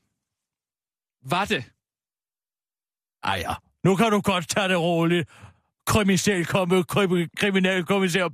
Var 1.31 1.45
det? 1.45 1.65
Ej 3.25 3.45
ja, 3.49 3.55
nu 3.85 3.97
kan 3.97 4.11
du 4.11 4.21
godt 4.21 4.49
tage 4.49 4.69
det 4.69 4.79
roligt. 4.79 5.29
Kriminal 5.87 6.45
komme, 6.45 6.85
krim, 6.85 7.29
kriminalkommissær. 7.37 8.29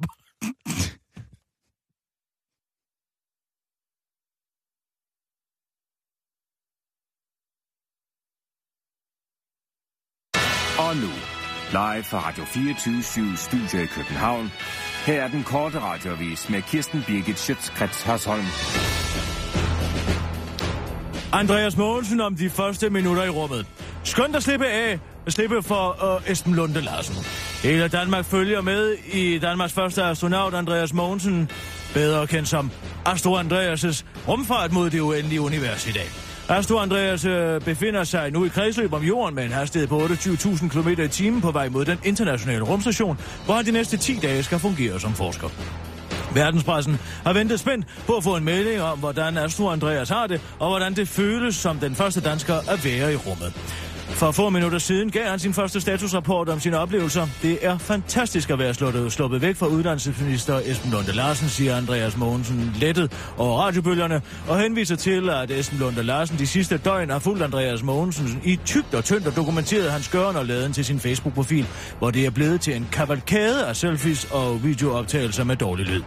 Og 10.78 10.96
nu, 10.96 11.10
live 11.72 12.04
fra 12.04 12.28
Radio 12.28 12.44
24 12.44 13.36
Studio 13.36 13.82
i 13.82 13.86
København. 13.86 14.52
Her 15.06 15.22
er 15.22 15.28
den 15.28 15.44
korte 15.44 15.80
radiovis 15.80 16.50
med 16.50 16.62
Kirsten 16.62 17.04
Birgit 17.06 17.38
Schøtzgrads 17.38 18.02
Hasholm. 18.02 18.44
Andreas 21.32 21.76
Mogensen 21.76 22.20
om 22.20 22.36
de 22.36 22.50
første 22.50 22.90
minutter 22.90 23.24
i 23.24 23.28
rummet. 23.28 23.66
Skønt 24.04 24.36
at 24.36 24.42
slippe 24.42 24.66
af, 24.66 24.98
slippe 25.28 25.62
for 25.62 26.16
uh, 26.16 26.30
Esben 26.30 26.54
Lunde 26.54 26.80
Larsen. 26.80 27.16
Hele 27.62 27.88
Danmark 27.88 28.24
følger 28.24 28.60
med 28.60 28.96
i 29.12 29.38
Danmarks 29.38 29.72
første 29.72 30.02
astronaut, 30.02 30.54
Andreas 30.54 30.92
Mogensen, 30.92 31.50
bedre 31.94 32.26
kendt 32.26 32.48
som 32.48 32.70
Astro 33.04 33.40
Andreas' 33.40 34.04
rumfart 34.28 34.72
mod 34.72 34.90
det 34.90 35.00
uendelige 35.00 35.40
univers 35.40 35.86
i 35.86 35.92
dag. 35.92 36.29
Astro 36.50 36.78
Andreas 36.78 37.24
øh, 37.24 37.60
befinder 37.60 38.04
sig 38.04 38.32
nu 38.32 38.44
i 38.44 38.48
kredsløb 38.48 38.92
om 38.92 39.02
jorden 39.02 39.34
med 39.34 39.44
en 39.44 39.52
hastighed 39.52 39.88
på 39.88 39.98
28.000 39.98 40.68
km 40.68 40.88
i 40.88 41.08
timen 41.08 41.40
på 41.40 41.50
vej 41.50 41.68
mod 41.68 41.84
den 41.84 41.98
internationale 42.04 42.64
rumstation, 42.64 43.18
hvor 43.44 43.54
han 43.54 43.66
de 43.66 43.72
næste 43.72 43.96
10 43.96 44.18
dage 44.22 44.42
skal 44.42 44.58
fungere 44.58 45.00
som 45.00 45.14
forsker. 45.14 45.48
Verdenspressen 46.34 46.98
har 47.24 47.32
ventet 47.32 47.60
spændt 47.60 47.86
på 48.06 48.16
at 48.16 48.24
få 48.24 48.36
en 48.36 48.44
melding 48.44 48.82
om, 48.82 48.98
hvordan 48.98 49.36
Astro 49.36 49.68
Andreas 49.68 50.08
har 50.08 50.26
det, 50.26 50.40
og 50.58 50.68
hvordan 50.68 50.94
det 50.94 51.08
føles 51.08 51.56
som 51.56 51.78
den 51.78 51.94
første 51.94 52.20
dansker 52.20 52.54
at 52.54 52.84
være 52.84 53.12
i 53.12 53.16
rummet. 53.16 53.52
For 54.12 54.30
få 54.30 54.50
minutter 54.50 54.78
siden 54.78 55.10
gav 55.10 55.24
han 55.24 55.38
sin 55.38 55.54
første 55.54 55.80
statusrapport 55.80 56.48
om 56.48 56.60
sine 56.60 56.78
oplevelser. 56.78 57.26
Det 57.42 57.58
er 57.62 57.78
fantastisk 57.78 58.50
at 58.50 58.58
være 58.58 58.74
sluppet, 58.74 59.12
sluppet 59.12 59.42
væk 59.42 59.56
fra 59.56 59.66
uddannelsesminister 59.66 60.60
Esben 60.64 60.90
Lunde 60.90 61.12
Larsen, 61.12 61.48
siger 61.48 61.76
Andreas 61.76 62.16
Mogensen 62.16 62.72
lettet 62.80 63.12
over 63.38 63.60
radiobølgerne, 63.60 64.22
og 64.48 64.60
henviser 64.60 64.96
til, 64.96 65.30
at 65.30 65.50
Esben 65.50 65.78
Lunde 65.78 66.02
Larsen 66.02 66.38
de 66.38 66.46
sidste 66.46 66.78
døgn 66.78 67.10
har 67.10 67.18
fulgt 67.18 67.42
Andreas 67.42 67.82
Mogensen 67.82 68.40
i 68.44 68.58
tygt 68.66 68.94
og 68.94 69.04
tyndt 69.04 69.26
og 69.26 69.36
dokumenteret 69.36 69.92
hans 69.92 70.08
gøren 70.08 70.36
og 70.36 70.46
laden 70.46 70.72
til 70.72 70.84
sin 70.84 71.00
Facebook-profil, 71.00 71.66
hvor 71.98 72.10
det 72.10 72.26
er 72.26 72.30
blevet 72.30 72.60
til 72.60 72.76
en 72.76 72.88
kavalkade 72.92 73.66
af 73.66 73.76
selfies 73.76 74.24
og 74.24 74.64
videooptagelser 74.64 75.44
med 75.44 75.56
dårlig 75.56 75.86
lyd. 75.86 76.02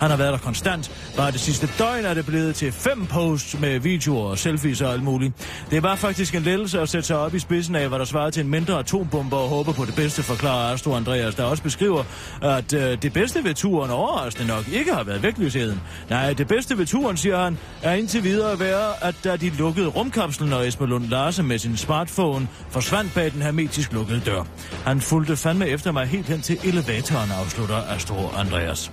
Han 0.00 0.10
har 0.10 0.16
været 0.16 0.32
der 0.32 0.38
konstant. 0.38 0.90
Bare 1.16 1.32
det 1.32 1.40
sidste 1.40 1.68
døgn 1.78 2.04
er 2.04 2.14
det 2.14 2.26
blevet 2.26 2.54
til 2.54 2.72
fem 2.72 3.06
posts 3.06 3.60
med 3.60 3.78
videoer 3.78 4.30
og 4.30 4.38
selfies 4.38 4.80
og 4.80 4.92
alt 4.92 5.02
muligt. 5.02 5.32
Det 5.70 5.82
var 5.82 5.96
faktisk 5.96 6.34
en 6.34 6.42
lettelse 6.42 6.80
at 6.80 6.88
sætte 6.88 7.06
sig 7.06 7.18
op 7.18 7.34
i 7.34 7.38
spidsen 7.42 7.74
af, 7.74 7.88
hvad 7.88 7.98
der 7.98 8.04
svarer 8.04 8.30
til 8.30 8.44
en 8.44 8.50
mindre 8.50 8.78
atombombe 8.78 9.36
og 9.36 9.48
håbe 9.48 9.72
på 9.72 9.84
det 9.84 9.94
bedste, 9.94 10.22
forklarer 10.22 10.72
Astro 10.72 10.94
Andreas, 10.94 11.34
der 11.34 11.44
også 11.44 11.62
beskriver, 11.62 12.04
at 12.42 12.72
øh, 12.72 13.02
det 13.02 13.12
bedste 13.12 13.44
ved 13.44 13.54
turen 13.54 13.90
overraskende 13.90 14.48
nok 14.48 14.68
ikke 14.68 14.92
har 14.94 15.04
været 15.04 15.22
vægtløsheden. 15.22 15.80
Nej, 16.10 16.32
det 16.32 16.48
bedste 16.48 16.78
ved 16.78 16.86
turen, 16.86 17.16
siger 17.16 17.38
han, 17.38 17.58
er 17.82 17.94
indtil 17.94 18.24
videre 18.24 18.52
at 18.52 18.60
være, 18.60 19.04
at 19.04 19.14
da 19.24 19.36
de 19.36 19.50
lukkede 19.50 19.86
rumkapslen, 19.88 20.52
og 20.52 20.68
Esben 20.68 20.88
Lund 20.88 21.04
Larsen 21.04 21.46
med 21.46 21.58
sin 21.58 21.76
smartphone 21.76 22.48
forsvandt 22.70 23.14
bag 23.14 23.32
den 23.32 23.42
hermetisk 23.42 23.92
lukkede 23.92 24.20
dør. 24.26 24.42
Han 24.84 25.00
fulgte 25.00 25.36
fandme 25.36 25.68
efter 25.68 25.92
mig 25.92 26.06
helt 26.06 26.26
hen 26.26 26.40
til 26.40 26.58
elevatoren, 26.64 27.30
afslutter 27.30 27.76
Astro 27.76 28.28
Andreas. 28.36 28.90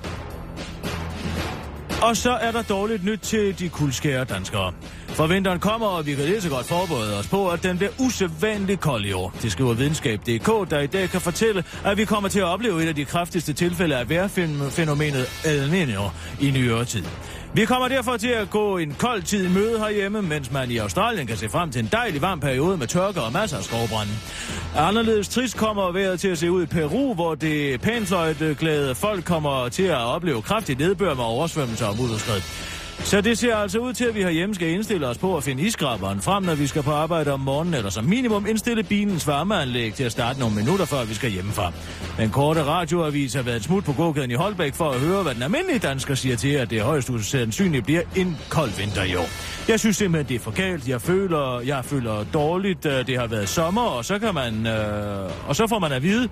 Og 2.02 2.18
så 2.18 2.32
er 2.32 2.52
der 2.52 2.62
dårligt 2.62 3.04
nyt 3.04 3.20
til 3.20 3.60
de 3.60 3.70
kuldskære 3.70 4.24
danskere. 4.24 4.74
For 5.08 5.28
vinteren 5.28 5.60
kommer, 5.60 5.88
og 5.88 6.06
vi 6.06 6.16
kan 6.16 6.26
lige 6.26 6.42
så 6.42 6.50
godt 6.50 6.66
forberede 6.66 7.18
os 7.20 7.28
på, 7.28 7.50
at 7.50 7.64
den 7.64 7.78
bliver 7.78 7.92
usædvanligt 8.00 8.82
kold 8.82 9.06
i 9.06 9.12
år. 9.12 9.34
Det 9.42 9.52
skriver 9.52 9.74
videnskab.dk, 9.74 10.72
der 10.72 10.80
i 10.80 10.88
dag 10.88 11.10
kan 11.10 11.22
fortælle, 11.22 11.64
at 11.86 11.98
vi 11.98 12.06
kommer 12.06 12.30
til 12.30 12.40
at 12.40 12.46
opleve 12.46 12.84
et 12.84 12.88
af 12.88 12.96
de 12.96 13.06
kraftigste 13.06 13.54
tilfælde 13.54 13.98
af 13.98 14.10
vejrfænomenet 14.10 15.26
El 15.46 15.70
Niño 15.70 16.02
i 16.46 16.52
nyere 16.52 16.86
tid. 16.86 17.04
Vi 17.54 17.66
kommer 17.66 17.88
derfor 17.88 18.18
til 18.18 18.28
at 18.28 18.50
gå 18.50 18.78
en 18.78 18.96
kold 19.00 19.24
tid 19.24 19.46
i 19.46 19.54
møde 19.54 19.80
herhjemme, 19.80 20.22
mens 20.22 20.52
man 20.52 20.72
i 20.72 20.78
Australien 20.78 21.28
kan 21.28 21.38
se 21.38 21.50
frem 21.50 21.72
til 21.72 21.80
en 21.80 21.90
dejlig 21.92 22.22
varm 22.22 22.40
periode 22.40 22.78
med 22.78 22.88
tørke 22.88 23.22
og 23.22 23.34
masser 23.34 23.58
af 23.58 23.64
skovbrænde. 23.64 24.12
Anderledes 24.76 25.30
trist 25.30 25.58
kommer 25.58 25.92
vejret 25.92 26.20
til 26.20 26.28
at 26.28 26.38
se 26.38 26.52
ud 26.52 26.64
i 26.64 26.66
Peru, 26.66 27.14
hvor 27.14 27.36
det 27.36 27.82
pænfløjteglade 27.82 28.96
folk 28.96 29.26
kommer 29.26 29.70
til 29.70 29.84
at 29.84 29.98
opleve 29.98 30.42
kraftig 30.42 30.78
nedbør 30.78 31.14
med 31.14 31.24
oversvømmelser 31.24 31.86
og 31.86 31.98
mudderskred. 31.98 32.42
Så 33.04 33.22
det 33.22 33.38
ser 33.38 33.56
altså 33.56 33.80
ud 33.80 33.94
til, 33.94 34.06
at 34.06 34.16
vi 34.16 34.22
herhjemme 34.22 34.56
skal 34.56 34.68
indstille 34.68 35.08
os 35.08 35.18
på 35.18 35.38
at 35.38 35.44
finde 35.44 35.64
iskraberen 35.64 36.22
frem, 36.22 36.44
når 36.44 36.56
vi 36.56 36.68
skal 36.68 36.84
på 36.84 36.92
arbejde 36.92 37.32
om 37.32 37.40
morgenen, 37.40 37.74
eller 37.74 37.90
som 37.90 38.06
minimum 38.06 38.46
indstille 38.46 38.84
bilens 38.84 39.28
varmeanlæg 39.28 39.94
til 39.94 40.04
at 40.04 40.12
starte 40.12 40.40
nogle 40.40 40.56
minutter, 40.56 40.86
før 40.86 41.06
vi 41.06 41.14
skal 41.14 41.30
hjemmefra. 41.32 41.72
Den 42.18 42.30
korte 42.30 42.64
radioavis 42.64 43.34
har 43.34 43.42
været 43.42 43.58
et 43.58 43.64
smut 43.64 43.84
på 43.84 43.94
gågaden 43.94 44.32
i 44.32 44.34
Holbæk 44.34 44.74
for 44.74 44.90
at 44.90 45.00
høre, 45.00 45.24
hvad 45.24 45.36
den 45.36 45.44
almindelige 45.44 45.80
dansker 45.80 46.16
siger 46.16 46.36
til, 46.36 46.50
at 46.50 46.70
det 46.70 46.82
højst 46.82 47.12
sandsynligt 47.22 47.86
bliver 47.86 48.02
en 48.16 48.38
kold 48.50 48.72
vinter 48.78 49.04
i 49.04 49.16
år. 49.16 49.30
Jeg 49.68 49.80
synes 49.80 49.98
simpelthen, 49.98 50.30
det 50.30 50.36
er 50.36 50.44
for 50.44 50.52
galt. 50.52 50.88
Jeg 50.88 51.02
føler, 51.02 51.60
jeg 51.60 51.86
føler 51.86 52.26
dårligt, 52.34 52.86
øh, 52.86 53.08
det 53.08 53.20
har 53.20 53.28
været 53.28 53.50
sommer, 53.50 53.82
og 53.82 54.06
så 54.06 54.20
kan 54.20 54.34
man, 54.34 54.68
øh, 54.68 55.32
og 55.48 55.56
så 55.56 55.68
får 55.68 55.80
man 55.80 55.92
at 55.92 56.04
vide, 56.04 56.30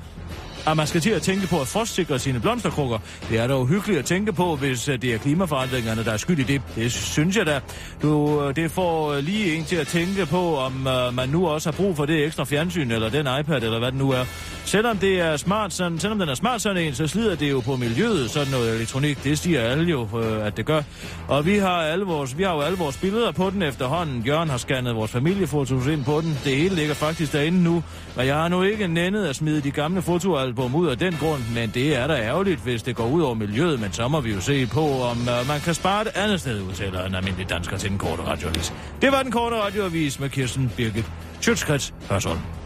at 0.68 0.78
man 0.78 0.88
skal 0.88 1.02
til 1.02 1.10
at 1.10 1.22
tænke 1.22 1.48
på 1.48 1.62
at 1.62 1.68
frostsikre 1.68 2.20
sine 2.20 2.40
blomsterkrukker. 2.40 3.00
Det 3.30 3.40
er 3.40 3.48
da 3.48 3.56
uhyggeligt 3.58 4.00
at 4.00 4.06
tænke 4.06 4.34
på, 4.34 4.56
hvis 4.56 4.88
øh, 4.88 5.02
det 5.02 5.14
er 5.14 5.18
klimaforandringerne, 5.18 6.04
der 6.04 6.12
er 6.12 6.18
skyld 6.18 6.40
i 6.40 6.44
det. 6.44 6.62
Det 6.76 6.92
synes 6.92 7.38
jeg 7.38 7.46
da. 7.46 7.60
Du, 8.02 8.44
øh, 8.44 8.56
det 8.56 8.72
får 8.72 9.14
øh, 9.14 9.24
lige 9.24 9.56
en 9.56 9.66
til 9.66 9.76
at 9.76 9.88
tænke 9.88 10.26
på, 10.26 10.58
om 10.58 10.88
uh, 10.88 11.16
man 11.16 11.30
nu 11.30 11.48
også 11.48 11.72
har 11.72 11.78
brug 11.78 11.96
for 11.96 12.06
det 12.06 12.26
ekstra 12.26 12.44
fjernsyn, 12.44 12.92
eller 12.92 13.10
den 13.10 13.28
iPad, 13.40 13.64
eller 13.64 13.80
hvad 13.80 13.92
det 13.92 14.00
nu 14.00 14.12
er. 14.12 14.26
Selvom 14.68 14.98
det 14.98 15.20
er 15.20 15.38
smart, 15.38 15.74
sådan, 15.74 16.00
selvom 16.00 16.20
den 16.20 16.30
er 16.30 16.36
smart 16.36 16.62
sådan 16.62 16.84
en, 16.84 16.96
så 16.96 17.08
slider 17.08 17.36
det 17.36 17.52
jo 17.52 17.60
på 17.60 17.76
miljøet, 17.76 18.32
sådan 18.32 18.52
noget 18.52 18.76
elektronik. 18.76 19.24
Det 19.24 19.40
siger 19.40 19.62
alle 19.62 19.84
jo, 19.92 20.08
øh, 20.20 20.46
at 20.46 20.58
det 20.58 20.66
gør. 20.66 20.82
Og 21.28 21.46
vi 21.46 21.58
har, 21.58 21.82
alle 21.82 22.06
vores, 22.06 22.38
vi 22.38 22.44
har 22.44 22.54
jo 22.56 22.62
alle 22.62 22.78
vores 22.78 22.98
billeder 22.98 23.32
på 23.32 23.50
den 23.50 23.62
efterhånden. 23.62 24.22
Jørgen 24.22 24.50
har 24.50 24.58
scannet 24.58 24.96
vores 24.96 25.12
familiefotos 25.12 25.88
ind 25.88 26.06
på 26.06 26.22
den. 26.22 26.38
Det 26.44 26.56
hele 26.58 26.76
ligger 26.76 26.94
faktisk 26.94 27.34
derinde 27.34 27.64
nu. 27.64 27.84
Og 28.16 28.28
jeg 28.28 28.36
har 28.36 28.48
nu 28.48 28.64
ikke 28.64 28.88
nændet 28.88 29.26
at 29.26 29.36
smide 29.36 29.62
de 29.62 29.72
gamle 29.72 30.02
fotoalbum 30.02 30.76
ud 30.76 30.88
af 30.88 30.98
den 30.98 31.14
grund, 31.20 31.42
men 31.56 31.70
det 31.74 31.96
er 31.96 32.08
da 32.08 32.14
ærgerligt, 32.14 32.60
hvis 32.64 32.84
det 32.84 32.96
går 32.96 33.08
ud 33.08 33.22
over 33.22 33.34
miljøet. 33.34 33.80
Men 33.80 33.92
så 33.92 34.08
må 34.08 34.22
vi 34.22 34.34
jo 34.34 34.42
se 34.42 34.66
på, 34.66 35.02
om 35.02 35.18
øh, 35.20 35.48
man 35.48 35.60
kan 35.60 35.74
spare 35.74 36.02
et 36.02 36.12
andet 36.16 36.40
sted, 36.40 36.62
udtaler 36.62 37.06
en 37.06 37.16
almindelig 37.16 37.50
dansker 37.50 37.78
til 37.78 37.90
den 37.90 37.98
korte 37.98 38.24
radioavis. 38.24 38.74
Det 39.02 39.12
var 39.12 39.24
den 39.24 39.32
korte 39.32 39.56
radioavis 39.56 40.20
med 40.20 40.30
Kirsten 40.30 40.72
Birgit 40.78 41.06
Schøtzgrads 41.42 41.94
Hørsholm. 42.10 42.57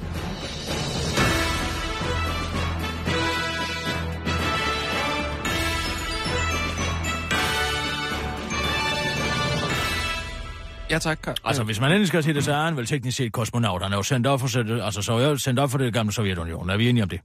Ja, 10.91 10.99
tak. 10.99 11.19
Karl. 11.21 11.35
Altså, 11.43 11.63
hvis 11.63 11.79
man 11.79 11.91
endelig 11.91 12.07
skal 12.07 12.23
se 12.23 12.33
det, 12.33 12.43
så 12.43 12.51
er 12.53 12.63
han 12.63 12.77
vel 12.77 12.85
teknisk 12.85 13.17
set 13.17 13.33
kosmonaut. 13.33 13.81
Han 13.83 13.91
er 13.91 13.97
jo 13.97 14.03
sendt 14.03 14.27
op 14.27 14.39
for, 14.39 14.81
altså, 14.85 15.01
så 15.01 15.13
er 15.13 15.27
jo 15.29 15.37
sendt 15.37 15.59
op 15.59 15.71
for 15.71 15.77
det 15.77 15.93
gamle 15.93 16.13
Sovjetunionen. 16.13 16.69
Er 16.69 16.77
vi 16.77 16.89
enige 16.89 17.03
om 17.03 17.09
det? 17.09 17.21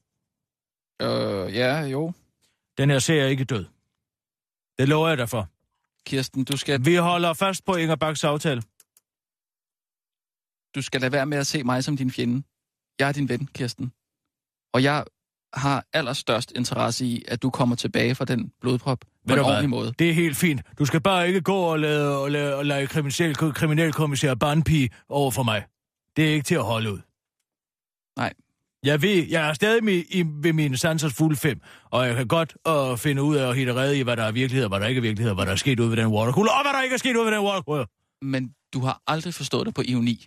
Øh, 1.02 1.54
ja, 1.54 1.80
jo. 1.80 2.12
Den 2.78 2.90
her 2.90 2.98
serie 2.98 3.22
er 3.22 3.26
ikke 3.26 3.44
død. 3.44 3.64
Det 4.78 4.88
lover 4.88 5.08
jeg 5.08 5.18
dig 5.18 5.28
for. 5.28 5.48
Kirsten, 6.06 6.44
du 6.44 6.56
skal, 6.56 6.84
Vi 6.84 6.96
holder 6.96 7.32
fast 7.32 7.64
på 7.64 7.74
Inger 7.74 7.96
Baks 7.96 8.24
aftale. 8.24 8.62
du 10.74 10.82
skal 10.82 11.00
lade 11.00 11.12
være 11.12 11.26
med 11.26 11.38
at 11.38 11.46
se 11.46 11.64
mig 11.64 11.84
som 11.84 11.96
din 11.96 12.10
fjende. 12.10 12.42
Jeg 12.98 13.08
er 13.08 13.12
din 13.12 13.28
ven, 13.28 13.48
Kirsten. 13.54 13.92
Og 14.72 14.82
jeg 14.82 15.04
har 15.54 15.84
allerstørst 15.92 16.52
interesse 16.56 17.06
i, 17.06 17.24
at 17.28 17.42
du 17.42 17.50
kommer 17.50 17.76
tilbage 17.76 18.14
fra 18.14 18.24
den 18.24 18.52
blodprop 18.60 18.98
på 19.28 19.34
en 19.34 19.40
ordentlig 19.40 19.70
måde. 19.70 19.92
Det 19.98 20.10
er 20.10 20.14
helt 20.14 20.36
fint. 20.36 20.62
Du 20.78 20.84
skal 20.84 21.00
bare 21.00 21.28
ikke 21.28 21.40
gå 21.40 21.56
og 21.56 21.78
lade, 21.78 22.22
og 22.22 22.30
lade, 22.30 22.56
og 22.56 22.66
lade 22.66 22.86
kriminel, 22.86 23.34
kriminelkommissær 23.34 24.34
Barnpige 24.34 24.90
over 25.08 25.30
for 25.30 25.42
mig. 25.42 25.64
Det 26.16 26.28
er 26.28 26.32
ikke 26.32 26.44
til 26.44 26.54
at 26.54 26.64
holde 26.64 26.92
ud. 26.92 26.98
Nej. 28.18 28.32
Jeg 28.84 29.02
ved, 29.02 29.26
jeg 29.28 29.48
er 29.48 29.52
stadig 29.52 29.84
med, 29.84 30.02
i, 30.10 30.24
ved 30.42 30.52
mine 30.52 30.76
sansers 30.76 31.14
fulde 31.14 31.36
fem, 31.36 31.60
og 31.90 32.06
jeg 32.06 32.16
kan 32.16 32.28
godt 32.28 32.56
uh, 32.68 32.98
finde 32.98 33.22
ud 33.22 33.36
af 33.36 33.48
at 33.48 33.56
hitte 33.56 33.74
rede 33.74 33.98
i, 33.98 34.02
hvad 34.02 34.16
der 34.16 34.22
er 34.22 34.32
virkelighed, 34.32 34.64
og 34.64 34.68
hvad 34.68 34.80
der 34.80 34.86
ikke 34.86 34.98
er 34.98 35.02
virkelighed, 35.02 35.30
og 35.30 35.34
hvad 35.34 35.46
der 35.46 35.52
er 35.52 35.56
sket 35.56 35.80
ud 35.80 35.88
ved 35.88 35.96
den 35.96 36.06
watercooler, 36.06 36.52
og 36.52 36.62
hvad 36.62 36.72
der 36.72 36.82
ikke 36.82 36.94
er 36.94 36.98
sket 36.98 37.16
ud 37.16 37.24
ved 37.24 37.32
den 37.32 37.44
watercooler. 37.44 37.84
Men 38.24 38.54
du 38.74 38.80
har 38.80 39.02
aldrig 39.06 39.34
forstået 39.34 39.66
det 39.66 39.74
på 39.74 39.82
ironi. 39.86 40.26